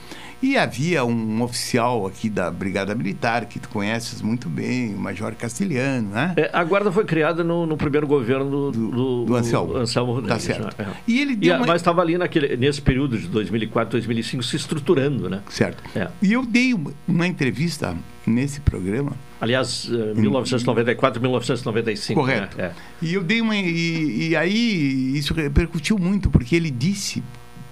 E 0.42 0.56
havia 0.56 1.04
um 1.04 1.42
oficial 1.42 2.06
aqui 2.06 2.30
da 2.30 2.50
Brigada 2.50 2.94
Militar, 2.94 3.44
que 3.44 3.58
tu 3.58 3.68
conheces 3.68 4.22
muito 4.22 4.48
bem, 4.48 4.94
o 4.94 4.98
Major 4.98 5.34
Castilhano, 5.34 6.08
né? 6.08 6.32
É, 6.34 6.48
a 6.50 6.64
guarda 6.64 6.90
foi 6.90 7.04
criada 7.04 7.44
no, 7.44 7.66
no 7.66 7.76
primeiro 7.76 8.06
governo 8.06 8.70
do, 8.70 8.90
do, 8.90 9.24
do 9.26 9.36
Anselmo. 9.36 9.76
Anselmo 9.76 10.14
Rodrigues. 10.14 10.46
Tá 10.46 10.54
certo. 10.54 10.78
Né? 10.78 10.94
E 11.06 11.20
ele 11.20 11.38
e, 11.42 11.50
uma... 11.50 11.66
Mas 11.66 11.82
estava 11.82 12.00
ali 12.00 12.16
naquele, 12.16 12.56
nesse 12.56 12.80
período 12.80 13.18
de 13.18 13.28
2004, 13.28 13.92
2005 13.92 14.42
se 14.42 14.56
estruturando, 14.56 15.28
né? 15.28 15.42
Certo. 15.50 15.82
É. 15.94 16.08
E 16.22 16.32
eu 16.32 16.46
dei 16.46 16.74
uma 17.06 17.26
entrevista 17.26 17.94
nesse 18.26 18.60
programa. 18.60 19.12
Aliás, 19.40 19.88
1994, 19.88 21.20
1995. 21.20 22.20
Correto. 22.20 22.58
Né? 22.58 22.64
É. 22.64 22.72
E 23.00 23.14
eu 23.14 23.24
dei 23.24 23.40
uma. 23.40 23.56
E, 23.56 24.28
e 24.28 24.36
aí 24.36 25.16
isso 25.16 25.32
repercutiu 25.32 25.98
muito, 25.98 26.28
porque 26.28 26.54
ele 26.54 26.70
disse 26.70 27.22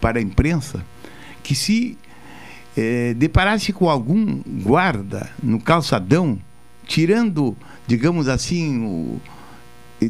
para 0.00 0.18
a 0.18 0.22
imprensa 0.22 0.82
que 1.42 1.54
se 1.54 1.98
é, 2.76 3.12
deparasse 3.14 3.72
com 3.72 3.90
algum 3.90 4.40
guarda 4.62 5.30
no 5.42 5.60
calçadão, 5.60 6.38
tirando, 6.86 7.56
digamos 7.86 8.28
assim, 8.28 8.78
o, 8.84 9.20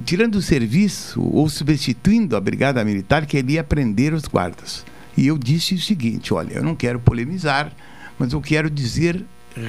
tirando 0.04 0.36
o 0.36 0.42
serviço 0.42 1.20
ou 1.22 1.48
substituindo 1.48 2.36
a 2.36 2.40
brigada 2.40 2.84
militar, 2.84 3.26
que 3.26 3.36
ele 3.36 3.54
ia 3.54 3.64
prender 3.64 4.14
os 4.14 4.26
guardas. 4.26 4.84
E 5.16 5.26
eu 5.26 5.36
disse 5.36 5.74
o 5.74 5.78
seguinte: 5.78 6.32
olha, 6.32 6.54
eu 6.54 6.62
não 6.62 6.76
quero 6.76 7.00
polemizar, 7.00 7.72
mas 8.16 8.32
eu 8.32 8.40
quero 8.40 8.70
dizer 8.70 9.24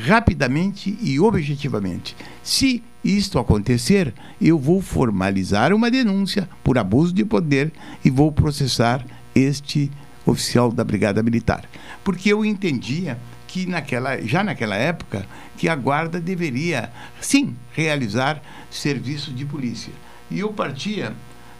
rapidamente 0.05 0.97
e 1.01 1.19
objetivamente: 1.19 2.15
se 2.43 2.83
isto 3.03 3.39
acontecer, 3.39 4.13
eu 4.41 4.57
vou 4.57 4.81
formalizar 4.81 5.73
uma 5.73 5.89
denúncia 5.89 6.49
por 6.63 6.77
abuso 6.77 7.13
de 7.13 7.23
poder 7.23 7.71
e 8.03 8.09
vou 8.09 8.31
processar 8.31 9.05
este 9.33 9.91
oficial 10.25 10.71
da 10.71 10.83
Brigada 10.83 11.23
Militar. 11.23 11.63
Porque 12.03 12.31
eu 12.31 12.43
entendia 12.43 13.17
que 13.47 13.65
naquela, 13.65 14.21
já 14.21 14.43
naquela 14.43 14.75
época 14.75 15.25
que 15.57 15.67
a 15.67 15.75
guarda 15.75 16.19
deveria, 16.19 16.91
sim, 17.19 17.55
realizar 17.73 18.41
serviço 18.69 19.31
de 19.33 19.45
polícia. 19.45 19.93
E 20.29 20.39
eu 20.39 20.53
partia 20.53 21.13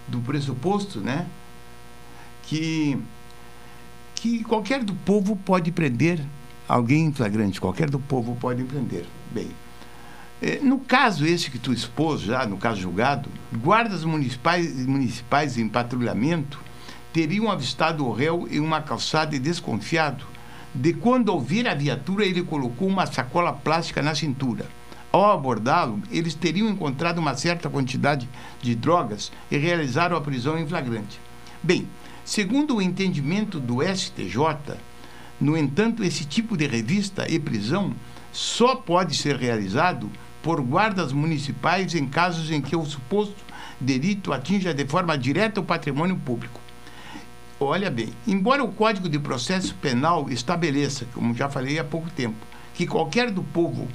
do 0.08 0.20
pressuposto, 0.20 1.00
né, 1.00 1.26
que 2.44 2.98
que 4.16 4.44
qualquer 4.44 4.84
do 4.84 4.94
povo 4.94 5.36
pode 5.38 5.72
prender 5.72 6.20
alguém 6.70 7.06
em 7.06 7.12
flagrante, 7.12 7.60
qualquer 7.60 7.90
do 7.90 8.00
povo 8.00 8.38
pode 8.40 8.64
prender. 8.64 9.06
Bem, 9.32 9.50
eh, 10.40 10.60
no 10.62 10.80
caso 10.80 11.26
esse 11.26 11.50
que 11.50 11.58
tu 11.58 11.74
expôs 11.74 12.22
já, 12.22 12.46
no 12.46 12.58
caso 12.58 12.80
julgado, 12.80 13.28
guardas 13.52 14.04
municipais, 14.04 14.86
municipais 14.86 15.58
em 15.58 15.68
patrulhamento 15.68 16.60
teriam 17.12 17.50
avistado 17.50 18.06
o 18.06 18.14
réu 18.14 18.48
em 18.52 18.60
uma 18.60 18.82
calçada 18.82 19.36
e 19.36 19.40
desconfiado 19.40 20.24
de 20.74 20.94
quando 20.94 21.30
ouvir 21.30 21.68
a 21.68 21.74
viatura 21.74 22.24
ele 22.24 22.44
colocou 22.44 22.88
uma 22.88 23.08
sacola 23.08 23.52
plástica 23.52 24.04
na 24.04 24.14
cintura. 24.14 24.68
Ao 25.12 25.32
abordá-lo, 25.32 26.04
eles 26.12 26.36
teriam 26.36 26.70
encontrado 26.70 27.18
uma 27.18 27.36
certa 27.36 27.68
quantidade 27.68 28.30
de 28.62 28.76
drogas 28.76 29.32
e 29.50 29.58
realizaram 29.58 30.16
a 30.16 30.22
prisão 30.22 30.56
em 30.60 30.68
flagrante. 30.68 31.20
Bem, 31.64 31.88
segundo 32.24 32.76
o 32.76 32.82
entendimento 32.82 33.60
do 33.60 33.82
STJ, 33.82 34.78
no 35.40 35.58
entanto, 35.58 36.04
esse 36.04 36.26
tipo 36.26 36.58
de 36.58 36.68
revista 36.68 37.26
e 37.30 37.40
prisão 37.40 37.94
só 38.32 38.76
pode 38.76 39.16
ser 39.16 39.38
realizado 39.38 40.10
por 40.44 40.62
guardas 40.62 41.12
municipais 41.12 41.96
em 41.96 42.06
casos 42.06 42.52
em 42.52 42.62
que 42.62 42.76
o 42.76 42.86
suposto 42.86 43.36
delito 43.80 44.34
atinja 44.34 44.74
de 44.74 44.86
forma 44.86 45.18
direta 45.18 45.62
o 45.62 45.64
patrimônio 45.64 46.18
público. 46.18 46.60
Olha 47.60 47.90
bem, 47.90 48.10
embora 48.26 48.64
o 48.64 48.72
Código 48.72 49.10
de 49.10 49.20
Processo 49.20 49.76
Penal 49.76 50.30
estabeleça, 50.30 51.06
como 51.14 51.34
já 51.34 51.50
falei 51.50 51.80
há 51.80 51.84
pouco 51.84 52.10
tempo, 52.10 52.38
que 52.74 52.88
qualquer 52.88 53.32
do 53.32 53.44
povo 53.44 53.88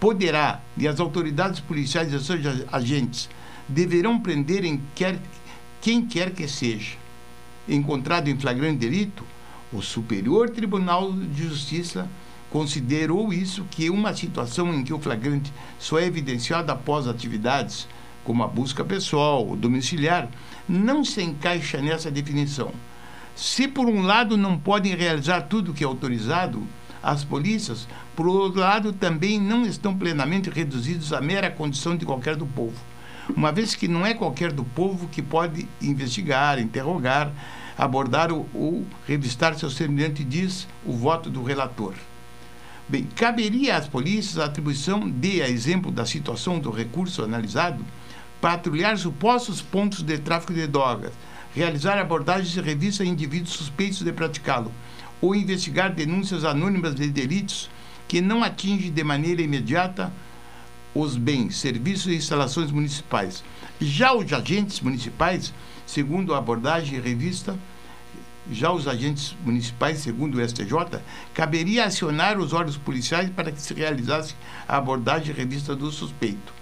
poderá 0.00 0.60
e 0.76 0.86
as 0.88 0.98
autoridades 0.98 1.60
policiais 1.60 2.12
e 2.12 2.20
seus 2.22 2.40
agentes 2.72 3.28
deverão 3.68 4.18
prender 4.18 4.64
em 4.64 4.82
quer, 4.94 5.18
quem 5.80 6.04
quer 6.04 6.30
que 6.32 6.46
seja 6.48 6.96
encontrado 7.68 8.28
em 8.28 8.38
flagrante 8.38 8.78
delito, 8.78 9.24
o 9.74 9.82
Superior 9.82 10.50
Tribunal 10.50 11.12
de 11.12 11.42
Justiça 11.48 12.08
considerou 12.50 13.32
isso 13.32 13.66
que 13.70 13.90
uma 13.90 14.14
situação 14.14 14.72
em 14.72 14.84
que 14.84 14.94
o 14.94 15.00
flagrante 15.00 15.52
só 15.78 15.98
é 15.98 16.06
evidenciado 16.06 16.70
após 16.70 17.08
atividades 17.08 17.88
como 18.22 18.42
a 18.42 18.46
busca 18.46 18.84
pessoal 18.84 19.54
domiciliar 19.56 20.28
não 20.68 21.04
se 21.04 21.22
encaixa 21.22 21.82
nessa 21.82 22.10
definição 22.10 22.72
se 23.34 23.66
por 23.66 23.86
um 23.86 24.02
lado 24.02 24.36
não 24.36 24.56
podem 24.56 24.94
realizar 24.94 25.42
tudo 25.42 25.72
o 25.72 25.74
que 25.74 25.82
é 25.82 25.86
autorizado, 25.86 26.62
as 27.02 27.24
polícias, 27.24 27.88
por 28.14 28.26
outro 28.26 28.60
lado, 28.60 28.92
também 28.92 29.40
não 29.40 29.66
estão 29.66 29.96
plenamente 29.96 30.48
reduzidos 30.48 31.12
à 31.12 31.20
mera 31.20 31.50
condição 31.50 31.96
de 31.96 32.06
qualquer 32.06 32.36
do 32.36 32.46
povo. 32.46 32.76
Uma 33.36 33.50
vez 33.50 33.74
que 33.74 33.88
não 33.88 34.06
é 34.06 34.14
qualquer 34.14 34.52
do 34.52 34.64
povo 34.64 35.08
que 35.08 35.20
pode 35.20 35.66
investigar, 35.82 36.60
interrogar, 36.60 37.32
abordar 37.76 38.32
ou, 38.32 38.48
ou 38.54 38.84
revistar 39.06 39.54
seu 39.54 39.70
semelhante, 39.70 40.24
diz 40.24 40.66
o 40.84 40.92
voto 40.92 41.28
do 41.28 41.42
relator. 41.42 41.94
Bem, 42.88 43.04
caberia 43.16 43.76
às 43.76 43.88
polícias 43.88 44.38
a 44.38 44.44
atribuição 44.44 45.08
de, 45.08 45.40
a 45.40 45.48
exemplo 45.48 45.90
da 45.90 46.04
situação 46.04 46.58
do 46.58 46.70
recurso 46.70 47.22
analisado, 47.22 47.84
patrulhar 48.40 48.98
supostos 48.98 49.62
pontos 49.62 50.02
de 50.02 50.18
tráfico 50.18 50.52
de 50.52 50.66
drogas, 50.66 51.12
realizar 51.54 51.98
abordagens 51.98 52.50
de 52.50 52.60
revista 52.60 53.02
a 53.02 53.06
indivíduos 53.06 53.54
suspeitos 53.54 54.02
de 54.02 54.12
praticá-lo, 54.12 54.70
ou 55.20 55.34
investigar 55.34 55.94
denúncias 55.94 56.44
anônimas 56.44 56.94
de 56.94 57.08
delitos 57.08 57.70
que 58.06 58.20
não 58.20 58.44
atingem 58.44 58.92
de 58.92 59.02
maneira 59.02 59.40
imediata 59.40 60.12
os 60.94 61.16
bens, 61.16 61.56
serviços 61.56 62.12
e 62.12 62.16
instalações 62.16 62.70
municipais. 62.70 63.42
Já 63.80 64.12
os 64.14 64.30
agentes 64.32 64.80
municipais, 64.80 65.52
segundo 65.94 66.34
a 66.34 66.38
abordagem 66.38 67.00
revista, 67.00 67.56
já 68.50 68.72
os 68.72 68.88
agentes 68.88 69.34
municipais, 69.44 70.00
segundo 70.00 70.38
o 70.38 70.48
STJ, 70.48 71.00
caberia 71.32 71.84
acionar 71.84 72.36
os 72.36 72.52
órgãos 72.52 72.76
policiais 72.76 73.30
para 73.30 73.52
que 73.52 73.62
se 73.62 73.72
realizasse 73.72 74.34
a 74.66 74.76
abordagem 74.76 75.32
revista 75.32 75.76
do 75.76 75.92
suspeito. 75.92 76.52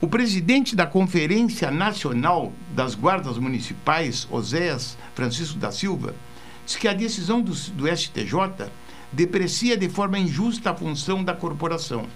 O 0.00 0.06
presidente 0.06 0.76
da 0.76 0.86
Conferência 0.86 1.72
Nacional 1.72 2.52
das 2.72 2.94
Guardas 2.94 3.36
Municipais, 3.36 4.28
Oséias 4.30 4.96
Francisco 5.12 5.58
da 5.58 5.72
Silva, 5.72 6.14
diz 6.64 6.76
que 6.76 6.86
a 6.86 6.94
decisão 6.94 7.42
do, 7.42 7.52
do 7.52 7.96
STJ 7.96 8.70
deprecia 9.10 9.76
de 9.76 9.88
forma 9.88 10.20
injusta 10.20 10.70
a 10.70 10.74
função 10.74 11.24
da 11.24 11.34
corporação. 11.34 12.06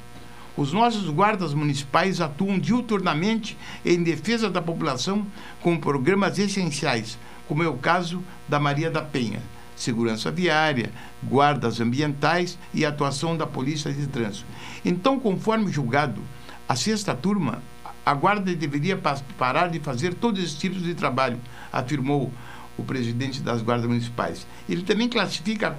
Os 0.57 0.73
nossos 0.73 1.09
guardas 1.09 1.55
municipais 1.55 2.21
atuam 2.21 2.59
diuturnamente 2.59 3.57
em 3.85 4.03
defesa 4.03 4.51
da 4.51 4.61
população 4.61 5.27
com 5.63 5.79
programas 5.79 6.39
essenciais, 6.39 7.19
como 7.49 7.63
é 7.63 7.69
o 7.69 7.79
caso 7.79 8.23
da 8.49 8.59
Maria 8.59 8.91
da 8.91 9.01
Penha, 9.01 9.41
segurança 9.77 10.31
viária, 10.31 10.93
guardas 11.23 11.81
ambientais 11.81 12.59
e 12.75 12.85
atuação 12.85 13.37
da 13.37 13.47
Polícia 13.47 13.93
de 13.93 14.07
Trânsito. 14.07 14.47
Então, 14.85 15.19
conforme 15.19 15.71
julgado, 15.71 16.21
a 16.69 16.77
sexta 16.77 17.15
turma, 17.15 17.63
a 18.05 18.15
Guarda 18.15 18.55
deveria 18.55 19.01
parar 19.39 19.69
de 19.69 19.79
fazer 19.79 20.15
todos 20.15 20.43
esses 20.43 20.59
tipos 20.59 20.83
de 20.83 20.95
trabalho, 20.95 21.39
afirmou 21.73 22.33
o 22.77 22.83
presidente 22.83 23.41
das 23.41 23.63
Guardas 23.63 23.87
Municipais. 23.87 24.47
Ele 24.69 24.83
também 24.83 25.09
classifica 25.09 25.77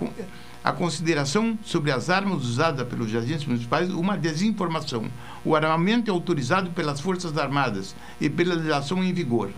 a, 0.64 0.72
consideração 0.72 1.58
sobre 1.64 1.92
as 1.92 2.10
armas 2.10 2.44
usadas 2.44 2.88
pelos 2.88 3.14
agentes 3.16 3.46
municipais 3.46 3.90
uma 3.90 4.18
desinformação. 4.18 5.06
O 5.44 5.56
armamento 5.56 6.10
é 6.10 6.14
autorizado 6.14 6.72
pelas 6.72 7.00
Forças 7.00 7.38
Armadas 7.38 7.96
e 8.20 8.30
pela 8.30 8.56
legislação 8.56 9.04
em 9.04 9.14
vigor. 9.14 9.52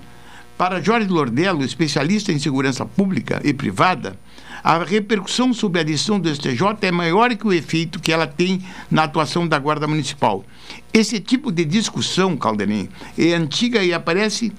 Para 0.57 0.81
Jorge 0.81 1.07
Lordello, 1.07 1.63
especialista 1.63 2.31
em 2.31 2.37
segurança 2.37 2.85
pública 2.85 3.41
e 3.43 3.53
privada, 3.53 4.17
a 4.63 4.77
repercussão 4.83 5.53
sobre 5.53 5.81
a 5.81 5.83
decisão 5.83 6.19
do 6.19 6.33
STJ 6.33 6.77
é 6.83 6.91
maior 6.91 7.35
que 7.35 7.45
o 7.45 7.51
efeito 7.51 7.99
que 7.99 8.13
ela 8.13 8.27
tem 8.27 8.63
na 8.89 9.03
atuação 9.03 9.47
da 9.47 9.59
Guarda 9.59 9.87
Municipal. 9.87 10.45
Esse 10.93 11.19
tipo 11.19 11.51
de 11.51 11.65
discussão, 11.65 12.37
Calderim, 12.37 12.87
é 13.17 13.33
antiga 13.33 13.83
e 13.83 13.93
aparece 13.93 14.53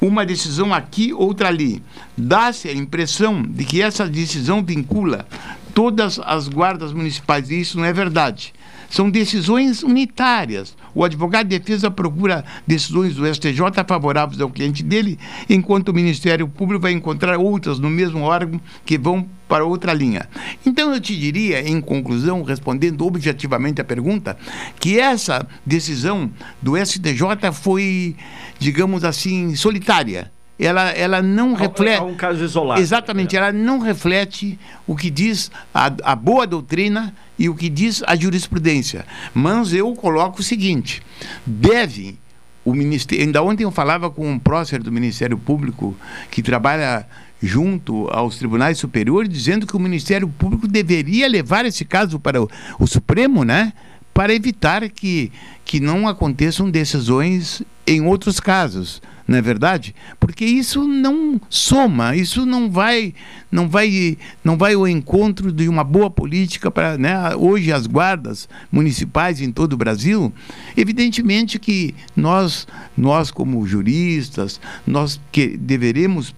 uma 0.00 0.26
decisão 0.26 0.74
aqui, 0.74 1.12
outra 1.12 1.48
ali. 1.48 1.82
Dá-se 2.16 2.68
a 2.68 2.74
impressão 2.74 3.42
de 3.42 3.64
que 3.64 3.80
essa 3.80 4.06
decisão 4.08 4.62
vincula 4.62 5.26
todas 5.74 6.18
as 6.24 6.48
guardas 6.48 6.92
municipais, 6.92 7.50
e 7.50 7.60
isso 7.60 7.78
não 7.78 7.84
é 7.84 7.92
verdade. 7.92 8.52
São 8.90 9.10
decisões 9.10 9.82
unitárias. 9.82 10.76
O 10.94 11.02
advogado 11.02 11.48
de 11.48 11.58
defesa 11.58 11.90
procura 11.90 12.44
decisões 12.66 13.14
do 13.14 13.26
STJ 13.26 13.60
favoráveis 13.86 14.38
ao 14.38 14.50
cliente 14.50 14.82
dele, 14.82 15.18
enquanto 15.48 15.88
o 15.88 15.94
Ministério 15.94 16.46
Público 16.46 16.82
vai 16.82 16.92
encontrar 16.92 17.38
outras 17.38 17.78
no 17.78 17.88
mesmo 17.88 18.20
órgão 18.20 18.60
que 18.84 18.98
vão 18.98 19.26
para 19.48 19.64
outra 19.64 19.94
linha. 19.94 20.28
Então 20.64 20.92
eu 20.92 21.00
te 21.00 21.16
diria, 21.16 21.66
em 21.66 21.80
conclusão, 21.80 22.42
respondendo 22.42 23.06
objetivamente 23.06 23.80
a 23.80 23.84
pergunta, 23.84 24.36
que 24.78 24.98
essa 24.98 25.46
decisão 25.64 26.30
do 26.60 26.76
STJ 26.76 27.50
foi, 27.52 28.16
digamos 28.58 29.04
assim, 29.04 29.54
solitária 29.56 30.31
ela, 30.58 30.90
ela 30.90 31.22
não 31.22 31.54
reflete. 31.54 31.98
É 31.98 32.02
um 32.02 32.14
caso 32.14 32.44
isolado. 32.44 32.80
Exatamente, 32.80 33.36
é. 33.36 33.38
ela 33.38 33.52
não 33.52 33.78
reflete 33.78 34.58
o 34.86 34.94
que 34.96 35.10
diz 35.10 35.50
a, 35.74 35.92
a 36.04 36.14
boa 36.14 36.46
doutrina 36.46 37.14
e 37.38 37.48
o 37.48 37.54
que 37.54 37.68
diz 37.68 38.02
a 38.06 38.14
jurisprudência. 38.14 39.04
Mas 39.34 39.72
eu 39.72 39.92
coloco 39.94 40.40
o 40.40 40.42
seguinte: 40.42 41.02
deve 41.44 42.18
o 42.64 42.74
Ministério. 42.74 43.24
Ainda 43.24 43.42
ontem 43.42 43.64
eu 43.64 43.70
falava 43.70 44.10
com 44.10 44.30
um 44.30 44.38
prócer 44.38 44.82
do 44.82 44.92
Ministério 44.92 45.36
Público 45.36 45.96
que 46.30 46.42
trabalha 46.42 47.06
junto 47.42 48.06
aos 48.08 48.38
tribunais 48.38 48.78
superiores, 48.78 49.28
dizendo 49.28 49.66
que 49.66 49.76
o 49.76 49.80
Ministério 49.80 50.28
Público 50.28 50.68
deveria 50.68 51.26
levar 51.26 51.66
esse 51.66 51.84
caso 51.84 52.20
para 52.20 52.40
o, 52.40 52.48
o 52.78 52.86
Supremo, 52.86 53.44
né? 53.44 53.72
Para 54.14 54.32
evitar 54.32 54.88
que, 54.90 55.32
que 55.64 55.80
não 55.80 56.06
aconteçam 56.06 56.70
decisões 56.70 57.62
em 57.86 58.02
outros 58.02 58.38
casos 58.38 59.02
não 59.26 59.38
é 59.38 59.42
verdade? 59.42 59.94
Porque 60.18 60.44
isso 60.44 60.86
não 60.86 61.40
soma, 61.48 62.16
isso 62.16 62.44
não 62.44 62.70
vai, 62.70 63.14
não 63.50 63.68
vai, 63.68 64.18
não 64.42 64.56
vai 64.56 64.74
ao 64.74 64.86
encontro 64.88 65.52
de 65.52 65.68
uma 65.68 65.84
boa 65.84 66.10
política 66.10 66.70
para, 66.70 66.98
né? 66.98 67.34
Hoje 67.36 67.72
as 67.72 67.86
guardas 67.86 68.48
municipais 68.70 69.40
em 69.40 69.52
todo 69.52 69.74
o 69.74 69.76
Brasil, 69.76 70.32
evidentemente 70.76 71.58
que 71.58 71.94
nós, 72.16 72.66
nós 72.96 73.30
como 73.30 73.66
juristas, 73.66 74.60
nós 74.86 75.20
que 75.30 75.56
deveremos 75.56 76.34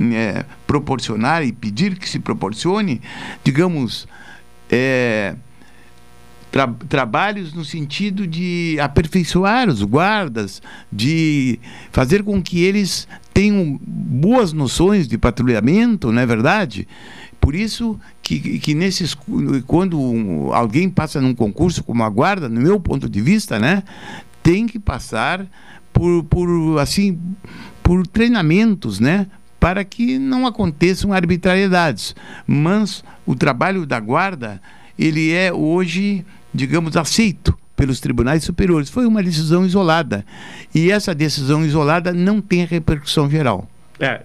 é, 0.00 0.44
proporcionar 0.66 1.44
e 1.44 1.52
pedir 1.52 1.98
que 1.98 2.08
se 2.08 2.18
proporcione, 2.18 3.00
digamos, 3.44 4.08
é, 4.70 5.34
tra 6.52 6.68
trabalhos 6.86 7.54
no 7.54 7.64
sentido 7.64 8.26
de 8.26 8.76
aperfeiçoar 8.78 9.70
os 9.70 9.82
guardas, 9.82 10.60
de 10.92 11.58
fazer 11.90 12.22
com 12.22 12.42
que 12.42 12.62
eles 12.62 13.08
tenham 13.32 13.80
boas 13.82 14.52
noções 14.52 15.08
de 15.08 15.16
patrulhamento, 15.16 16.12
não 16.12 16.20
é 16.20 16.26
verdade? 16.26 16.86
Por 17.40 17.54
isso 17.54 17.98
que, 18.22 18.58
que 18.60 18.74
nesses 18.74 19.16
quando 19.66 20.50
alguém 20.52 20.90
passa 20.90 21.20
num 21.20 21.34
concurso 21.34 21.82
como 21.82 22.04
a 22.04 22.08
guarda, 22.08 22.48
no 22.48 22.60
meu 22.60 22.78
ponto 22.78 23.08
de 23.08 23.20
vista, 23.20 23.58
né, 23.58 23.82
tem 24.42 24.66
que 24.66 24.78
passar 24.78 25.46
por, 25.90 26.22
por 26.24 26.78
assim 26.78 27.18
por 27.82 28.06
treinamentos, 28.06 29.00
né, 29.00 29.26
para 29.58 29.84
que 29.84 30.18
não 30.18 30.46
aconteçam 30.46 31.12
arbitrariedades. 31.14 32.14
Mas 32.46 33.02
o 33.24 33.34
trabalho 33.34 33.86
da 33.86 33.98
guarda 33.98 34.60
ele 34.98 35.32
é 35.32 35.52
hoje 35.52 36.24
digamos, 36.52 36.96
aceito 36.96 37.56
pelos 37.76 38.00
tribunais 38.00 38.44
superiores. 38.44 38.90
Foi 38.90 39.06
uma 39.06 39.22
decisão 39.22 39.64
isolada. 39.64 40.24
E 40.74 40.90
essa 40.90 41.14
decisão 41.14 41.64
isolada 41.64 42.12
não 42.12 42.40
tem 42.40 42.64
repercussão 42.64 43.28
geral. 43.28 43.68
É, 43.98 44.22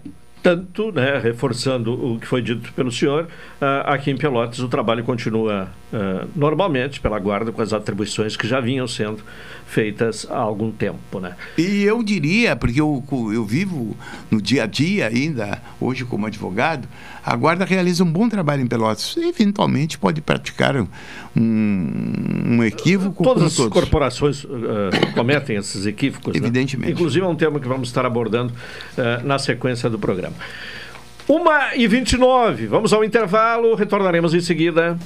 tanto, 0.48 0.92
né, 0.92 1.20
reforçando 1.20 1.94
o 1.94 2.20
que 2.20 2.28
foi 2.28 2.42
dito 2.42 2.72
pelo 2.74 2.92
senhor, 2.92 3.26
uh, 3.26 3.84
aqui 3.86 4.12
em 4.12 4.18
Pelotas 4.18 4.60
o 4.60 4.70
trabalho 4.70 5.04
continua 5.04 5.70
uh, 5.92 6.28
normalmente 6.36 7.02
pela 7.02 7.20
guarda 7.20 7.52
com 7.52 7.62
as 7.62 7.74
atribuições 7.74 8.38
que 8.38 8.48
já 8.48 8.60
vinham 8.60 8.88
sendo 8.88 9.22
feitas 9.68 10.26
há 10.30 10.38
algum 10.38 10.72
tempo, 10.72 11.20
né? 11.20 11.36
E 11.58 11.84
eu 11.84 12.02
diria, 12.02 12.56
porque 12.56 12.80
eu, 12.80 13.04
eu 13.34 13.46
vivo 13.46 13.96
no 14.32 14.42
dia 14.42 14.64
a 14.64 14.66
dia 14.66 15.08
ainda, 15.08 15.62
hoje 15.80 16.06
como 16.06 16.26
advogado, 16.26 16.88
a 17.24 17.36
guarda 17.36 17.66
realiza 17.66 18.04
um 18.04 18.12
bom 18.12 18.30
trabalho 18.30 18.64
em 18.64 18.68
Pelotas. 18.68 19.18
Eventualmente 19.18 20.00
pode 20.00 20.22
praticar 20.22 20.78
um, 20.78 20.88
um 21.36 22.64
equívoco. 22.64 23.24
Todas 23.24 23.44
as 23.44 23.56
todos. 23.56 23.74
corporações 23.74 24.46
uh, 24.46 24.48
cometem 25.14 25.58
esses 25.58 25.86
equívocos. 25.86 26.34
Né? 26.34 26.40
Evidentemente. 26.40 26.88
Né? 26.88 26.94
Inclusive 26.94 27.26
é 27.26 27.28
um 27.28 27.36
tema 27.36 27.60
que 27.60 27.68
vamos 27.68 27.90
estar 27.90 28.06
abordando 28.06 28.54
uh, 28.54 29.28
na 29.28 29.38
sequência 29.38 29.90
do 29.90 30.00
programa. 30.00 30.36
1 31.28 31.76
e 31.76 31.88
29 31.88 32.68
vamos 32.68 32.94
ao 32.94 33.04
intervalo, 33.04 33.76
retornaremos 33.76 34.34
em 34.34 34.40
seguida. 34.40 34.98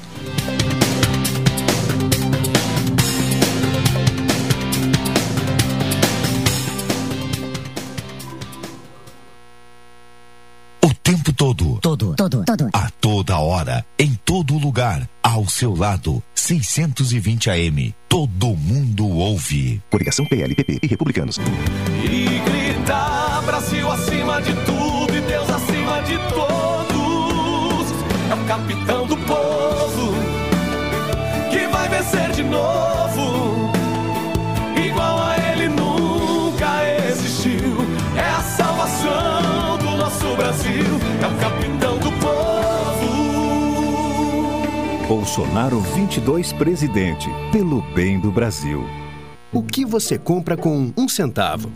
Toda 13.11 13.37
hora, 13.39 13.85
em 13.99 14.17
todo 14.23 14.57
lugar, 14.57 15.05
ao 15.21 15.45
seu 15.45 15.75
lado. 15.75 16.23
620 16.33 17.49
AM. 17.49 17.93
Todo 18.07 18.55
mundo 18.55 19.05
ouve. 19.05 19.81
Coligação 19.89 20.25
PLPP 20.25 20.79
e 20.81 20.87
Republicanos. 20.87 21.37
E 22.05 22.39
gritar 22.39 23.41
Brasil 23.45 23.91
acima 23.91 24.41
de 24.41 24.53
tudo 24.65 25.13
e 25.13 25.19
Deus 25.27 25.49
acima 25.49 26.01
de 26.03 26.17
todos. 26.29 27.91
É 28.29 28.33
o 28.33 28.45
capitão 28.45 29.05
do 29.05 29.17
povo 29.17 30.13
que 31.51 31.67
vai 31.67 31.89
vencer 31.89 32.31
de 32.31 32.43
novo. 32.43 33.71
Igual 34.85 35.21
a 35.21 35.35
ele 35.51 35.67
nunca 35.67 36.81
existiu. 37.09 37.75
É 38.15 38.29
a 38.29 38.41
salvação 38.41 39.77
do 39.79 39.97
nosso 39.97 40.33
Brasil 40.37 41.01
é 41.21 41.27
o 41.27 41.37
capitão 41.39 41.60
Bolsonaro 45.21 45.79
22 45.79 46.51
presidente, 46.51 47.29
pelo 47.51 47.83
bem 47.93 48.19
do 48.19 48.31
Brasil. 48.31 48.83
O 49.53 49.61
que 49.61 49.85
você 49.85 50.17
compra 50.17 50.57
com 50.57 50.91
um 50.97 51.07
centavo? 51.07 51.71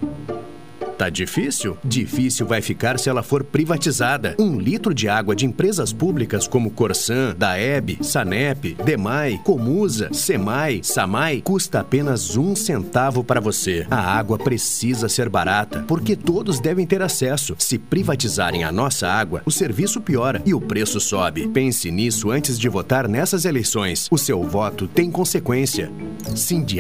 Tá 0.98 1.10
difícil? 1.10 1.78
Difícil 1.84 2.46
vai 2.46 2.62
ficar 2.62 2.98
se 3.00 3.10
ela 3.10 3.22
for 3.22 3.44
privatizada. 3.44 4.36
Um 4.40 4.58
litro 4.58 4.94
de 4.94 5.10
água 5.10 5.36
de 5.36 5.46
empresas 5.46 5.92
públicas 5.92 6.48
como 6.48 6.72
Corsan, 6.72 7.36
Daeb, 7.38 8.00
Sanep, 8.02 8.76
Demai, 8.84 9.40
Comusa, 9.44 10.10
Semai, 10.14 10.80
Samai 10.84 11.42
custa 11.44 11.82
apenas 11.82 12.38
um 12.38 12.56
centavo 12.56 13.24
para 13.24 13.42
você. 13.42 13.86
A 13.92 14.00
água 14.18 14.38
precisa 14.38 15.10
ser 15.10 15.28
barata, 15.28 15.84
porque 15.88 16.16
todos 16.16 16.60
devem 16.60 16.86
ter 16.86 17.02
acesso. 17.02 17.56
Se 17.60 17.78
privatizarem 17.78 18.64
a 18.64 18.72
nossa 18.72 19.08
água, 19.08 19.42
o 19.46 19.52
serviço 19.52 20.00
piora 20.00 20.42
e 20.46 20.54
o 20.54 20.62
preço 20.62 21.00
sobe. 21.00 21.48
Pense 21.50 21.92
nisso 21.92 22.32
antes 22.32 22.58
de 22.58 22.70
votar 22.70 23.08
nessas 23.08 23.44
eleições. 23.44 24.08
O 24.10 24.18
seu 24.18 24.42
voto 24.44 24.88
tem 24.88 25.12
consequência. 25.12 25.92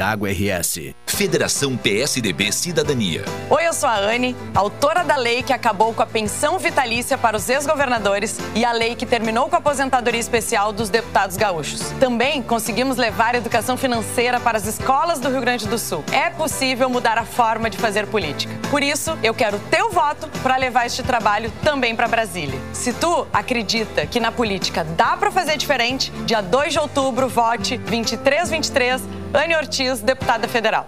Água 0.02 0.30
RS. 0.30 0.94
Federação 1.06 1.78
PSDB 1.78 2.52
Cidadania. 2.52 3.24
Oi, 3.50 3.68
eu 3.68 3.74
sou 3.74 3.90
a 3.90 4.05
Anne, 4.06 4.36
autora 4.54 5.04
da 5.04 5.16
lei 5.16 5.44
que 5.44 5.52
acabou 5.52 5.94
com 5.94 6.02
a 6.02 6.06
pensão 6.06 6.60
vitalícia 6.60 7.18
para 7.18 7.36
os 7.36 7.50
ex-governadores 7.50 8.40
e 8.54 8.64
a 8.64 8.72
lei 8.72 8.96
que 8.96 9.06
terminou 9.06 9.50
com 9.50 9.56
a 9.56 9.60
aposentadoria 9.60 10.20
especial 10.20 10.72
dos 10.72 10.90
deputados 10.90 11.36
gaúchos. 11.36 11.82
Também 12.00 12.42
conseguimos 12.42 12.98
levar 12.98 13.36
a 13.36 13.38
educação 13.38 13.76
financeira 13.76 14.40
para 14.40 14.58
as 14.58 14.66
escolas 14.68 15.20
do 15.20 15.30
Rio 15.30 15.42
Grande 15.42 15.68
do 15.68 15.78
Sul. 15.78 16.04
É 16.12 16.30
possível 16.30 16.90
mudar 16.90 17.18
a 17.18 17.26
forma 17.26 17.70
de 17.70 17.78
fazer 17.78 18.08
política. 18.08 18.54
Por 18.70 18.84
isso, 18.84 19.18
eu 19.24 19.34
quero 19.34 19.60
teu 19.72 19.92
voto 19.92 20.28
para 20.42 20.56
levar 20.58 20.86
este 20.86 21.04
trabalho 21.04 21.52
também 21.64 21.96
para 21.96 22.08
Brasília. 22.08 22.60
Se 22.74 22.94
tu 22.94 23.28
acredita 23.34 24.06
que 24.06 24.20
na 24.20 24.32
política 24.32 24.84
dá 24.84 25.18
para 25.18 25.32
fazer 25.32 25.58
diferente, 25.58 26.12
dia 26.26 26.42
2 26.42 26.74
de 26.74 26.80
outubro, 26.80 27.28
vote 27.28 27.78
2323, 27.78 29.02
Anne 29.34 29.56
Ortiz, 29.56 30.00
deputada 30.00 30.48
federal. 30.48 30.88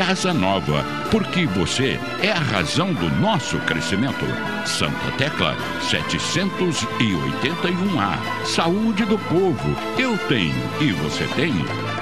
casa 0.00 0.32
nova, 0.32 0.82
porque 1.10 1.44
você 1.44 2.00
é 2.22 2.32
a 2.32 2.38
razão 2.38 2.94
do 2.94 3.10
nosso 3.20 3.58
crescimento. 3.58 4.24
Santa 4.64 5.10
Tecla 5.18 5.54
781A. 5.82 8.46
Saúde 8.46 9.04
do 9.04 9.18
povo, 9.18 9.76
eu 9.98 10.16
tenho 10.26 10.54
e 10.80 10.90
você 10.92 11.24
tem. 11.36 11.52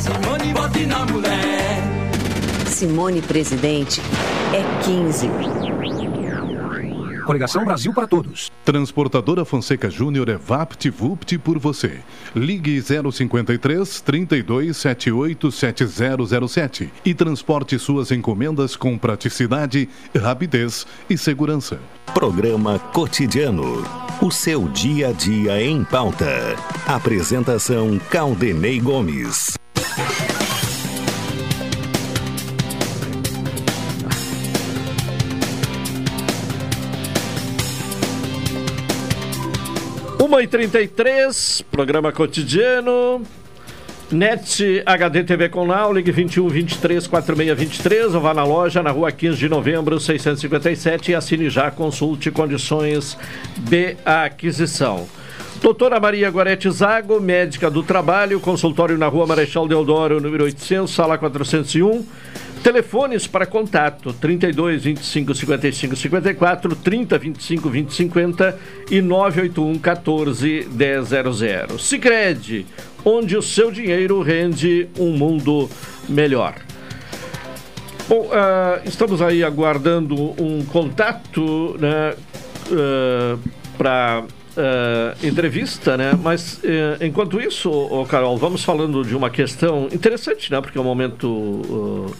Simone, 0.00 0.52
vote 0.54 0.86
na 0.86 1.04
mulher. 1.04 1.82
Simone 2.66 3.20
Presidente 3.20 4.00
é 4.54 4.82
15. 4.82 5.28
Coligação 7.26 7.64
Brasil 7.66 7.92
para 7.92 8.06
Todos. 8.08 8.50
Transportadora 8.64 9.44
Fonseca 9.44 9.90
Júnior 9.90 10.30
é 10.30 10.36
VaptVupt 10.36 11.36
por 11.38 11.58
você. 11.58 12.00
Ligue 12.34 12.82
053 12.82 14.00
32 14.00 14.76
78 14.76 15.52
7007 15.52 16.90
e 17.04 17.14
transporte 17.14 17.78
suas 17.78 18.10
encomendas 18.10 18.74
com 18.76 18.96
praticidade, 18.96 19.86
rapidez 20.18 20.86
e 21.10 21.18
segurança. 21.18 21.78
Programa 22.14 22.78
Cotidiano. 22.78 23.84
O 24.22 24.30
seu 24.30 24.66
dia 24.66 25.08
a 25.08 25.12
dia 25.12 25.62
em 25.62 25.84
pauta. 25.84 26.56
Apresentação 26.86 28.00
Caldenei 28.10 28.80
Gomes. 28.80 29.60
Uma 40.18 40.42
e 40.42 40.46
33 40.46 41.64
programa 41.70 42.12
cotidiano. 42.12 43.22
NET 44.12 44.82
HD 44.86 45.22
TV 45.22 45.48
com 45.48 45.66
Now, 45.66 45.92
ligue 45.92 46.10
21 46.10 46.48
23 46.48 47.06
46 47.06 47.58
23 47.58 48.14
ou 48.14 48.20
vá 48.20 48.34
na 48.34 48.44
loja 48.44 48.82
na 48.82 48.90
rua 48.90 49.12
15 49.12 49.38
de 49.38 49.48
novembro 49.48 50.00
657 50.00 51.12
e 51.12 51.14
assine 51.14 51.48
já, 51.48 51.70
consulte 51.70 52.30
condições 52.30 53.16
de 53.58 53.96
aquisição. 54.04 55.08
Doutora 55.62 56.00
Maria 56.00 56.30
Gorete 56.30 56.70
Zago, 56.70 57.20
médica 57.20 57.70
do 57.70 57.82
trabalho, 57.82 58.40
consultório 58.40 58.96
na 58.96 59.08
rua 59.08 59.26
Marechal 59.26 59.68
Deodoro, 59.68 60.18
número 60.18 60.44
800, 60.44 60.90
sala 60.90 61.18
401. 61.18 62.02
Telefones 62.62 63.26
para 63.26 63.44
contato: 63.44 64.10
32 64.14 64.84
25 64.84 65.34
55 65.34 65.96
54, 65.96 66.76
30 66.76 67.18
25 67.18 67.68
20 67.68 67.92
50 67.92 68.58
e 68.90 69.02
981 69.02 69.78
14 69.78 70.68
1000. 70.70 71.78
Sicredi, 71.78 72.66
onde 73.04 73.36
o 73.36 73.42
seu 73.42 73.70
dinheiro 73.70 74.22
rende 74.22 74.88
um 74.98 75.12
mundo 75.12 75.68
melhor. 76.08 76.54
Bom, 78.08 78.28
uh, 78.28 78.88
estamos 78.88 79.20
aí 79.20 79.44
aguardando 79.44 80.16
um 80.42 80.64
contato 80.64 81.76
né, 81.78 82.14
uh, 82.70 83.38
para 83.76 84.24
uh, 84.56 85.26
entrevista, 85.26 85.96
né? 85.96 86.12
Mas 86.20 86.58
uh, 86.58 87.04
enquanto 87.04 87.40
isso, 87.40 87.70
oh, 87.70 88.04
Carol, 88.06 88.36
vamos 88.36 88.64
falando 88.64 89.04
de 89.04 89.14
uma 89.14 89.30
questão 89.30 89.88
interessante, 89.92 90.50
né? 90.50 90.60
Porque 90.60 90.78
é 90.78 90.80
um 90.80 90.84
momento, 90.84 91.26
uh, 91.26 92.14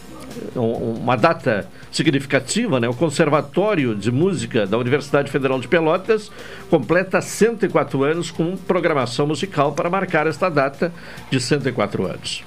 uma 0.56 1.16
data 1.16 1.68
significativa, 1.90 2.78
né? 2.78 2.88
O 2.88 2.94
Conservatório 2.94 3.94
de 3.94 4.10
Música 4.10 4.66
da 4.66 4.78
Universidade 4.78 5.30
Federal 5.30 5.60
de 5.60 5.68
Pelotas 5.68 6.30
completa 6.68 7.20
104 7.20 8.02
anos 8.04 8.30
com 8.30 8.56
programação 8.56 9.26
musical 9.26 9.72
para 9.72 9.90
marcar 9.90 10.26
esta 10.26 10.48
data 10.48 10.92
de 11.30 11.40
104 11.40 12.06
anos. 12.06 12.44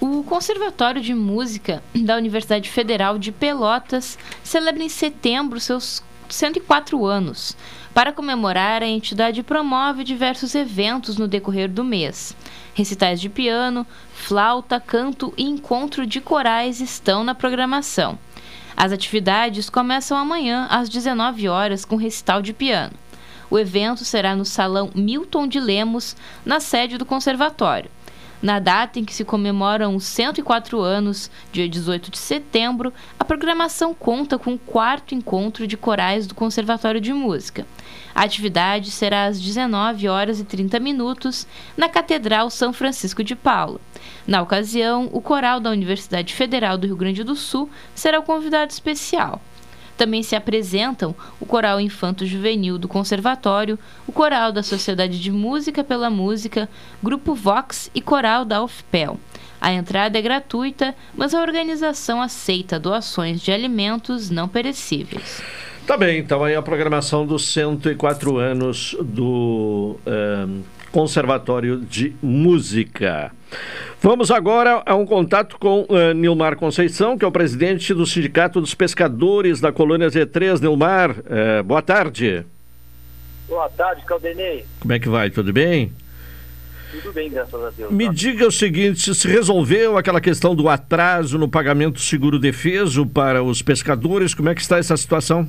O 0.00 0.22
Conservatório 0.22 1.00
de 1.02 1.12
Música 1.12 1.82
da 1.92 2.16
Universidade 2.16 2.70
Federal 2.70 3.18
de 3.18 3.32
Pelotas 3.32 4.16
celebra 4.44 4.84
em 4.84 4.88
setembro 4.88 5.58
seus 5.58 6.04
104 6.28 7.04
anos. 7.04 7.56
Para 7.94 8.12
comemorar, 8.12 8.82
a 8.82 8.86
entidade 8.86 9.42
promove 9.42 10.04
diversos 10.04 10.54
eventos 10.54 11.16
no 11.16 11.26
decorrer 11.26 11.68
do 11.68 11.82
mês. 11.82 12.36
Recitais 12.74 13.20
de 13.20 13.28
piano, 13.28 13.86
flauta, 14.12 14.78
canto 14.78 15.34
e 15.36 15.42
encontro 15.44 16.06
de 16.06 16.20
corais 16.20 16.80
estão 16.80 17.24
na 17.24 17.34
programação. 17.34 18.18
As 18.76 18.92
atividades 18.92 19.68
começam 19.68 20.16
amanhã 20.16 20.68
às 20.70 20.88
19 20.88 21.48
horas 21.48 21.84
com 21.84 21.96
recital 21.96 22.40
de 22.40 22.52
piano. 22.52 22.92
O 23.50 23.58
evento 23.58 24.04
será 24.04 24.36
no 24.36 24.44
Salão 24.44 24.90
Milton 24.94 25.48
de 25.48 25.58
Lemos, 25.58 26.14
na 26.44 26.60
sede 26.60 26.96
do 26.98 27.04
conservatório. 27.04 27.90
Na 28.40 28.60
data 28.60 29.00
em 29.00 29.04
que 29.04 29.14
se 29.14 29.24
comemoram 29.24 29.96
os 29.96 30.04
104 30.04 30.80
anos, 30.80 31.28
dia 31.50 31.68
18 31.68 32.10
de 32.10 32.18
setembro, 32.18 32.92
a 33.18 33.24
programação 33.24 33.92
conta 33.92 34.38
com 34.38 34.54
o 34.54 34.58
quarto 34.58 35.12
encontro 35.12 35.66
de 35.66 35.76
corais 35.76 36.26
do 36.26 36.36
Conservatório 36.36 37.00
de 37.00 37.12
Música. 37.12 37.66
A 38.14 38.22
atividade 38.22 38.92
será 38.92 39.26
às 39.26 39.40
19 39.40 40.08
horas 40.08 40.38
e 40.38 40.44
30 40.44 40.78
minutos 40.78 41.48
na 41.76 41.88
Catedral 41.88 42.48
São 42.48 42.72
Francisco 42.72 43.24
de 43.24 43.34
Paula. 43.34 43.80
Na 44.24 44.40
ocasião, 44.40 45.08
o 45.12 45.20
coral 45.20 45.58
da 45.58 45.70
Universidade 45.70 46.32
Federal 46.32 46.78
do 46.78 46.86
Rio 46.86 46.96
Grande 46.96 47.24
do 47.24 47.34
Sul 47.34 47.68
será 47.92 48.20
o 48.20 48.24
convidado 48.24 48.70
especial. 48.70 49.40
Também 49.98 50.22
se 50.22 50.36
apresentam 50.36 51.12
o 51.40 51.44
Coral 51.44 51.80
Infanto 51.80 52.24
Juvenil 52.24 52.78
do 52.78 52.86
Conservatório, 52.86 53.76
o 54.06 54.12
Coral 54.12 54.52
da 54.52 54.62
Sociedade 54.62 55.20
de 55.20 55.32
Música 55.32 55.82
pela 55.82 56.08
Música, 56.08 56.68
Grupo 57.02 57.34
Vox 57.34 57.90
e 57.92 58.00
Coral 58.00 58.44
da 58.44 58.62
UFPEL. 58.62 59.18
A 59.60 59.72
entrada 59.72 60.16
é 60.16 60.22
gratuita, 60.22 60.94
mas 61.16 61.34
a 61.34 61.42
organização 61.42 62.22
aceita 62.22 62.78
doações 62.78 63.40
de 63.40 63.50
alimentos 63.50 64.30
não 64.30 64.46
perecíveis. 64.46 65.42
Tá 65.84 65.96
bem, 65.96 66.20
então 66.20 66.44
aí 66.44 66.54
a 66.54 66.62
programação 66.62 67.26
dos 67.26 67.48
104 67.52 68.36
anos 68.36 68.94
do 69.00 69.96
eh, 70.06 70.46
Conservatório 70.98 71.78
de 71.78 72.12
Música. 72.20 73.30
Vamos 74.02 74.32
agora 74.32 74.82
a 74.84 74.96
um 74.96 75.06
contato 75.06 75.56
com 75.56 75.82
uh, 75.82 76.12
Nilmar 76.12 76.56
Conceição, 76.56 77.16
que 77.16 77.24
é 77.24 77.28
o 77.28 77.30
presidente 77.30 77.94
do 77.94 78.04
Sindicato 78.04 78.60
dos 78.60 78.74
Pescadores 78.74 79.60
da 79.60 79.70
Colônia 79.70 80.08
Z3. 80.08 80.60
Nilmar, 80.60 81.12
uh, 81.12 81.62
boa 81.62 81.80
tarde. 81.80 82.44
Boa 83.46 83.68
tarde, 83.68 84.04
Caldenei. 84.04 84.64
Como 84.80 84.92
é 84.92 84.98
que 84.98 85.08
vai? 85.08 85.30
Tudo 85.30 85.52
bem? 85.52 85.92
Tudo 86.90 87.12
bem, 87.12 87.30
graças 87.30 87.64
a 87.64 87.70
Deus. 87.70 87.92
Me 87.92 88.08
diga 88.08 88.48
o 88.48 88.50
seguinte: 88.50 89.14
se 89.14 89.28
resolveu 89.28 89.96
aquela 89.96 90.20
questão 90.20 90.52
do 90.52 90.68
atraso 90.68 91.38
no 91.38 91.48
pagamento 91.48 91.94
do 91.94 92.00
seguro 92.00 92.40
defeso 92.40 93.06
para 93.06 93.40
os 93.40 93.62
pescadores, 93.62 94.34
como 94.34 94.48
é 94.48 94.54
que 94.54 94.62
está 94.62 94.78
essa 94.78 94.96
situação? 94.96 95.48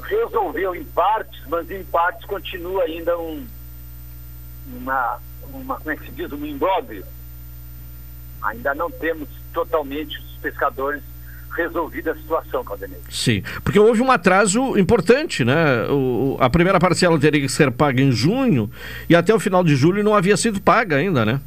Resolveu 0.00 0.76
em 0.76 0.84
partes, 0.84 1.40
mas 1.48 1.68
em 1.72 1.82
partes 1.82 2.24
continua 2.24 2.84
ainda 2.84 3.18
um, 3.18 3.44
uma, 4.74 5.18
uma, 5.52 5.76
como 5.76 5.90
é 5.90 5.96
que 5.96 6.06
se 6.06 6.12
diz, 6.12 6.32
um 6.32 6.44
imbróglio. 6.44 7.04
Ainda 8.42 8.74
não 8.74 8.90
temos 8.90 9.28
totalmente 9.52 10.18
os 10.18 10.36
pescadores 10.40 11.02
resolvida 11.56 12.12
a 12.12 12.16
situação, 12.16 12.62
Caldenei. 12.62 13.00
Sim, 13.08 13.42
porque 13.64 13.78
houve 13.78 14.02
um 14.02 14.10
atraso 14.10 14.78
importante, 14.78 15.44
né? 15.44 15.86
O, 15.88 16.36
a 16.38 16.50
primeira 16.50 16.78
parcela 16.78 17.18
teria 17.18 17.40
que 17.40 17.48
ser 17.48 17.70
paga 17.70 18.00
em 18.00 18.12
junho 18.12 18.70
e 19.08 19.16
até 19.16 19.34
o 19.34 19.40
final 19.40 19.64
de 19.64 19.74
julho 19.74 20.04
não 20.04 20.14
havia 20.14 20.36
sido 20.36 20.60
paga 20.60 20.96
ainda, 20.96 21.24
né? 21.24 21.40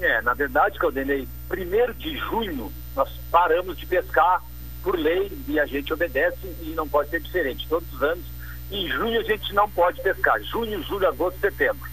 É, 0.00 0.20
na 0.22 0.34
verdade, 0.34 0.78
Caldenei, 0.78 1.26
primeiro 1.48 1.94
de 1.94 2.16
junho 2.16 2.70
nós 2.94 3.08
paramos 3.30 3.78
de 3.78 3.86
pescar 3.86 4.42
por 4.82 4.98
lei 4.98 5.30
e 5.48 5.60
a 5.60 5.66
gente 5.66 5.92
obedece 5.92 6.38
e 6.62 6.70
não 6.70 6.88
pode 6.88 7.10
ser 7.10 7.20
diferente. 7.20 7.66
Todos 7.68 7.90
os 7.92 8.02
anos, 8.02 8.24
em 8.70 8.88
junho 8.88 9.20
a 9.20 9.24
gente 9.24 9.54
não 9.54 9.70
pode 9.70 10.02
pescar. 10.02 10.40
Junho, 10.42 10.82
julho, 10.82 11.08
agosto, 11.08 11.38
setembro. 11.40 11.88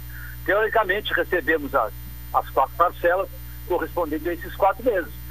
Teoricamente 0.46 1.14
recebemos 1.14 1.74
as, 1.74 1.94
as 2.34 2.50
quatro 2.50 2.76
parcelas 2.76 3.30
correspondentes 3.68 4.28
a 4.28 4.34
esses 4.34 4.56
quatro 4.56 4.84
meses 4.84 5.24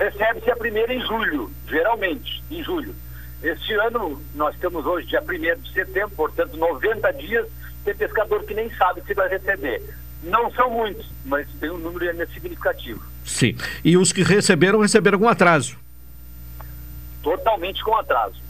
recebe-se 0.00 0.50
a 0.50 0.56
primeira 0.56 0.94
em 0.94 1.00
julho, 1.06 1.50
geralmente, 1.68 2.42
em 2.50 2.64
julho. 2.64 2.94
Este 3.42 3.74
ano, 3.74 4.20
nós 4.34 4.56
temos 4.56 4.84
hoje 4.86 5.06
dia 5.06 5.22
1 5.22 5.60
de 5.60 5.72
setembro, 5.72 6.10
portanto, 6.16 6.56
90 6.56 7.12
dias, 7.12 7.46
tem 7.84 7.94
pescador 7.94 8.42
que 8.44 8.54
nem 8.54 8.70
sabe 8.76 9.02
se 9.06 9.12
vai 9.12 9.28
receber. 9.28 9.82
Não 10.22 10.50
são 10.52 10.70
muitos, 10.70 11.06
mas 11.24 11.46
tem 11.60 11.70
um 11.70 11.78
número 11.78 12.26
significativo. 12.32 13.02
Sim. 13.24 13.56
E 13.84 13.96
os 13.96 14.12
que 14.12 14.22
receberam, 14.22 14.80
receberam 14.80 15.18
com 15.18 15.28
atraso? 15.28 15.76
Totalmente 17.22 17.82
com 17.82 17.94
atraso. 17.96 18.40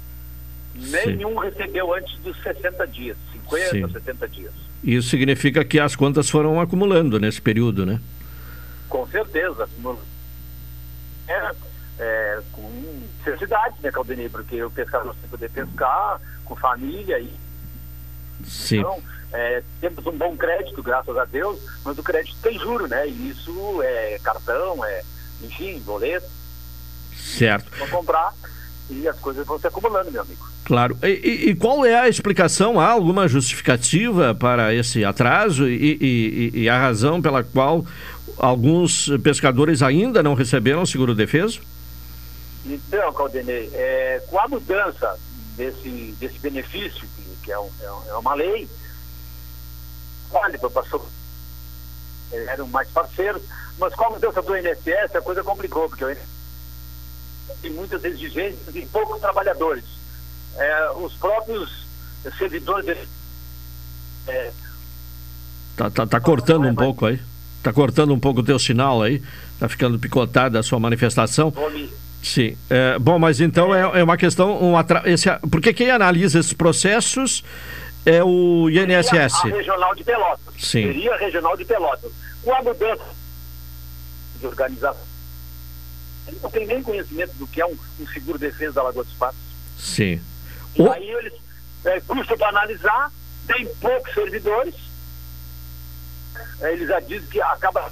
Nenhum 0.75 1.41
Sim. 1.41 1.49
recebeu 1.49 1.95
antes 1.95 2.17
dos 2.21 2.41
60 2.43 2.87
dias, 2.87 3.17
50, 3.33 3.69
Sim. 3.71 3.93
70 3.93 4.29
dias. 4.29 4.70
Isso 4.83 5.09
significa 5.09 5.65
que 5.65 5.79
as 5.79 5.95
contas 5.95 6.31
foram 6.31 6.61
acumulando 6.61 7.19
nesse 7.19 7.41
período, 7.41 7.85
né? 7.85 8.01
Com 8.89 9.07
certeza, 9.07 9.65
acumulando 9.65 10.01
é, 11.29 11.53
é, 11.99 12.41
com 12.53 12.71
necessidade, 13.25 13.77
né, 13.83 13.91
Caldenei? 13.91 14.29
Porque 14.29 14.63
o 14.63 14.71
pescador 14.71 15.13
tem 15.15 15.23
que 15.23 15.29
poder 15.29 15.51
pescar 15.51 16.21
com 16.45 16.57
família 16.57 17.19
e. 17.19 17.31
Sim. 18.45 18.81
Então, 18.81 19.03
é, 19.33 19.63
temos 19.81 20.05
um 20.07 20.17
bom 20.17 20.37
crédito, 20.37 20.83
graças 20.83 21.17
a 21.17 21.25
Deus, 21.25 21.61
mas 21.85 21.97
o 21.99 22.03
crédito 22.03 22.37
tem 22.43 22.59
juro, 22.59 22.89
né? 22.89 23.07
E 23.07 23.31
isso 23.31 23.83
é 23.83 24.19
cartão, 24.23 24.85
é, 24.85 25.03
enfim, 25.43 25.79
boleto. 25.81 26.27
Certo. 27.15 27.71
Vão 27.79 27.89
comprar 27.89 28.33
e 28.91 29.09
as 29.09 29.19
coisas 29.19 29.47
vão 29.47 29.59
se 29.59 29.67
acumulando, 29.67 30.11
meu 30.11 30.23
amigo. 30.23 30.47
Claro. 30.65 30.99
E, 31.03 31.51
e, 31.51 31.55
qual 31.55 31.85
é 31.85 31.99
a 31.99 32.09
explicação? 32.09 32.79
Há 32.79 32.89
alguma 32.89 33.29
justificativa 33.29 34.35
para 34.35 34.75
esse 34.75 35.05
atraso 35.05 35.69
e, 35.69 35.99
e, 36.01 36.51
e, 36.63 36.69
a 36.69 36.79
razão 36.79 37.23
pela 37.23 37.43
qual 37.43 37.85
alguns 38.37 39.09
pescadores 39.23 39.83
ainda 39.83 40.23
não 40.23 40.35
receberam 40.35 40.85
seguro 40.85 41.15
defeso? 41.15 41.61
Então, 42.67 43.13
Caldenei, 43.13 43.71
é, 43.73 44.23
com 44.29 44.39
a 44.39 44.49
mudança 44.49 45.19
desse, 45.57 46.15
desse 46.19 46.39
benefício, 46.39 47.07
que, 47.17 47.45
que 47.45 47.53
é, 47.53 47.59
um, 47.59 47.71
é, 48.09 48.15
uma 48.15 48.35
lei, 48.35 48.69
válido, 50.31 50.71
passou, 50.71 51.07
eram 52.33 52.67
mais 52.69 52.89
parceiros, 52.89 53.43
mas 53.79 53.95
com 53.95 54.05
a 54.05 54.11
mudança 54.11 54.43
do 54.43 54.57
INSS 54.57 55.17
a 55.17 55.23
coisa 55.23 55.43
complicou, 55.43 55.89
porque 55.89 56.05
o 56.05 56.11
INSS 56.11 56.40
tem 57.63 57.71
muitas 57.71 58.05
exigências 58.05 58.75
e 58.75 58.87
poucos 58.87 59.21
trabalhadores. 59.21 59.85
É, 60.57 60.91
os 60.97 61.13
próprios 61.15 61.87
servidores. 62.37 62.99
É, 64.27 64.53
tá, 65.77 65.91
tá, 65.91 66.07
tá 66.07 66.21
cortando 66.21 66.67
um 66.67 66.75
pouco 66.75 67.07
aí. 67.07 67.21
Tá 67.63 67.73
cortando 67.73 68.15
um 68.15 68.21
pouco 68.21 68.41
o 68.41 68.45
teu 68.45 68.59
sinal 68.59 69.03
aí. 69.03 69.23
Tá 69.59 69.69
ficando 69.69 69.99
picotada 69.99 70.59
a 70.59 70.63
sua 70.63 70.81
manifestação. 70.81 71.53
Sim. 72.23 72.57
É, 72.69 72.99
bom, 72.99 73.19
mas 73.19 73.41
então 73.41 73.75
é, 73.75 74.01
é 74.01 74.03
uma 74.03 74.17
questão. 74.17 74.63
Um 74.63 74.77
atra... 74.77 75.03
Esse, 75.05 75.29
porque 75.51 75.73
quem 75.73 75.91
analisa 75.91 76.39
esses 76.39 76.53
processos 76.53 77.43
é 78.05 78.23
o 78.23 78.69
INSS. 78.71 79.41
Seria 79.41 79.55
a 79.55 79.57
regional 79.57 79.95
de 79.95 80.05
Pelotas. 80.05 80.55
Sim. 80.59 80.87
Seria 80.87 81.15
a 81.15 81.19
regional 81.19 81.57
de 81.57 81.65
Pelotas. 81.65 82.13
Com 82.43 82.55
a 82.55 82.63
mudança 82.63 83.05
de 84.39 84.47
organização, 84.47 85.03
ele 86.27 86.39
não 86.43 86.51
tem 86.51 86.67
nem 86.67 86.83
conhecimento 86.83 87.33
do 87.35 87.47
que 87.47 87.61
é 87.61 87.67
um, 87.67 87.77
um 88.01 88.07
seguro 88.09 88.39
defesa 88.39 88.75
da 88.75 88.83
Lagoa 88.83 89.05
dos 89.05 89.15
Patos. 89.15 89.41
Sim. 89.79 90.21
E 90.77 90.83
o... 90.83 90.93
aí 90.93 91.09
eles 91.09 91.35
é, 91.85 92.01
custa 92.01 92.37
para 92.37 92.49
analisar, 92.49 93.13
tem 93.47 93.67
poucos 93.81 94.13
servidores 94.15 94.75
ele 96.69 96.87
já 96.87 97.01
diz 97.01 97.25
que 97.27 97.41
acaba 97.41 97.91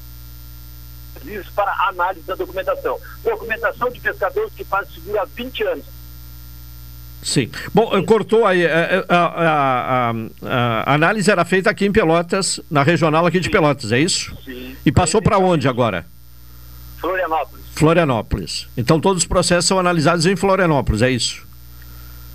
isso 1.24 1.50
para 1.52 1.72
análise 1.88 2.26
da 2.26 2.34
documentação. 2.34 2.98
Documentação 3.24 3.90
de 3.90 4.00
pescadores 4.00 4.52
que 4.54 4.64
fazem 4.64 4.94
seguro 4.94 5.20
há 5.20 5.24
20 5.24 5.64
anos. 5.64 5.84
Sim. 7.22 7.50
Bom, 7.74 7.90
cortou 8.04 8.46
aí. 8.46 8.64
A, 8.64 9.04
a, 9.08 10.10
a, 10.10 10.12
a, 10.42 10.94
análise 10.94 11.28
era 11.30 11.44
feita 11.44 11.68
aqui 11.68 11.84
em 11.84 11.92
Pelotas, 11.92 12.60
na 12.70 12.82
regional 12.82 13.26
aqui 13.26 13.40
de 13.40 13.46
Sim. 13.46 13.52
Pelotas, 13.52 13.90
é 13.90 13.98
isso? 13.98 14.36
Sim. 14.44 14.76
E 14.86 14.92
passou 14.92 15.20
para 15.20 15.38
onde 15.38 15.66
agora? 15.66 16.06
Florianópolis. 16.98 17.66
Florianópolis. 17.78 18.66
Então 18.76 19.00
todos 19.00 19.22
os 19.22 19.28
processos 19.28 19.66
são 19.66 19.78
analisados 19.78 20.26
em 20.26 20.34
Florianópolis, 20.34 21.00
é 21.00 21.10
isso? 21.10 21.46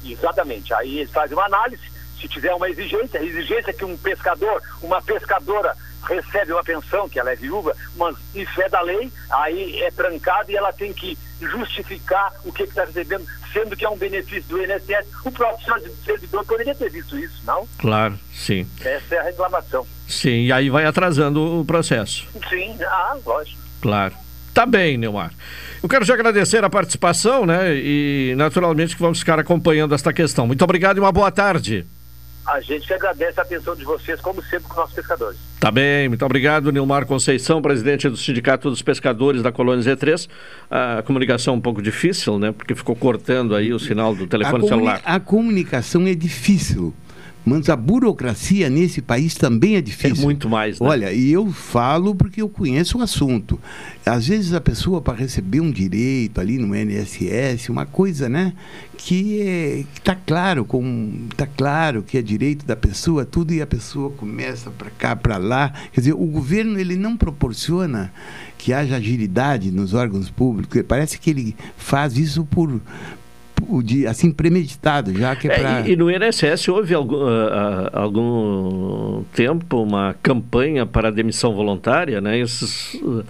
Exatamente. 0.06 0.74
Aí 0.74 1.00
eles 1.00 1.12
fazem 1.12 1.36
uma 1.36 1.46
análise, 1.46 1.84
se 2.20 2.28
tiver 2.30 2.54
uma 2.54 2.70
exigência, 2.70 3.20
a 3.20 3.24
exigência 3.24 3.72
é 3.72 3.74
que 3.74 3.84
um 3.84 3.98
pescador, 3.98 4.62
uma 4.82 5.02
pescadora 5.02 5.76
recebe 6.08 6.54
uma 6.54 6.64
pensão, 6.64 7.10
que 7.10 7.20
ela 7.20 7.32
é 7.32 7.36
viúva, 7.36 7.76
mas 7.98 8.16
em 8.34 8.46
fé 8.46 8.70
da 8.70 8.82
lei, 8.82 9.12
aí 9.30 9.82
é 9.82 9.92
trancada 9.92 10.50
e 10.52 10.56
ela 10.56 10.72
tem 10.72 10.94
que 10.94 11.18
justificar 11.42 12.32
o 12.46 12.52
que 12.52 12.64
está 12.64 12.86
recebendo, 12.86 13.26
sendo 13.52 13.76
que 13.76 13.84
é 13.84 13.90
um 13.90 13.98
benefício 13.98 14.44
do 14.44 14.62
INSS. 14.62 15.08
O 15.26 15.32
próprio 15.32 15.66
servidor 16.06 16.46
poderia 16.46 16.76
ter 16.76 16.90
visto 16.90 17.18
isso, 17.18 17.42
não? 17.46 17.68
Claro, 17.78 18.18
sim. 18.34 18.66
Essa 18.82 19.16
é 19.16 19.20
a 19.20 19.24
reclamação. 19.24 19.86
Sim, 20.08 20.46
e 20.46 20.52
aí 20.54 20.70
vai 20.70 20.86
atrasando 20.86 21.60
o 21.60 21.66
processo. 21.66 22.28
Sim, 22.50 22.78
ah, 22.82 23.18
lógico. 23.26 23.62
Claro. 23.82 24.23
Tá 24.54 24.66
bem, 24.66 24.98
Neumar. 24.98 25.32
Eu 25.82 25.90
quero 25.90 26.06
te 26.06 26.12
agradecer 26.12 26.64
a 26.64 26.70
participação, 26.70 27.46
né? 27.46 27.76
E 27.76 28.34
naturalmente 28.38 28.96
que 28.96 29.02
vamos 29.02 29.20
ficar 29.20 29.40
acompanhando 29.40 29.96
esta 29.96 30.14
questão. 30.14 30.48
Muito 30.48 30.64
obrigado 30.64 30.98
e 30.98 31.00
uma 31.00 31.12
boa 31.12 31.32
tarde. 31.32 31.86
A 32.46 32.60
gente 32.60 32.86
que 32.86 32.94
agradece 32.94 33.40
a 33.40 33.44
atenção 33.44 33.74
de 33.74 33.86
vocês, 33.86 34.20
como 34.20 34.42
sempre, 34.44 34.64
com 34.64 34.72
os 34.72 34.76
nossos 34.76 34.94
pescadores. 34.94 35.40
Tá 35.62 35.72
bem, 35.72 36.10
muito 36.10 36.26
obrigado, 36.26 36.72
Nilmar 36.74 37.06
Conceição, 37.06 37.62
presidente 37.62 38.10
do 38.10 38.18
Sindicato 38.18 38.70
dos 38.70 38.82
Pescadores 38.82 39.42
da 39.42 39.50
Colônia 39.50 39.84
Z3. 39.84 40.28
A 40.70 41.02
comunicação 41.04 41.54
é 41.54 41.58
um 41.58 41.62
pouco 41.62 41.82
difícil, 41.82 42.38
né? 42.38 42.52
Porque 42.52 42.76
ficou 42.76 42.98
cortando 42.98 43.56
aí 43.56 43.74
o 43.74 43.80
sinal 43.80 44.14
do 44.14 44.28
telefone 44.28 44.66
a 44.66 44.68
celular. 44.68 45.02
A 45.06 45.20
comunicação 45.22 46.06
é 46.06 46.14
difícil. 46.14 46.94
Mas 47.46 47.68
a 47.68 47.76
burocracia 47.76 48.70
nesse 48.70 49.02
país 49.02 49.36
também 49.36 49.76
é 49.76 49.82
difícil. 49.82 50.22
É 50.22 50.26
muito 50.26 50.50
mais, 50.50 50.80
né? 50.80 50.88
Olha, 50.88 51.12
e 51.12 51.32
eu 51.32 51.52
falo 51.52 52.16
porque 52.16 52.42
eu 52.42 52.48
conheço 52.48 52.98
o 52.98 53.02
assunto. 53.02 53.60
Às 54.06 54.28
vezes 54.28 54.54
a 54.54 54.62
pessoa, 54.62 55.02
para 55.02 55.18
receber 55.18 55.60
um 55.60 55.70
direito 55.70 56.40
ali 56.40 56.58
no 56.58 56.74
NSS, 56.74 57.70
uma 57.70 57.86
coisa, 57.86 58.30
né? 58.30 58.54
Que 58.98 59.86
está 59.94 60.16
claro, 60.16 60.64
com, 60.64 61.28
tá 61.36 61.46
claro 61.46 62.02
que 62.02 62.18
é 62.18 62.22
direito 62.22 62.66
da 62.66 62.76
pessoa, 62.76 63.26
tudo, 63.26 63.54
e 63.54 63.62
a 63.62 63.68
pessoa 63.68 64.10
começa 64.12 64.72
para 64.72 64.90
cá, 64.92 65.16
para 65.16 65.38
lá. 65.38 65.74
Quer 65.92 66.00
dizer, 66.00 66.14
o 66.14 66.26
governo 66.26 66.80
ele 66.80 66.96
não 66.96 67.18
proporciona 67.18 68.14
que 68.58 68.72
haja 68.72 68.96
agilidade 68.96 69.72
nos 69.72 69.94
órgãos 69.94 70.30
públicos. 70.30 70.82
Parece 70.88 71.20
que 71.20 71.30
ele 71.30 71.56
faz 71.76 72.18
isso 72.18 72.46
por, 72.46 72.80
de, 73.84 74.08
assim, 74.08 74.32
premeditado, 74.32 75.14
já 75.18 75.36
que 75.36 75.48
é, 75.48 75.60
pra... 75.60 75.80
é 75.80 75.88
e, 75.88 75.92
e, 75.92 75.96
no 75.96 76.10
INSS 76.10 76.68
houve 76.70 76.94
algum, 76.94 77.24
uh, 77.24 77.90
algum 77.92 79.24
tempo 79.34 79.82
uma 79.82 80.16
campanha 80.22 80.86
para 80.86 81.12
demissão 81.12 81.54
voluntária, 81.54 82.22
né? 82.22 82.40
Esses, 82.40 82.96
uh, 82.96 83.24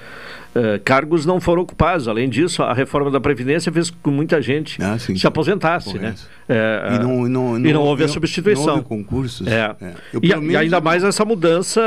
eh, 0.55 0.79
cargos 0.83 1.25
não 1.25 1.39
foram 1.41 1.61
ocupados. 1.63 2.07
Além 2.07 2.29
disso, 2.29 2.61
a 2.63 2.73
reforma 2.73 3.09
da 3.11 3.19
Previdência 3.19 3.71
fez 3.71 3.89
com 3.89 3.97
que 4.11 4.15
muita 4.15 4.41
gente 4.41 4.77
se 5.17 5.27
aposentasse. 5.27 5.97
Né? 5.97 6.13
É, 6.49 6.95
E 6.95 6.99
não- 6.99 7.27
não- 7.29 7.57
e 7.57 7.71
não 7.73 7.81
houve 7.81 8.03
a 8.03 8.07
substituição. 8.07 8.65
não 8.67 8.73
houve 8.75 8.85
concursos. 8.87 9.47
É. 9.47 9.75
É. 9.81 9.93
Eu, 10.13 10.19
E, 10.21 10.27
pelo 10.29 10.41
e 10.43 10.45
menos, 10.47 10.61
ainda 10.61 10.81
mais 10.81 11.03
essa 11.03 11.23
mudança 11.23 11.81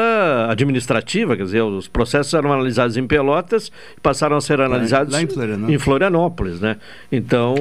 administrativa, 0.49 1.37
quer 1.37 1.43
dizer, 1.45 1.63
os 1.63 1.87
processos 1.89 2.33
eram 2.35 2.53
analisados 2.53 2.97
em 2.97 3.07
Pelotas 3.07 3.71
e 3.97 4.01
passaram 4.01 4.37
a 4.37 4.41
ser 4.41 4.61
analisados 4.61 5.13
lá 5.13 5.23
em 5.23 5.27
Florianópolis. 5.29 5.75
em 5.75 5.79
Florianópolis, 5.79 6.61
né? 6.61 6.77
Então, 7.13 7.55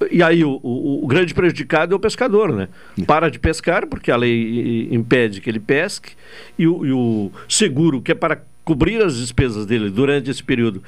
eh, 0.00 0.08
e 0.10 0.22
aí 0.22 0.44
o, 0.44 0.60
o- 0.62 1.04
o 1.04 1.06
grande 1.06 1.34
prejudicado 1.34 1.94
é 1.94 1.96
o 1.96 2.00
pescador, 2.00 2.52
né? 2.52 2.68
Para 3.06 3.28
de 3.30 3.38
pescar 3.38 3.86
porque 3.86 4.10
a 4.10 4.16
lei 4.16 4.88
impede 4.90 5.40
que 5.40 5.48
ele 5.48 5.60
pesque 5.60 6.12
e 6.58 6.66
o, 6.66 6.84
e 6.86 6.92
o 6.92 7.30
seguro 7.48 8.00
que 8.00 8.12
é 8.12 8.14
para 8.14 8.40
cobrir 8.64 9.02
as 9.02 9.16
despesas 9.16 9.66
dele 9.66 9.90
durante 9.90 10.30
esse 10.30 10.42
período 10.42 10.82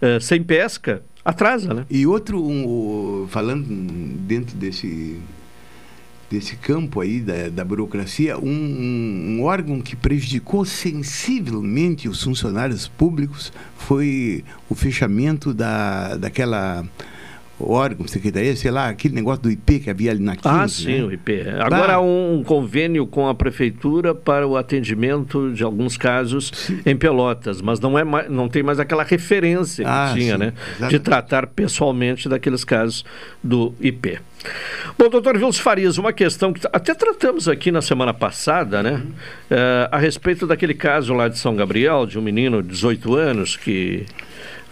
eh, 0.00 0.18
sem 0.20 0.42
pesca 0.42 1.02
atrasa, 1.24 1.72
né? 1.74 1.86
E 1.90 2.06
outro, 2.06 2.42
um, 2.44 3.26
falando 3.28 3.66
dentro 4.26 4.56
desse, 4.56 5.18
desse 6.30 6.56
campo 6.56 7.00
aí 7.00 7.20
da, 7.20 7.48
da 7.48 7.64
burocracia, 7.64 8.38
um, 8.38 8.48
um- 8.48 9.36
um 9.38 9.42
órgão 9.44 9.80
que 9.80 9.94
prejudicou 9.94 10.64
sensivelmente 10.64 12.08
os 12.08 12.22
funcionários 12.22 12.88
públicos 12.88 13.52
foi 13.76 14.44
o 14.68 14.74
fechamento 14.74 15.52
da, 15.54 16.16
daquela 16.16 16.84
órgão, 17.60 18.06
secretaria, 18.08 18.54
sei 18.56 18.70
lá, 18.70 18.88
aquele 18.88 19.14
negócio 19.14 19.42
do 19.42 19.50
IP 19.50 19.80
que 19.80 19.90
havia 19.90 20.10
ali 20.10 20.20
na 20.20 20.36
15, 20.36 20.48
Ah, 20.48 20.68
sim, 20.68 20.98
né? 20.98 21.04
o 21.04 21.12
IP. 21.12 21.42
Agora 21.60 21.94
há 21.94 22.00
um 22.00 22.42
convênio 22.44 23.06
com 23.06 23.28
a 23.28 23.34
prefeitura 23.34 24.14
para 24.14 24.46
o 24.46 24.56
atendimento 24.56 25.52
de 25.52 25.62
alguns 25.62 25.96
casos 25.96 26.70
em 26.86 26.96
Pelotas, 26.96 27.60
mas 27.60 27.80
não 27.80 27.98
é 27.98 28.04
mais, 28.04 28.30
não 28.30 28.48
tem 28.48 28.62
mais 28.62 28.78
aquela 28.80 29.02
referência 29.02 29.84
que 29.84 29.90
Ah, 29.90 30.10
tinha, 30.14 30.32
sim, 30.34 30.38
né, 30.38 30.50
de 30.50 30.70
exatamente. 30.76 30.98
tratar 31.00 31.46
pessoalmente 31.48 32.28
daqueles 32.28 32.64
casos 32.64 33.04
do 33.42 33.74
IP. 33.80 34.18
Bom, 34.98 35.10
doutor 35.10 35.36
Vilso 35.36 35.60
Farias, 35.60 35.98
uma 35.98 36.12
questão 36.14 36.50
que 36.52 36.60
até 36.72 36.94
tratamos 36.94 37.46
aqui 37.46 37.70
na 37.70 37.82
semana 37.82 38.14
passada, 38.14 38.82
né? 38.82 39.02
eh, 39.50 39.88
a 39.92 39.98
respeito 39.98 40.46
daquele 40.46 40.72
caso 40.72 41.12
lá 41.12 41.28
de 41.28 41.38
São 41.38 41.54
Gabriel, 41.54 42.06
de 42.06 42.18
um 42.18 42.22
menino 42.22 42.62
de 42.62 42.68
18 42.70 43.14
anos 43.14 43.54
que 43.56 44.06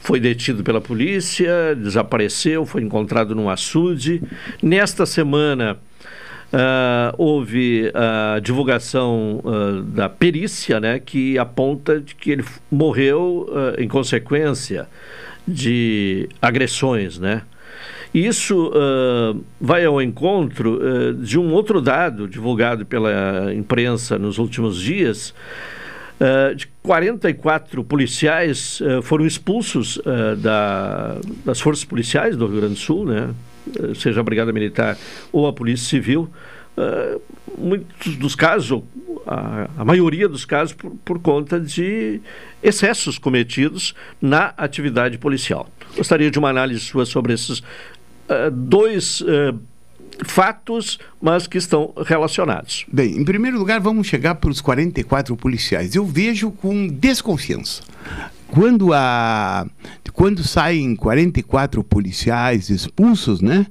foi 0.00 0.20
detido 0.20 0.62
pela 0.62 0.80
polícia, 0.80 1.74
desapareceu, 1.74 2.64
foi 2.64 2.82
encontrado 2.82 3.34
num 3.34 3.48
açude. 3.48 4.22
Nesta 4.62 5.04
semana 5.04 5.78
ah, 6.52 7.14
houve 7.18 7.92
a 7.94 8.38
divulgação 8.40 9.42
ah, 9.44 9.82
da 9.84 10.08
perícia, 10.08 10.80
né, 10.80 10.98
que 10.98 11.38
aponta 11.38 12.00
de 12.00 12.14
que 12.14 12.30
ele 12.30 12.44
morreu 12.70 13.48
ah, 13.52 13.74
em 13.82 13.88
consequência 13.88 14.88
de 15.46 16.28
agressões, 16.40 17.18
né? 17.18 17.42
Isso 18.12 18.72
ah, 18.74 19.36
vai 19.60 19.84
ao 19.84 20.00
encontro 20.00 20.80
ah, 20.80 21.12
de 21.12 21.38
um 21.38 21.52
outro 21.52 21.80
dado 21.80 22.26
divulgado 22.26 22.86
pela 22.86 23.52
imprensa 23.54 24.18
nos 24.18 24.38
últimos 24.38 24.80
dias, 24.80 25.34
ah, 26.20 26.52
de 26.54 26.66
44 26.82 27.84
policiais 27.84 28.80
ah, 28.82 29.02
foram 29.02 29.26
expulsos 29.26 30.00
ah, 30.04 30.34
da- 30.36 31.18
das 31.44 31.60
forças 31.60 31.84
policiais 31.84 32.36
do 32.36 32.46
Rio 32.46 32.58
Grande 32.60 32.74
do 32.74 32.80
Sul, 32.80 33.04
né? 33.06 33.30
Eh, 33.78 33.94
seja 33.94 34.20
a 34.20 34.22
Brigada 34.22 34.52
Militar 34.52 34.96
ou 35.32 35.46
a 35.46 35.52
Polícia 35.52 35.86
Civil. 35.88 36.28
Muitos 37.56 38.14
dos 38.16 38.36
casos, 38.36 38.82
a, 39.26 39.68
a 39.78 39.84
maioria 39.84 40.28
dos 40.28 40.44
casos, 40.44 40.72
por, 40.74 40.92
por 41.04 41.18
conta 41.18 41.58
de 41.58 42.20
excessos 42.62 43.18
cometidos 43.18 43.94
na 44.22 44.54
atividade 44.56 45.18
policial. 45.18 45.68
Gostaria 45.96 46.30
de 46.30 46.38
uma 46.38 46.50
análise 46.50 46.80
sua 46.80 47.04
sobre 47.04 47.32
esses 47.32 47.62
dois 48.52 49.22
ah, 49.26 49.54
fatos, 50.24 50.98
mas 51.20 51.46
que 51.46 51.58
estão 51.58 51.92
relacionados. 52.04 52.84
Bem, 52.92 53.16
em 53.16 53.24
primeiro 53.24 53.58
lugar, 53.58 53.80
vamos 53.80 54.06
chegar 54.06 54.34
para 54.36 54.50
os 54.50 54.60
44 54.60 55.36
policiais. 55.36 55.94
Eu 55.94 56.04
vejo 56.04 56.50
com 56.50 56.86
desconfiança. 56.88 57.82
Quando, 58.48 58.92
a, 58.94 59.66
quando 60.12 60.42
saem 60.42 60.96
44 60.96 61.84
policiais 61.84 62.70
expulsos, 62.70 63.40
né? 63.40 63.66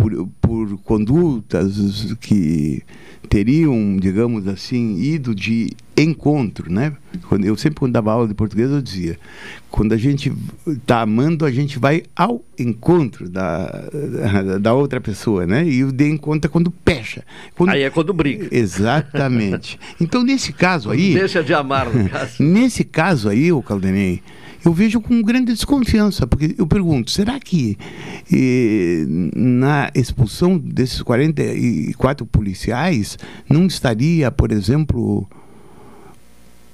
Por, 0.00 0.28
por 0.40 0.78
condutas 0.78 2.14
que 2.20 2.82
teriam, 3.28 3.96
digamos 3.96 4.48
assim, 4.48 4.98
ido 5.00 5.34
de 5.34 5.70
encontro, 5.96 6.72
né? 6.72 6.92
Quando, 7.28 7.44
eu 7.44 7.56
sempre 7.56 7.78
quando 7.78 7.92
dava 7.92 8.12
aula 8.12 8.26
de 8.26 8.34
português 8.34 8.70
eu 8.70 8.80
dizia, 8.80 9.18
quando 9.70 9.92
a 9.92 9.96
gente 9.96 10.32
está 10.66 11.02
amando, 11.02 11.44
a 11.44 11.50
gente 11.50 11.78
vai 11.78 12.02
ao 12.16 12.42
encontro 12.58 13.28
da, 13.28 13.66
da, 14.42 14.58
da 14.58 14.74
outra 14.74 15.00
pessoa, 15.00 15.46
né? 15.46 15.64
E 15.66 15.84
o 15.84 15.92
de 15.92 16.08
encontro 16.08 16.48
é 16.48 16.50
quando 16.50 16.70
pecha. 16.70 17.24
Quando... 17.54 17.70
Aí 17.70 17.82
é 17.82 17.90
quando 17.90 18.12
briga. 18.12 18.48
Exatamente. 18.50 19.78
Então, 20.00 20.24
nesse 20.24 20.52
caso 20.52 20.90
aí... 20.90 21.12
Deixa 21.12 21.42
de 21.42 21.52
amar, 21.52 21.92
no 21.92 22.08
caso. 22.08 22.42
Nesse 22.42 22.84
caso 22.84 23.28
aí, 23.28 23.52
o 23.52 23.62
Caldenei, 23.62 24.22
eu 24.64 24.72
vejo 24.72 25.00
com 25.00 25.22
grande 25.22 25.52
desconfiança, 25.52 26.26
porque 26.26 26.54
eu 26.58 26.66
pergunto, 26.66 27.10
será 27.10 27.40
que 27.40 27.78
eh, 28.32 29.04
na 29.34 29.90
expulsão 29.94 30.58
desses 30.58 31.02
44 31.02 32.26
policiais 32.26 33.18
não 33.48 33.66
estaria, 33.66 34.30
por 34.30 34.52
exemplo, 34.52 35.26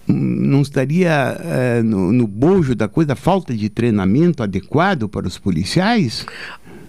não 0.06 0.62
estaria 0.62 1.36
eh, 1.40 1.82
no, 1.82 2.12
no 2.12 2.26
bojo 2.26 2.74
da 2.74 2.88
coisa 2.88 3.14
falta 3.14 3.54
de 3.54 3.68
treinamento 3.68 4.42
adequado 4.42 5.08
para 5.08 5.26
os 5.26 5.38
policiais? 5.38 6.26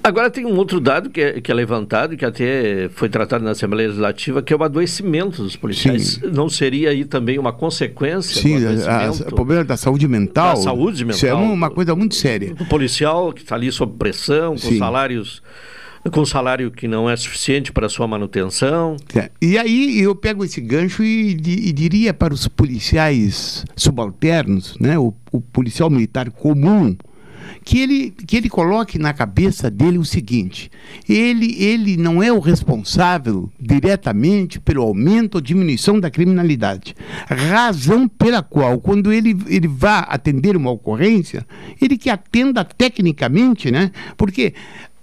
Agora 0.07 0.29
tem 0.31 0.45
um 0.45 0.55
outro 0.55 0.79
dado 0.79 1.09
que 1.09 1.19
é, 1.19 1.41
que 1.41 1.51
é 1.51 1.53
levantado, 1.53 2.15
que 2.15 2.23
até 2.23 2.87
foi 2.93 3.09
tratado 3.09 3.43
na 3.43 3.51
Assembleia 3.51 3.87
Legislativa, 3.89 4.41
que 4.41 4.53
é 4.53 4.55
o 4.55 4.63
adoecimento 4.63 5.43
dos 5.43 5.55
policiais. 5.57 6.17
Não 6.21 6.47
seria 6.47 6.91
aí 6.91 7.03
também 7.03 7.37
uma 7.37 7.51
consequência 7.51 8.41
Sim, 8.41 8.55
a- 8.65 8.69
a- 8.89 9.01
adoecimento 9.03 9.31
o 9.33 9.35
problema 9.35 9.63
da 9.65 9.75
saúde 9.75 10.07
mental. 10.07 10.55
Da 10.55 10.61
saúde 10.63 11.05
Isso 11.09 11.25
é 11.25 11.33
mental. 11.33 11.51
uma 11.53 11.69
coisa 11.69 11.93
muito 11.93 12.15
séria. 12.15 12.53
do 12.55 12.65
policial 12.65 13.33
que 13.33 13.41
está 13.41 13.55
ali 13.55 13.69
sob 13.71 13.97
pressão, 13.97 14.51
com 14.53 14.57
Sim. 14.59 14.77
salários 14.79 15.41
com 16.09 16.25
salário 16.25 16.71
que 16.71 16.87
não 16.87 17.09
é 17.09 17.17
suficiente 17.17 17.69
para 17.73 17.89
sua 17.89 18.07
manutenção. 18.07 18.95
É, 19.13 19.29
E 19.41 19.57
aí 19.57 19.99
eu 19.99 20.15
pego 20.15 20.45
esse 20.45 20.61
gancho 20.61 21.03
e, 21.03 21.31
e 21.31 21.73
diria 21.73 22.13
para 22.13 22.33
os 22.33 22.47
policiais 22.47 23.65
subalternos, 23.75 24.77
né, 24.79 24.97
o, 24.97 25.13
o 25.33 25.41
policial 25.41 25.89
militar 25.89 26.31
comum, 26.31 26.95
que 27.67 27.81
ele, 27.81 28.11
que 28.11 28.37
ele 28.37 28.47
coloque 28.47 28.97
na 28.97 29.13
cabeça 29.13 29.69
dele 29.69 29.97
o 29.97 30.05
seguinte: 30.05 30.71
ele, 31.07 31.53
ele 31.61 31.97
não 31.97 32.23
é 32.23 32.31
o 32.31 32.39
responsável 32.39 33.51
diretamente 33.59 34.57
pelo 34.57 34.83
aumento 34.83 35.35
ou 35.35 35.41
diminuição 35.41 35.99
da 35.99 36.09
criminalidade. 36.09 36.95
Razão 37.27 38.07
pela 38.07 38.41
qual, 38.41 38.79
quando 38.79 39.11
ele, 39.11 39.37
ele 39.47 39.67
vá 39.67 39.99
atender 39.99 40.55
uma 40.55 40.71
ocorrência, 40.71 41.45
ele 41.81 41.97
que 41.97 42.09
atenda 42.09 42.63
tecnicamente, 42.63 43.69
né? 43.69 43.91
Porque 44.15 44.53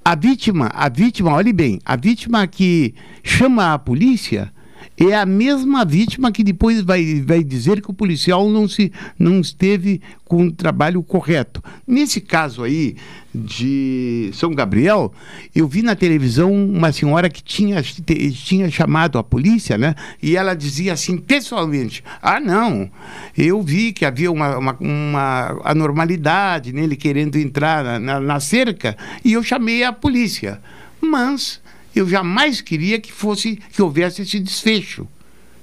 a 0.03 0.15
vítima, 0.15 0.71
a 0.73 0.89
vítima, 0.89 1.35
olhe 1.35 1.53
bem, 1.53 1.79
a 1.85 1.97
vítima 1.97 2.47
que 2.47 2.95
chama 3.23 3.75
a 3.75 3.79
polícia 3.79 4.51
é 4.97 5.15
a 5.15 5.27
mesma 5.27 5.85
vítima 5.85 6.31
que 6.31 6.45
depois 6.45 6.81
vai, 6.81 7.21
vai 7.21 7.43
dizer 7.43 7.81
que 7.81 7.91
o 7.91 7.95
policial 7.95 8.49
não, 8.49 8.69
se, 8.69 8.93
não 9.19 9.41
esteve 9.41 10.01
com 10.25 10.47
o 10.47 10.53
trabalho 10.53 11.03
correto. 11.03 11.63
Nesse 11.87 12.21
caso 12.21 12.63
aí 12.63 12.97
de 13.35 14.31
São 14.33 14.55
Gabriel, 14.55 15.13
eu 15.55 15.67
vi 15.67 15.83
na 15.83 15.97
televisão 15.97 16.53
uma 16.53 16.93
senhora 16.93 17.29
que 17.29 17.43
tinha, 17.43 17.83
tinha 17.83 18.71
chamado 18.71 19.19
a 19.19 19.25
polícia, 19.25 19.77
né? 19.77 19.97
E 20.23 20.37
ela 20.37 20.55
dizia 20.55 20.93
assim, 20.93 21.19
pessoalmente, 21.19 22.05
ah, 22.23 22.39
não, 22.39 22.89
eu 23.37 23.61
vi 23.61 23.93
que 23.93 24.05
havia 24.05 24.31
uma, 24.31 24.57
uma, 24.57 24.77
uma 24.79 25.61
anormalidade 25.65 26.73
nele 26.73 26.95
querendo 26.95 27.37
entrar 27.37 27.83
na, 27.83 27.99
na, 27.99 28.21
na 28.21 28.41
cerca 28.41 28.97
e 29.25 29.33
eu 29.33 29.43
chamei 29.43 29.83
a 29.83 29.93
polícia. 29.93 30.61
Mas 31.01 31.61
eu 31.95 32.09
jamais 32.09 32.61
queria 32.61 33.01
que 33.01 33.13
fosse 33.13 33.57
que 33.73 33.83
houvesse 33.83 34.23
esse 34.23 34.41
desfecho. 34.41 35.07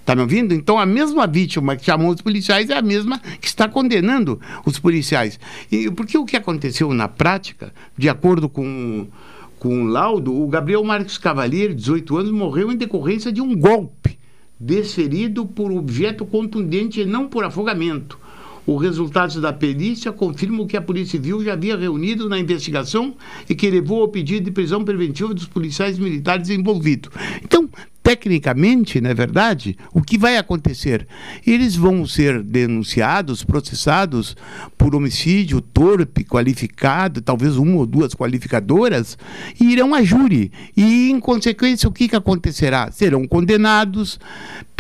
Está 0.02 0.16
me 0.16 0.22
ouvindo? 0.22 0.54
Então 0.54 0.80
a 0.80 0.86
mesma 0.86 1.28
vítima 1.28 1.76
que 1.76 1.86
chamou 1.86 2.12
os 2.12 2.22
policiais 2.22 2.70
é 2.70 2.78
a 2.78 2.82
mesma 2.82 3.20
que 3.40 3.48
está 3.48 3.70
condenando 3.70 4.42
os 4.66 4.80
policiais. 4.80 5.40
E 5.72 5.92
porque 5.92 6.18
o 6.18 6.26
que 6.26 6.36
aconteceu 6.36 6.92
na 6.94 7.08
prática, 7.08 7.74
de 7.98 8.10
acordo 8.10 8.50
com, 8.50 9.08
com 9.60 9.84
o 9.84 9.86
laudo, 9.86 10.36
o 10.36 10.48
Gabriel 10.48 10.84
Marques 10.84 11.18
Cavalieri, 11.18 11.76
18 11.76 12.18
anos, 12.18 12.32
morreu 12.32 12.72
em 12.72 12.78
decorrência 12.78 13.32
de 13.32 13.42
um 13.42 13.56
golpe 13.56 14.18
desferido 14.60 15.46
por 15.46 15.72
objeto 15.72 16.26
contundente 16.26 17.02
e 17.02 17.06
não 17.06 17.28
por 17.28 17.44
afogamento. 17.44 18.20
Os 18.66 18.82
resultados 18.82 19.36
da 19.38 19.52
perícia 19.52 20.12
confirmam 20.12 20.68
que 20.68 20.78
a 20.78 20.82
Polícia 20.82 21.12
Civil 21.12 21.44
já 21.44 21.54
havia 21.54 21.76
reunido 21.76 22.30
na 22.30 22.40
investigação 22.40 23.16
e 23.50 23.56
que 23.56 23.70
levou 23.70 24.02
ao 24.02 24.08
pedido 24.08 24.46
de 24.46 24.52
prisão 24.52 24.84
preventiva 24.84 25.34
dos 25.34 25.48
policiais 25.48 25.98
militares 25.98 26.50
envolvidos. 26.50 27.12
Então, 27.44 27.68
tecnicamente, 28.04 29.00
não 29.00 29.10
é 29.10 29.14
verdade, 29.14 29.78
o 29.94 30.02
que 30.02 30.18
vai 30.18 30.38
acontecer? 30.38 31.08
Eles 31.46 31.76
vão 31.76 32.06
ser 32.06 32.42
denunciados, 32.44 33.44
processados 33.44 34.36
por 34.78 34.96
homicídio 34.96 35.62
torpe, 35.62 36.24
qualificado, 36.24 37.22
talvez 37.22 37.58
uma 37.58 37.78
ou 37.78 37.86
duas 37.86 38.14
qualificadoras, 38.14 39.18
e 39.60 39.72
irão 39.72 39.94
a 39.94 40.04
júri. 40.04 40.52
E, 40.76 41.10
em 41.10 41.20
consequência, 41.20 41.88
o 41.88 41.92
que, 41.92 42.08
que 42.08 42.16
acontecerá? 42.16 42.92
Serão 42.92 43.28
condenados, 43.28 44.20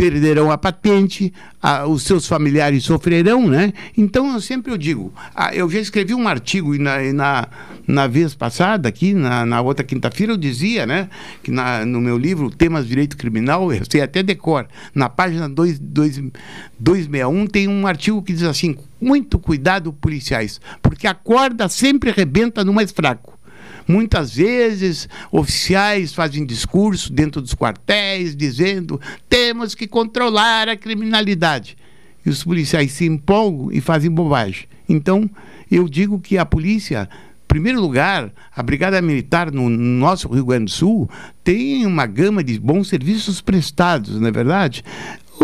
perderão 0.01 0.49
a 0.49 0.57
patente, 0.57 1.31
a, 1.61 1.85
os 1.85 2.01
seus 2.01 2.25
familiares 2.25 2.83
sofrerão, 2.85 3.47
né? 3.47 3.71
Então, 3.95 4.33
eu 4.33 4.41
sempre 4.41 4.71
eu 4.71 4.77
digo, 4.77 5.13
a, 5.35 5.53
eu 5.53 5.69
já 5.69 5.79
escrevi 5.79 6.15
um 6.15 6.27
artigo 6.27 6.73
e 6.73 6.79
na, 6.79 7.03
e 7.03 7.13
na, 7.13 7.47
na 7.85 8.07
vez 8.07 8.33
passada, 8.33 8.89
aqui, 8.89 9.13
na, 9.13 9.45
na 9.45 9.61
outra 9.61 9.85
quinta-feira, 9.85 10.33
eu 10.33 10.37
dizia, 10.37 10.87
né, 10.87 11.07
que 11.43 11.51
na, 11.51 11.85
no 11.85 12.01
meu 12.01 12.17
livro, 12.17 12.49
Temas 12.49 12.87
Direito 12.87 13.15
Criminal, 13.15 13.71
eu 13.71 13.83
sei 13.87 14.01
até 14.01 14.23
decor, 14.23 14.65
na 14.95 15.07
página 15.07 15.47
2, 15.47 15.77
2, 15.77 16.23
261 16.79 17.45
tem 17.45 17.67
um 17.67 17.85
artigo 17.85 18.23
que 18.23 18.33
diz 18.33 18.41
assim, 18.41 18.75
muito 18.99 19.37
cuidado, 19.37 19.93
policiais, 19.93 20.59
porque 20.81 21.05
a 21.05 21.13
corda 21.13 21.69
sempre 21.69 22.09
arrebenta 22.09 22.65
no 22.65 22.73
mais 22.73 22.91
fraco. 22.91 23.39
Muitas 23.87 24.35
vezes, 24.35 25.07
oficiais 25.31 26.13
fazem 26.13 26.45
discurso 26.45 27.11
dentro 27.11 27.41
dos 27.41 27.53
quartéis 27.53 28.35
dizendo 28.35 28.99
temos 29.27 29.75
que 29.75 29.87
controlar 29.87 30.69
a 30.69 30.77
criminalidade. 30.77 31.77
E 32.25 32.29
os 32.29 32.43
policiais 32.43 32.91
se 32.91 33.05
empolgam 33.05 33.71
e 33.71 33.81
fazem 33.81 34.11
bobagem. 34.11 34.65
Então, 34.87 35.29
eu 35.69 35.87
digo 35.87 36.19
que 36.19 36.37
a 36.37 36.45
polícia 36.45 37.09
em 37.43 37.47
primeiro 37.51 37.81
lugar, 37.81 38.31
a 38.55 38.63
Brigada 38.63 39.01
Militar 39.01 39.51
no 39.51 39.69
nosso 39.69 40.29
Rio 40.29 40.45
Grande 40.45 40.65
do 40.65 40.71
Sul 40.71 41.09
tem 41.43 41.85
uma 41.85 42.05
gama 42.05 42.41
de 42.41 42.57
bons 42.57 42.87
serviços 42.87 43.41
prestados, 43.41 44.17
não 44.17 44.29
é 44.29 44.31
verdade? 44.31 44.85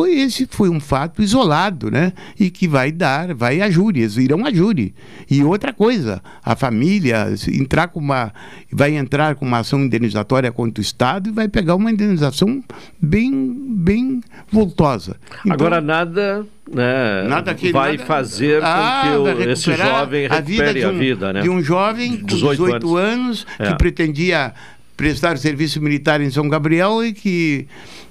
Esse 0.06 0.48
foi 0.50 0.70
um 0.70 0.80
fato 0.80 1.22
isolado, 1.22 1.90
né? 1.90 2.14
E 2.40 2.50
que 2.50 2.68
vai 2.68 2.92
dar, 2.92 3.34
vai 3.34 3.62
a 3.62 3.70
júri, 3.70 4.02
eles 4.02 4.18
irão 4.18 4.46
a 4.46 4.54
júri. 4.54 4.94
E 5.30 5.44
outra 5.44 5.74
coisa, 5.74 6.22
a 6.44 6.56
família 6.56 7.28
entrar 7.48 7.88
com 7.88 8.00
uma, 8.00 8.34
vai 8.72 8.96
entrar 8.96 9.36
com 9.36 9.46
uma 9.46 9.60
ação 9.60 9.80
indenizatória 9.80 10.52
contra 10.52 10.82
o 10.82 10.84
Estado 10.84 11.30
e 11.30 11.32
vai 11.32 11.48
pegar 11.48 11.76
uma 11.76 11.92
indenização 11.92 12.64
bem, 13.02 13.32
bem 13.70 14.22
voltosa. 14.52 15.18
Então, 15.40 15.54
Agora 15.54 15.82
nada, 15.82 16.46
né, 16.72 17.24
nada 17.28 17.54
que 17.54 17.72
vai 17.72 17.94
nada, 17.94 18.06
fazer 18.06 18.62
ah, 18.64 19.02
com 19.04 19.10
que 19.10 19.18
o, 19.18 19.50
esse 19.52 19.74
jovem 19.74 20.28
recupere 20.28 20.34
a 20.34 20.42
vida, 20.42 20.74
de 20.74 20.86
um, 20.86 20.90
a 20.90 20.92
vida 20.92 21.34
né? 21.34 21.42
De 21.42 21.50
um 21.50 21.62
jovem 21.62 22.18
com 22.18 22.26
18, 22.26 22.52
18 22.64 22.98
anos, 22.98 23.18
anos 23.18 23.48
É. 23.60 23.68
que 23.68 23.78
pretendia 23.78 24.54
prestar 24.96 25.38
serviço 25.38 25.82
militar 25.82 26.20
em 26.22 26.30
São 26.30 26.50
Gabriel 26.50 27.06
e 27.06 27.14
que, 27.14 27.68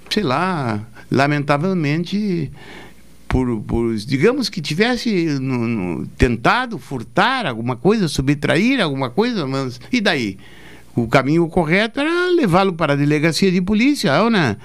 sei 0.09 0.23
lá, 0.23 0.81
lamentavelmente, 1.11 2.51
por, 3.29 3.61
por 3.63 3.95
digamos 3.97 4.49
que 4.49 4.61
tivesse 4.61 5.39
no- 5.41 5.67
no- 5.67 6.07
tentado 6.19 6.79
furtar 6.79 7.47
alguma 7.47 7.77
coisa, 7.77 8.09
subtrair 8.09 8.81
alguma 8.81 9.11
coisa, 9.11 9.47
mas 9.47 9.81
e 9.93 10.01
daí? 10.01 10.39
O 10.95 11.07
caminho 11.07 11.47
correto 11.49 12.01
era 12.01 12.31
levá-lo 12.31 12.73
para 12.73 12.95
a 12.95 12.97
delegacia 12.97 13.53
de 13.53 13.61
polícia, 13.61 14.23
ou 14.23 14.31
né? 14.31 14.57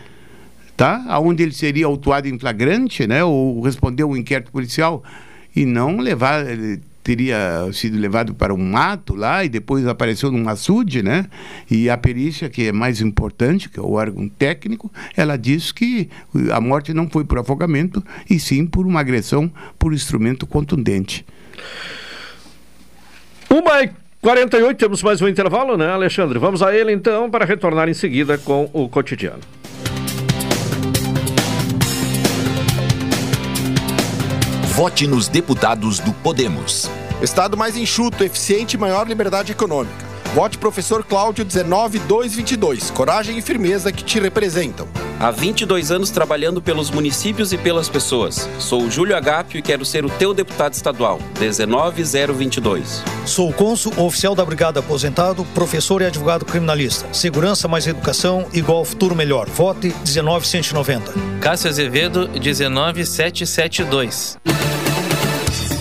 Tá? 0.78 1.20
Onde 1.20 1.44
ele 1.44 1.52
seria 1.52 1.86
autuado 1.86 2.28
em 2.28 2.40
flagrante, 2.40 3.06
né? 3.06 3.24
Ou 3.24 3.62
responder 3.62 4.04
um 4.06 4.16
inquérito 4.16 4.52
policial 4.52 5.04
e 5.56 5.66
não 5.66 5.98
levar 5.98 6.46
teria 7.04 7.70
sido 7.74 7.98
levado 7.98 8.34
para 8.34 8.54
um 8.54 8.58
mato 8.58 9.16
lá 9.16 9.44
e 9.44 9.50
depois 9.50 9.86
apareceu 9.88 10.32
num 10.32 10.48
açude, 10.48 11.02
né? 11.02 11.28
E 11.70 11.90
a 11.90 11.98
perícia, 11.98 12.50
que 12.50 12.68
é 12.68 12.72
mais 12.72 13.02
importante, 13.02 13.70
que 13.70 13.80
é 13.80 13.84
o 13.84 13.94
órgão 13.94 14.28
técnico, 14.28 14.92
ela 15.16 15.38
diz 15.38 15.72
que 15.72 16.10
a 16.52 16.62
morte 16.62 16.94
não 16.94 17.10
foi 17.10 17.24
por 17.24 17.40
afogamento 17.40 18.04
e 18.30 18.40
sim 18.40 18.66
por 18.66 18.86
uma 18.86 19.00
agressão 19.00 19.52
por 19.78 19.94
instrumento 19.94 20.46
contundente. 20.46 21.26
Uma 23.50 23.84
e 23.84 23.92
48, 24.22 24.78
temos 24.78 25.02
mais 25.02 25.20
um 25.22 25.28
intervalo, 25.28 25.76
né, 25.76 25.90
Alexandre? 25.90 26.38
Vamos 26.38 26.62
a 26.62 26.76
ele 26.76 26.92
então 26.92 27.30
para 27.30 27.44
retornar 27.44 27.90
em 27.90 27.94
seguida 27.94 28.38
com 28.38 28.70
o 28.72 28.88
cotidiano. 28.88 29.42
Vote 34.72 35.06
nos 35.06 35.28
deputados 35.28 36.00
do 36.00 36.14
Podemos. 36.14 36.90
Estado 37.22 37.58
mais 37.58 37.76
enxuto, 37.76 38.24
eficiente 38.24 38.76
e 38.76 38.80
maior 38.80 39.06
liberdade 39.06 39.52
econômica. 39.52 40.11
Vote 40.34 40.58
professor 40.58 41.04
Cláudio 41.04 41.44
19222. 41.44 42.90
Coragem 42.92 43.38
e 43.38 43.42
firmeza 43.42 43.92
que 43.92 44.02
te 44.02 44.18
representam. 44.18 44.88
Há 45.20 45.30
22 45.30 45.92
anos 45.92 46.10
trabalhando 46.10 46.62
pelos 46.62 46.90
municípios 46.90 47.52
e 47.52 47.58
pelas 47.58 47.90
pessoas. 47.90 48.50
Sou 48.58 48.84
o 48.84 48.90
Júlio 48.90 49.16
Agapio 49.16 49.60
e 49.60 49.62
quero 49.62 49.84
ser 49.84 50.06
o 50.06 50.10
teu 50.10 50.34
deputado 50.34 50.74
estadual. 50.74 51.20
19022. 51.38 53.04
Sou 53.26 53.50
o 53.50 53.54
cônsul 53.54 53.92
oficial 53.98 54.34
da 54.34 54.46
Brigada 54.46 54.80
Aposentado, 54.80 55.44
professor 55.54 56.02
e 56.02 56.06
advogado 56.06 56.46
criminalista. 56.46 57.14
Segurança 57.14 57.68
mais 57.68 57.86
educação 57.86 58.48
igual 58.54 58.86
futuro 58.86 59.14
melhor. 59.14 59.50
Vote 59.50 59.94
19190. 60.06 61.12
Cássio 61.42 61.70
Azevedo, 61.70 62.30
19772. 62.40 64.40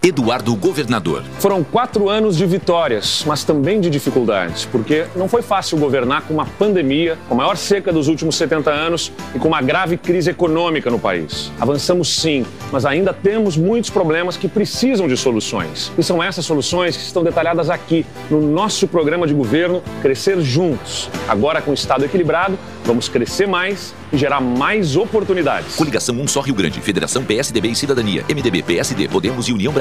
Eduardo 0.00 0.54
Governador. 0.54 1.24
Foram 1.40 1.64
quatro 1.64 2.08
anos 2.08 2.36
de 2.36 2.46
vitórias, 2.46 3.24
mas 3.26 3.42
também 3.42 3.80
de 3.80 3.90
dificuldades, 3.90 4.64
porque 4.64 5.06
não 5.16 5.28
foi 5.28 5.42
fácil 5.42 5.76
governar 5.76 6.22
com 6.22 6.34
uma 6.34 6.46
pandemia, 6.46 7.18
com 7.28 7.34
a 7.34 7.36
maior 7.36 7.56
seca 7.56 7.92
dos 7.92 8.06
últimos 8.06 8.36
70 8.36 8.70
anos 8.70 9.10
e 9.34 9.40
com 9.40 9.48
uma 9.48 9.60
grave 9.60 9.96
crise 9.96 10.30
econômica 10.30 10.88
no 10.88 11.00
país. 11.00 11.50
Avançamos 11.58 12.14
sim, 12.14 12.46
mas 12.70 12.86
ainda 12.86 13.12
temos 13.12 13.56
muitos 13.56 13.90
problemas 13.90 14.36
que 14.36 14.46
precisam 14.46 15.08
de 15.08 15.16
soluções. 15.16 15.90
E 15.98 16.02
são 16.04 16.22
essas 16.22 16.46
soluções 16.46 16.96
que 16.96 17.02
estão 17.02 17.24
detalhadas 17.24 17.68
aqui 17.68 18.06
no 18.30 18.40
nosso 18.40 18.86
programa 18.86 19.26
de 19.26 19.34
governo 19.34 19.82
Crescer 20.00 20.40
Juntos. 20.40 21.10
Agora, 21.28 21.60
com 21.60 21.72
o 21.72 21.74
Estado 21.74 22.04
equilibrado, 22.04 22.56
vamos 22.84 23.08
crescer 23.08 23.48
mais 23.48 23.92
e 24.12 24.16
gerar 24.16 24.40
mais 24.40 24.96
oportunidades. 24.96 25.74
Coligação 25.76 26.14
Um 26.14 26.28
Só 26.28 26.40
Rio 26.40 26.54
Grande, 26.54 26.80
Federação 26.80 27.24
PSDB 27.24 27.68
e 27.68 27.74
Cidadania, 27.74 28.24
MDB, 28.28 28.62
PSD, 28.62 29.08
Podemos 29.08 29.48
e 29.48 29.52
União 29.52 29.72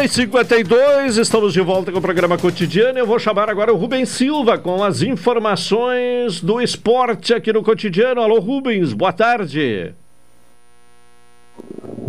Uma 0.00 0.06
e 0.06 0.08
52 0.08 1.18
estamos 1.18 1.52
de 1.52 1.60
volta 1.60 1.92
com 1.92 1.98
o 1.98 2.00
programa 2.00 2.38
cotidiano. 2.38 2.98
Eu 2.98 3.06
vou 3.06 3.18
chamar 3.18 3.50
agora 3.50 3.70
o 3.70 3.76
Rubens 3.76 4.08
Silva 4.08 4.56
com 4.56 4.82
as 4.82 5.02
informações 5.02 6.40
do 6.40 6.58
esporte 6.58 7.34
aqui 7.34 7.52
no 7.52 7.62
cotidiano. 7.62 8.22
Alô, 8.22 8.40
Rubens, 8.40 8.94
boa 8.94 9.12
tarde. 9.12 9.94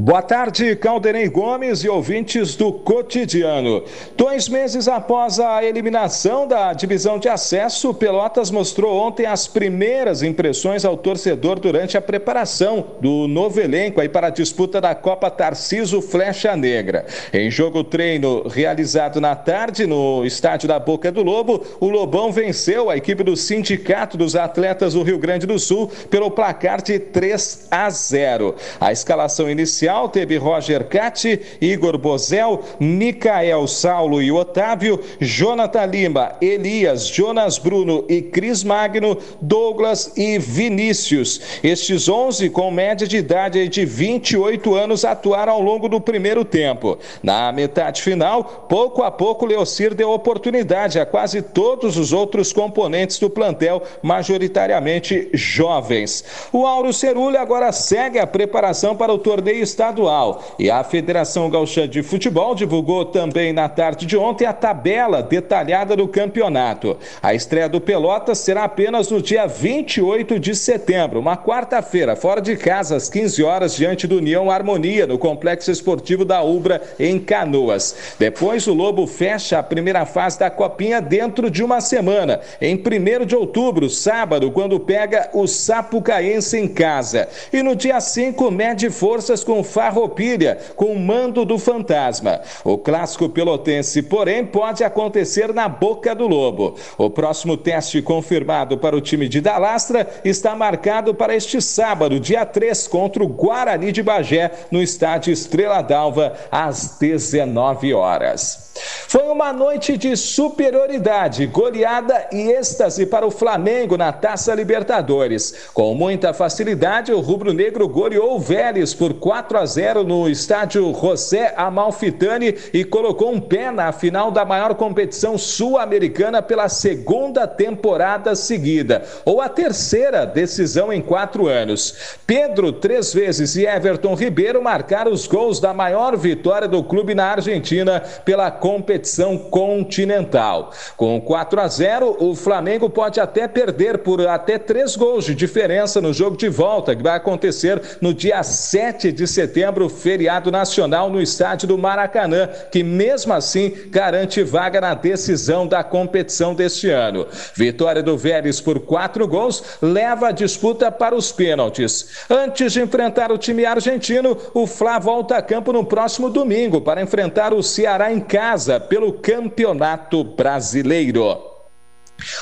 Boa 0.04 0.24
tarde, 0.24 0.76
Caldenei 0.78 1.30
Gomes 1.30 1.84
e 1.84 1.88
ouvintes 1.88 2.56
do 2.56 2.74
Cotidiano. 2.74 3.84
Dois 4.18 4.50
meses 4.50 4.88
após 4.88 5.40
a 5.40 5.64
eliminação 5.64 6.48
da 6.48 6.74
divisão 6.74 7.20
de 7.20 7.30
acesso, 7.30 7.94
Pelotas 7.94 8.50
mostrou 8.50 8.98
ontem 8.98 9.28
as 9.28 9.48
primeiras 9.48 10.24
impressões 10.24 10.84
ao 10.84 10.98
torcedor 10.98 11.60
durante 11.60 11.98
a 11.98 12.02
preparação 12.02 12.84
do 13.00 13.28
novo 13.28 13.62
elenco 13.62 14.02
aí 14.02 14.10
para 14.10 14.26
a 14.26 14.32
disputa 14.32 14.82
da 14.82 14.96
Copa 14.96 15.30
Tarciso 15.30 16.02
Flecha 16.02 16.56
Negra. 16.56 17.06
Em 17.32 17.52
jogo 17.52 17.84
treino 17.84 18.48
realizado 18.48 19.22
na 19.22 19.36
tarde 19.36 19.86
no 19.86 20.26
estádio 20.26 20.68
da 20.68 20.80
Boca 20.80 21.12
do 21.12 21.22
Lobo, 21.22 21.64
o 21.80 21.90
Lobão 21.90 22.32
venceu 22.32 22.90
a 22.90 22.98
equipe 22.98 23.24
do 23.24 23.38
Sindicato 23.38 24.18
dos 24.18 24.36
Atletas 24.36 24.96
do 24.96 25.04
Rio 25.04 25.20
Grande 25.20 25.46
do 25.46 25.60
Sul 25.60 25.92
pelo 26.10 26.32
placar 26.32 26.82
de 26.82 26.98
3 26.98 27.68
a 27.70 27.88
0. 27.88 28.56
A 28.80 28.92
escalação 28.92 29.48
inicial 29.48 29.91
teve 30.10 30.38
Roger 30.38 30.88
Catti, 30.88 31.40
Igor 31.60 31.98
Bozel, 31.98 32.62
Micael 32.80 33.68
Saulo 33.68 34.22
e 34.22 34.32
Otávio, 34.32 35.00
Jonathan 35.20 35.86
Lima, 35.86 36.36
Elias, 36.42 37.08
Jonas 37.08 37.58
Bruno 37.58 38.06
e 38.08 38.22
Cris 38.22 38.64
Magno, 38.64 39.18
Douglas 39.42 40.14
e 40.16 40.38
Vinícius. 40.40 41.42
Estes 41.64 42.08
11 42.08 42.50
com 42.50 42.72
média 42.72 43.08
de 43.08 43.18
idade 43.18 43.68
de 43.68 43.86
28 43.86 44.76
anos 44.76 45.06
atuaram 45.06 45.54
ao 45.54 45.62
longo 45.62 45.88
do 45.88 46.00
primeiro 46.00 46.44
tempo. 46.44 46.98
Na 47.22 47.52
metade 47.52 48.02
final, 48.02 48.66
pouco 48.70 49.04
a 49.04 49.12
pouco 49.12 49.46
Leocir 49.46 49.94
deu 49.94 50.12
oportunidade 50.12 51.00
a 51.00 51.06
quase 51.06 51.42
todos 51.42 51.98
os 51.98 52.14
outros 52.14 52.54
componentes 52.54 53.20
do 53.20 53.30
plantel, 53.30 53.82
majoritariamente 54.02 55.30
jovens. 55.34 56.24
O 56.52 56.66
Auro 56.66 56.94
Cerulha 56.94 57.42
agora 57.42 57.72
segue 57.72 58.20
a 58.20 58.28
preparação 58.28 58.96
para 58.96 59.14
o 59.14 59.18
torneio 59.18 59.62
estadual. 59.72 60.44
E 60.60 60.70
a 60.70 60.84
Federação 60.84 61.50
Gaúcha 61.50 61.88
de 61.88 62.04
Futebol 62.04 62.54
divulgou 62.54 63.06
também 63.06 63.54
na 63.54 63.68
tarde 63.68 64.06
de 64.06 64.18
ontem 64.18 64.46
a 64.46 64.54
tabela 64.54 65.24
detalhada 65.24 65.96
do 65.96 66.08
campeonato. 66.08 66.98
A 67.22 67.34
estreia 67.34 67.70
do 67.70 67.82
Pelotas 67.82 68.40
será 68.40 68.66
apenas 68.66 69.10
no 69.10 69.22
dia 69.22 69.48
28 69.48 70.40
de 70.40 70.54
setembro, 70.56 71.20
uma 71.20 71.38
quarta-feira, 71.38 72.16
fora 72.16 72.42
de 72.42 72.56
casa, 72.56 72.96
às 72.96 73.10
15 73.10 73.44
horas, 73.44 73.76
diante 73.76 74.06
do 74.06 74.18
União 74.18 74.52
Harmonia, 74.52 75.08
no 75.08 75.18
Complexo 75.18 75.72
Esportivo 75.72 76.26
da 76.26 76.44
Ubra, 76.44 76.82
em 77.00 77.20
Canoas. 77.20 78.16
Depois, 78.20 78.68
o 78.68 78.74
Lobo 78.74 79.08
fecha 79.08 79.60
a 79.60 79.64
primeira 79.64 80.06
fase 80.06 80.38
da 80.38 80.50
Copinha 80.50 81.02
dentro 81.02 81.50
de 81.50 81.64
uma 81.64 81.80
semana, 81.80 82.42
em 82.60 82.76
1 82.76 83.26
de 83.26 83.36
outubro, 83.36 83.90
sábado, 83.90 84.52
quando 84.52 84.80
pega 84.80 85.30
o 85.34 85.48
Sapucaense 85.48 86.58
em 86.58 86.68
casa. 86.68 87.30
E 87.54 87.64
no 87.64 87.76
dia 87.76 88.00
5, 88.00 88.52
mede 88.52 88.90
forças 88.90 89.44
com 89.44 89.61
Farroupilha, 89.64 90.58
com 90.76 90.94
o 90.94 91.00
mando 91.00 91.46
do 91.46 91.58
fantasma. 91.58 92.42
O 92.64 92.78
clássico 92.78 93.30
pelotense, 93.30 94.02
porém, 94.02 94.46
pode 94.46 94.84
acontecer 94.84 95.54
na 95.54 95.68
boca 95.68 96.14
do 96.14 96.28
lobo. 96.28 96.76
O 96.98 97.10
próximo 97.10 97.58
teste 97.58 98.02
confirmado 98.02 98.78
para 98.78 98.96
o 98.96 99.02
time 99.02 99.28
de 99.28 99.42
Dalastra 99.42 100.08
está 100.24 100.56
marcado 100.56 101.14
para 101.14 101.36
este 101.36 101.62
sábado, 101.62 102.20
dia 102.20 102.46
3, 102.46 102.88
contra 102.88 103.24
o 103.24 103.28
Guarani 103.28 103.92
de 103.92 104.04
Bagé, 104.04 104.52
no 104.72 104.82
estádio 104.82 105.32
Estrela 105.32 105.82
d'Alva, 105.82 106.34
às 106.52 106.98
19 107.00 107.94
horas. 107.94 108.71
Foi 109.08 109.24
uma 109.24 109.52
noite 109.52 109.98
de 109.98 110.16
superioridade, 110.16 111.46
goleada 111.46 112.28
e 112.32 112.52
êxtase 112.52 113.06
para 113.06 113.26
o 113.26 113.32
Flamengo 113.32 113.98
na 113.98 114.12
Taça 114.12 114.54
Libertadores. 114.56 115.70
Com 115.74 115.94
muita 115.94 116.34
facilidade, 116.34 117.12
o 117.12 117.20
rubro-negro 117.20 117.88
goleou 117.88 118.36
o 118.36 118.40
Vélez 118.40 118.94
por 118.94 119.14
4 119.16 119.58
a 119.58 119.66
0 119.66 120.04
no 120.04 120.30
estádio 120.30 120.94
José 120.94 121.54
Amalfitani 121.58 122.56
e 122.74 122.84
colocou 122.84 123.32
um 123.32 123.40
pé 123.40 123.72
na 123.72 123.92
final 123.92 124.32
da 124.32 124.46
maior 124.46 124.76
competição 124.76 125.38
sul-americana 125.38 126.42
pela 126.42 126.70
segunda 126.70 127.48
temporada 127.48 128.36
seguida, 128.36 129.04
ou 129.26 129.42
a 129.42 129.50
terceira 129.50 130.26
decisão 130.26 130.92
em 130.92 131.02
quatro 131.02 131.48
anos. 131.48 132.18
Pedro, 132.26 132.72
três 132.72 133.14
vezes, 133.14 133.56
e 133.56 133.66
Everton 133.66 134.16
Ribeiro 134.16 134.62
marcaram 134.62 135.12
os 135.12 135.28
gols 135.28 135.60
da 135.60 135.74
maior 135.74 136.16
vitória 136.18 136.68
do 136.68 136.84
clube 136.84 137.14
na 137.14 137.26
Argentina 137.26 138.02
pela 138.24 138.50
competição 138.72 139.38
continental. 139.38 140.72
Com 140.96 141.20
4 141.20 141.60
a 141.60 141.68
0, 141.68 142.16
o 142.20 142.34
Flamengo 142.34 142.90
pode 142.90 143.20
até 143.20 143.46
perder 143.46 143.98
por 143.98 144.26
até 144.26 144.58
três 144.58 144.96
gols 144.96 145.26
de 145.26 145.36
diferença 145.36 146.00
no 146.00 146.14
jogo 146.14 146.38
de 146.38 146.48
volta, 146.48 146.96
que 146.96 147.04
vai 147.04 147.18
acontecer 147.18 147.82
no 148.00 148.14
dia 148.14 148.42
7 148.42 149.12
de 149.12 149.28
setembro, 149.28 149.90
feriado 149.90 150.50
nacional 150.50 151.10
no 151.10 151.22
estádio 151.22 151.68
do 151.68 151.78
Maracanã, 151.78 152.48
que 152.72 152.82
mesmo 152.82 153.34
assim 153.34 153.74
garante 153.90 154.42
vaga 154.42 154.80
na 154.80 154.94
decisão 154.94 155.68
da 155.68 155.84
competição 155.84 156.56
deste 156.56 156.90
ano. 156.90 157.28
Vitória 157.54 158.02
do 158.02 158.18
Vélez 158.18 158.62
por 158.62 158.80
quatro 158.80 159.28
gols 159.28 159.62
leva 159.82 160.30
a 160.30 160.32
disputa 160.32 160.90
para 160.90 161.14
os 161.14 161.30
pênaltis. 161.30 162.26
Antes 162.30 162.72
de 162.72 162.82
enfrentar 162.82 163.34
o 163.34 163.38
time 163.38 163.66
argentino, 163.66 164.38
o 164.54 164.66
Fla 164.66 164.98
volta 164.98 165.36
a 165.36 165.42
campo 165.42 165.74
no 165.74 165.84
próximo 165.84 166.30
domingo 166.30 166.80
para 166.80 167.02
enfrentar 167.02 167.54
o 167.54 167.62
Ceará 167.62 168.14
em 168.14 168.22
casa 168.22 168.51
casa 168.52 168.82
pelo 168.82 169.14
Campeonato 169.14 170.26
Brasileiro. 170.26 171.51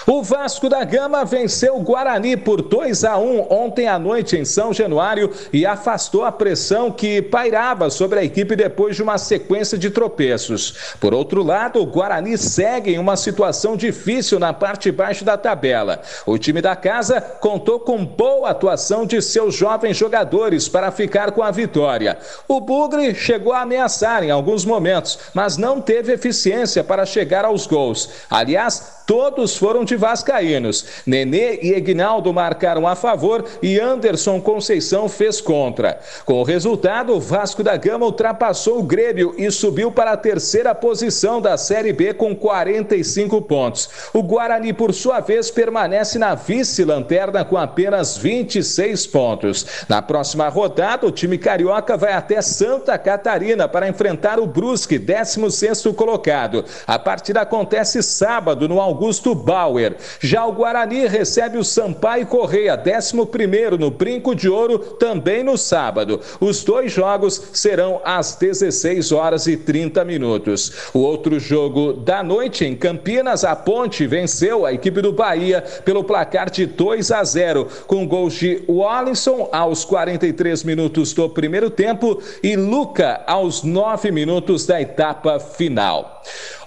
O 0.05 0.21
Vasco 0.23 0.69
da 0.69 0.83
Gama 0.83 1.23
venceu 1.25 1.77
o 1.77 1.81
Guarani 1.81 2.35
por 2.35 2.61
2 2.61 3.03
a 3.03 3.17
1 3.17 3.47
ontem 3.49 3.87
à 3.87 3.97
noite 3.99 4.35
em 4.37 4.45
São 4.45 4.73
Januário 4.73 5.31
e 5.51 5.65
afastou 5.65 6.23
a 6.23 6.31
pressão 6.31 6.91
que 6.91 7.21
pairava 7.21 7.89
sobre 7.89 8.19
a 8.19 8.23
equipe 8.23 8.55
depois 8.55 8.95
de 8.95 9.03
uma 9.03 9.17
sequência 9.17 9.77
de 9.77 9.89
tropeços. 9.89 10.95
Por 10.99 11.13
outro 11.13 11.43
lado, 11.43 11.81
o 11.81 11.85
Guarani 11.85 12.37
segue 12.37 12.93
em 12.93 12.99
uma 12.99 13.15
situação 13.15 13.75
difícil 13.75 14.39
na 14.39 14.53
parte 14.53 14.91
baixa 14.91 15.23
da 15.23 15.37
tabela. 15.37 16.01
O 16.25 16.37
time 16.37 16.61
da 16.61 16.75
casa 16.75 17.21
contou 17.21 17.79
com 17.79 18.05
boa 18.05 18.49
atuação 18.49 19.05
de 19.05 19.21
seus 19.21 19.55
jovens 19.55 19.97
jogadores 19.97 20.67
para 20.67 20.91
ficar 20.91 21.31
com 21.31 21.43
a 21.43 21.51
vitória. 21.51 22.17
O 22.47 22.59
Bugre 22.59 23.13
chegou 23.15 23.53
a 23.53 23.61
ameaçar 23.61 24.23
em 24.23 24.31
alguns 24.31 24.65
momentos, 24.65 25.19
mas 25.33 25.57
não 25.57 25.81
teve 25.81 26.13
eficiência 26.13 26.83
para 26.83 27.05
chegar 27.05 27.45
aos 27.45 27.67
gols. 27.67 28.09
Aliás, 28.29 28.98
todos 29.09 29.57
foram 29.57 29.83
de 29.83 29.95
vascaínos. 29.95 30.85
Nenê 31.03 31.57
e 31.63 31.73
Egnaldo 31.73 32.31
marcaram 32.31 32.87
a 32.87 32.95
favor 32.95 33.43
e 33.59 33.79
Anderson 33.79 34.39
Conceição 34.39 35.09
fez 35.09 35.41
contra. 35.41 35.99
Com 36.25 36.35
o 36.35 36.43
resultado, 36.43 37.15
o 37.15 37.19
Vasco 37.19 37.63
da 37.63 37.75
Gama 37.75 38.05
ultrapassou 38.05 38.77
o 38.77 38.83
Grêmio 38.83 39.33
e 39.35 39.49
subiu 39.49 39.91
para 39.91 40.11
a 40.11 40.17
terceira 40.17 40.75
posição 40.75 41.41
da 41.41 41.57
Série 41.57 41.91
B 41.91 42.13
com 42.13 42.35
45 42.35 43.41
pontos. 43.41 43.89
O 44.13 44.21
Guarani, 44.21 44.73
por 44.73 44.93
sua 44.93 45.19
vez, 45.21 45.49
permanece 45.49 46.19
na 46.19 46.35
vice-lanterna 46.35 47.43
com 47.43 47.57
apenas 47.57 48.15
26 48.15 49.07
pontos. 49.07 49.65
Na 49.89 50.03
próxima 50.03 50.47
rodada, 50.49 51.07
o 51.07 51.11
time 51.11 51.39
carioca 51.39 51.97
vai 51.97 52.13
até 52.13 52.43
Santa 52.43 52.95
Catarina 52.99 53.67
para 53.67 53.89
enfrentar 53.89 54.39
o 54.39 54.45
Brusque, 54.45 54.99
16º 54.99 55.95
colocado. 55.95 56.63
A 56.85 56.99
partida 56.99 57.41
acontece 57.41 58.03
sábado 58.03 58.69
no 58.69 58.79
Augusto 58.99 59.33
Bauer. 59.33 59.95
Já 60.19 60.45
o 60.45 60.51
Guarani 60.51 61.07
recebe 61.07 61.57
o 61.57 61.63
Sampaio 61.63 62.27
Correia, 62.27 62.77
11º 62.77 63.79
no 63.79 63.89
Brinco 63.89 64.35
de 64.35 64.49
Ouro, 64.49 64.77
também 64.77 65.41
no 65.41 65.57
sábado. 65.57 66.19
Os 66.41 66.65
dois 66.65 66.91
jogos 66.91 67.41
serão 67.53 68.01
às 68.03 68.35
16 68.35 69.13
horas 69.13 69.47
e 69.47 69.55
30 69.55 70.03
minutos. 70.03 70.89
O 70.93 70.99
outro 70.99 71.39
jogo 71.39 71.93
da 71.93 72.21
noite 72.21 72.65
em 72.65 72.75
Campinas, 72.75 73.45
a 73.45 73.55
Ponte 73.55 74.05
venceu 74.05 74.65
a 74.65 74.73
equipe 74.73 75.01
do 75.01 75.13
Bahia 75.13 75.63
pelo 75.85 76.03
placar 76.03 76.49
de 76.49 76.65
2 76.65 77.09
a 77.11 77.23
0, 77.23 77.67
com 77.87 78.05
gols 78.05 78.33
de 78.33 78.65
Wallinson 78.67 79.47
aos 79.53 79.85
43 79.85 80.65
minutos 80.65 81.13
do 81.13 81.29
primeiro 81.29 81.69
tempo 81.69 82.21
e 82.43 82.57
Luca 82.57 83.21
aos 83.25 83.63
9 83.63 84.11
minutos 84.11 84.65
da 84.65 84.81
etapa 84.81 85.39
final. 85.39 86.21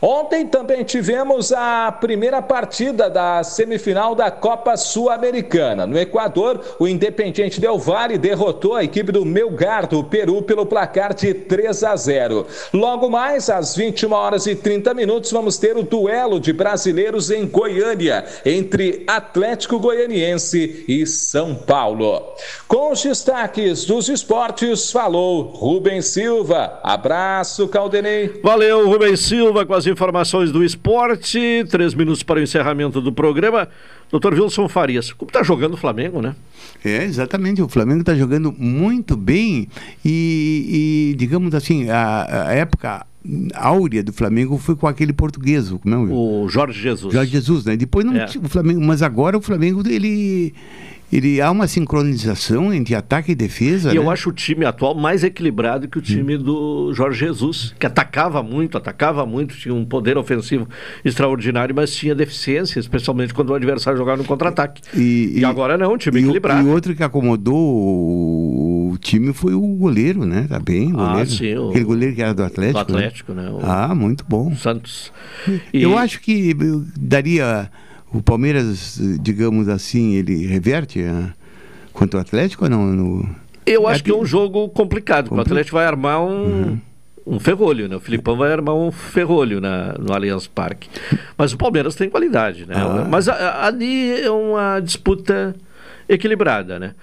Ontem 0.05 0.45
também 0.45 0.83
tivemos 0.83 1.53
a 1.53 1.93
primeira 1.93 2.43
partida 2.43 3.09
da 3.09 3.45
semifinal 3.45 4.17
da 4.17 4.33
Copa 4.33 4.77
Sul-Americana. 4.77 5.87
No 5.87 5.97
Equador, 5.97 6.61
o 6.81 6.89
Independiente 6.89 7.61
Del 7.61 7.79
Valle 7.79 8.19
derrotou 8.19 8.75
a 8.75 8.83
equipe 8.83 9.13
do 9.13 9.25
Melgar 9.25 9.87
do 9.87 10.03
Peru 10.03 10.43
pelo 10.43 10.67
placar 10.67 11.15
de 11.15 11.33
3 11.33 11.85
a 11.85 11.95
0. 11.95 12.45
Logo 12.75 13.09
mais, 13.09 13.49
às 13.49 13.77
21 13.77 14.13
horas 14.13 14.47
e 14.49 14.57
30 14.57 14.93
minutos, 14.93 15.31
vamos 15.31 15.57
ter 15.57 15.77
o 15.77 15.85
duelo 15.85 16.41
de 16.41 16.53
brasileiros 16.53 17.31
em 17.31 17.47
Goiânia, 17.47 18.25
entre 18.45 19.05
Atlético 19.07 19.79
Goianiense 19.79 20.85
e 20.89 21.07
São 21.07 21.55
Paulo. 21.55 22.35
Com 22.67 22.91
os 22.91 23.01
destaques 23.01 23.85
dos 23.85 24.09
esportes, 24.09 24.91
falou 24.91 25.43
Rubens 25.43 26.07
Silva. 26.07 26.81
Abraço, 26.83 27.69
Caldenei. 27.69 28.41
Valeu, 28.43 28.89
Rubens 28.89 29.21
Silva, 29.21 29.65
com 29.65 29.75
as 29.75 29.92
informações 29.93 30.51
do 30.51 30.65
esporte. 30.65 31.65
Três 31.71 31.95
minutos 31.95 32.23
para 32.23 32.41
o 32.41 32.43
encerramento 32.43 33.01
do 33.01 33.13
programa. 33.13 33.69
Doutor 34.11 34.35
Wilson 34.35 34.69
Farias, 34.69 35.13
como 35.13 35.29
está 35.29 35.43
jogando 35.43 35.75
o 35.75 35.77
Flamengo, 35.77 36.21
né? 36.21 36.35
É, 36.85 37.05
exatamente. 37.05 37.63
O 37.63 37.69
Flamengo 37.69 38.01
está 38.01 38.15
jogando 38.15 38.53
muito 38.53 39.17
bem 39.17 39.69
e, 40.05 41.13
e 41.13 41.17
digamos 41.17 41.55
assim, 41.55 41.89
a, 41.89 42.49
a, 42.49 42.53
época 42.53 43.07
áurea 43.55 44.03
do 44.03 44.13
Flamengo 44.13 44.59
foi 44.59 44.75
com 44.75 44.87
aquele 44.87 45.13
português, 45.13 45.71
como 45.71 45.95
é 45.95 45.99
o... 45.99 46.43
o 46.45 46.49
Jorge 46.49 46.81
Jesus. 46.81 47.15
Jorge 47.15 47.31
Jesus, 47.31 47.65
né? 47.65 47.77
Depois 47.77 48.05
não 48.05 48.17
é. 48.17 48.27
o 48.27 48.49
Flamengo, 48.49 48.81
mas 48.83 49.01
agora 49.01 49.39
o 49.39 49.41
Flamengo 49.41 49.83
ele 49.89 50.53
ele 51.13 51.43
há 51.43 51.51
uma 51.51 51.67
sincronização 51.67 52.73
entre 52.73 52.95
ataque 52.95 53.33
e 53.33 53.35
defesa. 53.35 53.91
E 53.91 53.95
né? 53.95 53.99
eu 53.99 54.11
acho 54.11 54.31
o 54.31 54.33
time 54.33 54.65
atual 54.65 54.95
mais 54.95 55.23
equilibrado 55.23 55.87
que 55.87 55.99
o 55.99 56.01
time 56.03 56.37
hum. 56.37 56.43
do 56.43 56.95
Jorge 56.95 57.19
Jesus, 57.19 57.75
que 57.79 57.85
atacava 57.85 58.43
muito, 58.43 58.79
atacava 58.79 59.27
muito, 59.27 59.55
tinha 59.55 59.75
um 59.75 59.85
poder 59.85 60.17
ofensivo 60.17 60.67
extraordinário, 61.05 61.75
mas 61.75 61.95
tinha 61.95 62.15
deficiência, 62.15 62.81
especialmente 62.81 63.35
quando 63.35 63.51
o 63.51 63.55
adversário 63.55 63.99
jogava 63.99 64.23
no 64.23 64.25
contra-ataque. 64.25 64.81
E, 64.95 65.41
e, 65.41 65.45
agora 65.45 65.77
não, 65.77 65.93
um 65.93 65.99
time 65.99 66.19
e 66.19 66.23
equilibrado. 66.25 66.67
E 66.67 66.71
outro 66.71 66.95
que 66.95 67.03
acomodou 67.03 67.55
o 68.93 68.97
time 68.99 69.35
foi 69.35 69.53
o 69.53 69.61
goleiro, 69.61 70.25
né? 70.25 70.47
Tá 70.49 70.59
bem, 70.59 70.93
o 70.93 71.01
ah, 71.01 71.09
goleiro. 71.09 71.31
Ah, 71.31 71.37
sim, 71.37 71.55
o... 71.55 71.69
Aquele 71.69 71.85
goleiro 71.85 72.15
que 72.15 72.23
era 72.23 72.33
do 72.33 72.43
Atlético. 72.43 72.85
Do 72.85 72.97
Atlético, 72.97 73.33
né? 73.35 73.43
né? 73.43 73.51
O... 73.51 73.61
Ah, 73.63 73.95
muito 73.95 74.25
bom. 74.27 74.55
Santos. 74.57 75.13
E... 75.73 75.83
Eu 75.83 75.99
acho 75.99 76.21
que 76.21 76.55
daria 76.99 77.71
o 78.13 78.23
Palmeiras, 78.23 78.99
digamos 79.21 79.69
assim, 79.69 80.15
ele 80.15 80.47
reverte 80.47 81.03
a, 81.03 81.33
contra 81.93 82.19
o 82.19 82.21
Atlético 82.21 82.65
ou 82.65 82.71
não? 82.71 82.87
No... 82.87 83.37
Eu 83.65 83.87
acho 83.87 84.03
que 84.03 84.11
é 84.11 84.15
um 84.15 84.25
jogo 84.25 84.69
complicado, 84.69 85.29
porque 85.29 85.39
o 85.39 85.43
Atlético 85.43 85.77
vai 85.77 85.87
armar 85.87 86.21
um, 86.21 86.45
uhum. 86.45 86.81
um 87.27 87.41
ferrolho, 87.41 87.89
né? 87.89 87.97
O 87.97 88.01
Filipão 88.01 88.37
vai 88.37 88.53
armar 88.53 88.75
um 88.75 88.91
ferrolho 88.91 89.61
na, 89.61 89.95
no 89.99 90.13
Allianz 90.13 90.47
Parque. 90.47 90.89
Mas 91.39 91.53
o 91.53 91.57
Palmeiras 91.57 91.95
tem 91.95 92.11
qualidade, 92.11 92.67
né? 92.67 92.75
Ah. 92.77 93.07
Mas 93.09 93.29
a, 93.29 93.35
a, 93.35 93.67
ali 93.67 94.21
é 94.21 94.31
uma 94.31 94.81
disputa 94.81 95.55
equilibrada, 96.09 96.79
né? 96.79 96.95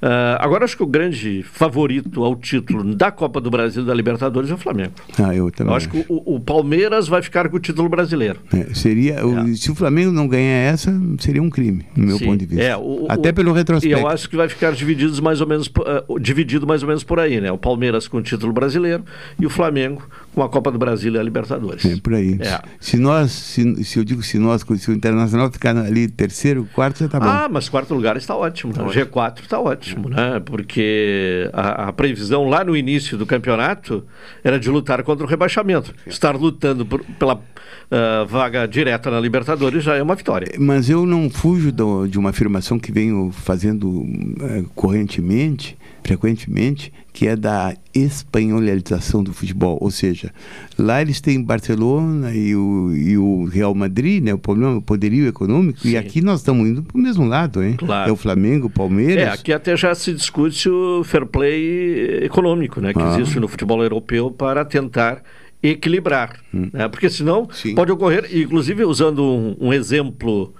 Uh, 0.00 0.38
agora 0.38 0.64
acho 0.64 0.76
que 0.76 0.82
o 0.82 0.86
grande 0.86 1.42
favorito 1.42 2.22
ao 2.22 2.36
título 2.36 2.94
da 2.94 3.10
Copa 3.10 3.40
do 3.40 3.50
Brasil 3.50 3.84
da 3.84 3.92
Libertadores 3.92 4.48
é 4.48 4.54
o 4.54 4.56
Flamengo. 4.56 4.92
Ah, 5.18 5.34
eu 5.34 5.50
também. 5.50 5.72
Eu 5.72 5.76
acho, 5.76 5.88
acho. 5.88 6.04
que 6.04 6.12
o, 6.12 6.36
o, 6.36 6.40
Palmeiras 6.40 7.08
vai 7.08 7.20
ficar 7.20 7.48
com 7.48 7.56
o 7.56 7.60
título 7.60 7.88
brasileiro. 7.88 8.38
É, 8.52 8.72
seria, 8.74 9.14
é. 9.14 9.24
o, 9.24 9.56
se 9.56 9.72
o 9.72 9.74
Flamengo 9.74 10.12
não 10.12 10.28
ganhar 10.28 10.72
essa, 10.72 10.92
seria 11.18 11.42
um 11.42 11.50
crime, 11.50 11.84
no 11.96 12.06
meu 12.06 12.18
Sim. 12.18 12.26
ponto 12.26 12.38
de 12.38 12.46
vista. 12.46 12.62
É, 12.62 12.76
o, 12.76 13.06
Até 13.08 13.32
pelo 13.32 13.52
retrospecto. 13.52 13.98
E 13.98 14.00
eu 14.00 14.06
acho 14.06 14.30
que 14.30 14.36
vai 14.36 14.48
ficar 14.48 14.72
divididos 14.72 15.18
mais 15.18 15.40
ou 15.40 15.48
menos, 15.48 15.66
uh, 15.66 16.20
dividido 16.20 16.64
mais 16.64 16.82
ou 16.82 16.88
menos 16.88 17.02
por 17.02 17.18
aí, 17.18 17.40
né? 17.40 17.50
O 17.50 17.58
Palmeiras 17.58 18.06
com 18.06 18.18
o 18.18 18.22
título 18.22 18.52
brasileiro 18.52 19.04
e 19.38 19.46
o 19.46 19.50
Flamengo 19.50 20.02
com 20.34 20.42
a 20.42 20.48
Copa 20.48 20.70
do 20.70 20.78
Brasil 20.78 21.12
e 21.14 21.18
a 21.18 21.22
Libertadores. 21.22 21.84
É 21.84 21.96
por 21.96 22.14
aí. 22.14 22.38
É. 22.40 22.60
Se 22.80 22.96
nós, 22.96 23.30
se, 23.30 23.84
se, 23.84 23.98
eu 23.98 24.04
digo 24.04 24.22
se 24.22 24.38
nós, 24.38 24.62
se 24.62 24.90
o 24.90 24.94
Internacional 24.94 25.50
ficar 25.50 25.76
ali 25.76 26.08
terceiro, 26.08 26.68
quarto, 26.74 27.00
já 27.00 27.08
tá 27.08 27.18
bom. 27.18 27.26
Ah, 27.26 27.48
mas 27.50 27.68
quarto 27.68 27.94
lugar 27.94 28.16
está 28.16 28.36
ótimo. 28.36 28.72
Tá 28.72 28.82
né? 28.82 28.88
ótimo. 28.88 29.04
G4 29.06 29.40
está 29.42 29.58
ótimo, 29.58 30.08
né? 30.08 30.40
Porque 30.44 31.50
a, 31.52 31.88
a, 31.88 31.92
previsão 31.92 32.48
lá 32.48 32.64
no 32.64 32.76
início 32.76 33.18
do 33.18 33.26
campeonato 33.26 34.04
era 34.44 34.58
de 34.58 34.70
lutar 34.70 35.02
contra 35.02 35.24
o 35.24 35.28
rebaixamento. 35.28 35.94
Estar 36.06 36.36
lutando 36.36 36.86
por, 36.86 37.04
pela 37.18 37.34
uh, 37.34 38.26
vaga 38.26 38.66
direta 38.66 39.10
na 39.10 39.20
Libertadores 39.20 39.82
já 39.82 39.96
é 39.96 40.02
uma 40.02 40.14
vitória. 40.14 40.52
Mas 40.58 40.88
eu 40.88 41.04
não 41.04 41.28
fujo 41.28 41.72
do, 41.72 42.06
de 42.06 42.18
uma 42.18 42.30
afirmação 42.30 42.78
que 42.78 42.92
venho 42.92 43.30
fazendo 43.32 43.88
uh, 43.88 44.70
correntemente 44.74 45.76
frequentemente, 46.08 46.90
que 47.18 47.26
é 47.26 47.34
da 47.34 47.74
espanholização 47.92 49.24
do 49.24 49.32
futebol. 49.32 49.76
Ou 49.80 49.90
seja, 49.90 50.32
lá 50.78 51.02
eles 51.02 51.20
têm 51.20 51.42
Barcelona 51.42 52.32
e 52.32 52.54
o, 52.54 52.94
e 52.94 53.18
o 53.18 53.44
Real 53.46 53.74
Madrid, 53.74 54.22
né? 54.22 54.32
o 54.32 54.38
problema 54.38 54.76
o 54.76 54.80
poderio 54.80 55.26
econômico, 55.26 55.80
Sim. 55.80 55.90
e 55.90 55.96
aqui 55.96 56.22
nós 56.22 56.38
estamos 56.38 56.68
indo 56.68 56.80
para 56.80 56.96
o 56.96 57.00
mesmo 57.00 57.26
lado, 57.26 57.60
hein? 57.60 57.74
Claro. 57.76 58.08
É 58.08 58.12
o 58.12 58.14
Flamengo, 58.14 58.68
o 58.68 58.70
Palmeiras. 58.70 59.24
É, 59.24 59.28
aqui 59.30 59.52
até 59.52 59.76
já 59.76 59.96
se 59.96 60.12
discute 60.12 60.68
o 60.68 61.02
fair 61.02 61.26
play 61.26 62.24
econômico, 62.24 62.80
né? 62.80 62.92
Que 62.92 63.02
ah. 63.02 63.16
existe 63.18 63.40
no 63.40 63.48
futebol 63.48 63.82
europeu 63.82 64.30
para 64.30 64.64
tentar 64.64 65.20
equilibrar, 65.60 66.38
hum. 66.54 66.70
né? 66.72 66.86
porque 66.86 67.10
senão 67.10 67.48
Sim. 67.50 67.74
pode 67.74 67.90
ocorrer, 67.90 68.28
inclusive 68.32 68.84
usando 68.84 69.24
um, 69.24 69.56
um 69.58 69.72
exemplo 69.72 70.54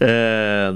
é, 0.00 0.72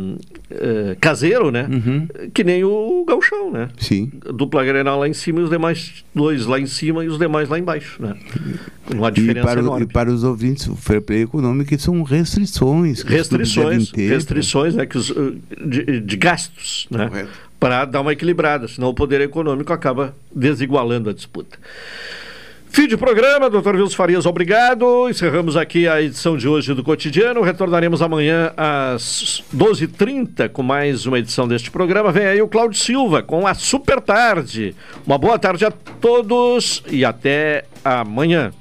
é, 0.51 0.97
caseiro, 1.01 1.51
né? 1.51 1.69
Uhum. 1.71 2.09
Que 2.33 2.43
nem 2.43 2.65
o 2.65 3.05
gauchão, 3.07 3.51
né? 3.51 3.69
Sim. 3.79 4.11
Dupla 4.35 4.65
Grenal 4.65 4.99
lá 4.99 5.09
em 5.09 5.13
cima 5.13 5.41
e 5.41 5.43
os 5.43 5.51
demais 5.51 6.05
dois 6.15 6.47
lá 6.47 6.59
em 6.59 6.67
cima 6.67 7.05
e 7.05 7.09
os 7.09 7.19
demais 7.19 7.49
lá 7.49 7.59
embaixo, 7.59 8.03
né? 8.03 8.17
Não 8.95 9.05
há 9.05 9.11
diferença 9.11 9.47
e 9.47 9.51
para, 9.51 9.61
enorme. 9.61 9.85
E 9.85 9.87
para 9.87 10.11
os 10.11 10.25
ouvintes, 10.25 10.67
o 10.67 10.77
fair 10.77 11.03
play 11.03 11.23
econômico 11.23 11.79
são 11.79 12.03
restrições. 12.03 13.03
restrições, 13.03 13.91
ter, 13.91 14.09
restrições, 14.09 14.75
né? 14.75 14.87
Que 14.87 14.97
os, 14.97 15.13
de, 15.67 16.01
de 16.01 16.17
gastos, 16.17 16.87
né? 16.91 17.29
Para 17.59 17.85
dar 17.85 18.01
uma 18.01 18.13
equilibrada, 18.13 18.67
senão 18.67 18.89
o 18.89 18.95
poder 18.95 19.21
econômico 19.21 19.71
acaba 19.71 20.17
desigualando 20.35 21.11
a 21.11 21.13
disputa. 21.13 21.59
Fim 22.73 22.87
de 22.87 22.97
programa, 22.97 23.51
doutor 23.51 23.75
Wilson 23.75 23.97
Farias, 23.97 24.27
obrigado. 24.27 25.09
Encerramos 25.11 25.57
aqui 25.57 25.89
a 25.89 26.01
edição 26.01 26.37
de 26.37 26.47
hoje 26.47 26.73
do 26.73 26.85
Cotidiano. 26.85 27.43
Retornaremos 27.43 28.01
amanhã 28.01 28.53
às 28.57 29.43
12h30 29.55 30.49
com 30.51 30.63
mais 30.63 31.05
uma 31.05 31.19
edição 31.19 31.49
deste 31.49 31.69
programa. 31.69 32.13
Vem 32.13 32.27
aí 32.27 32.41
o 32.41 32.47
Cláudio 32.47 32.79
Silva 32.79 33.25
com 33.25 33.45
a 33.45 33.55
Super 33.55 34.01
Tarde. 34.01 34.77
Uma 35.05 35.19
boa 35.19 35.37
tarde 35.37 35.65
a 35.65 35.73
todos 35.73 36.85
e 36.89 37.05
até 37.05 37.65
amanhã. 37.85 38.53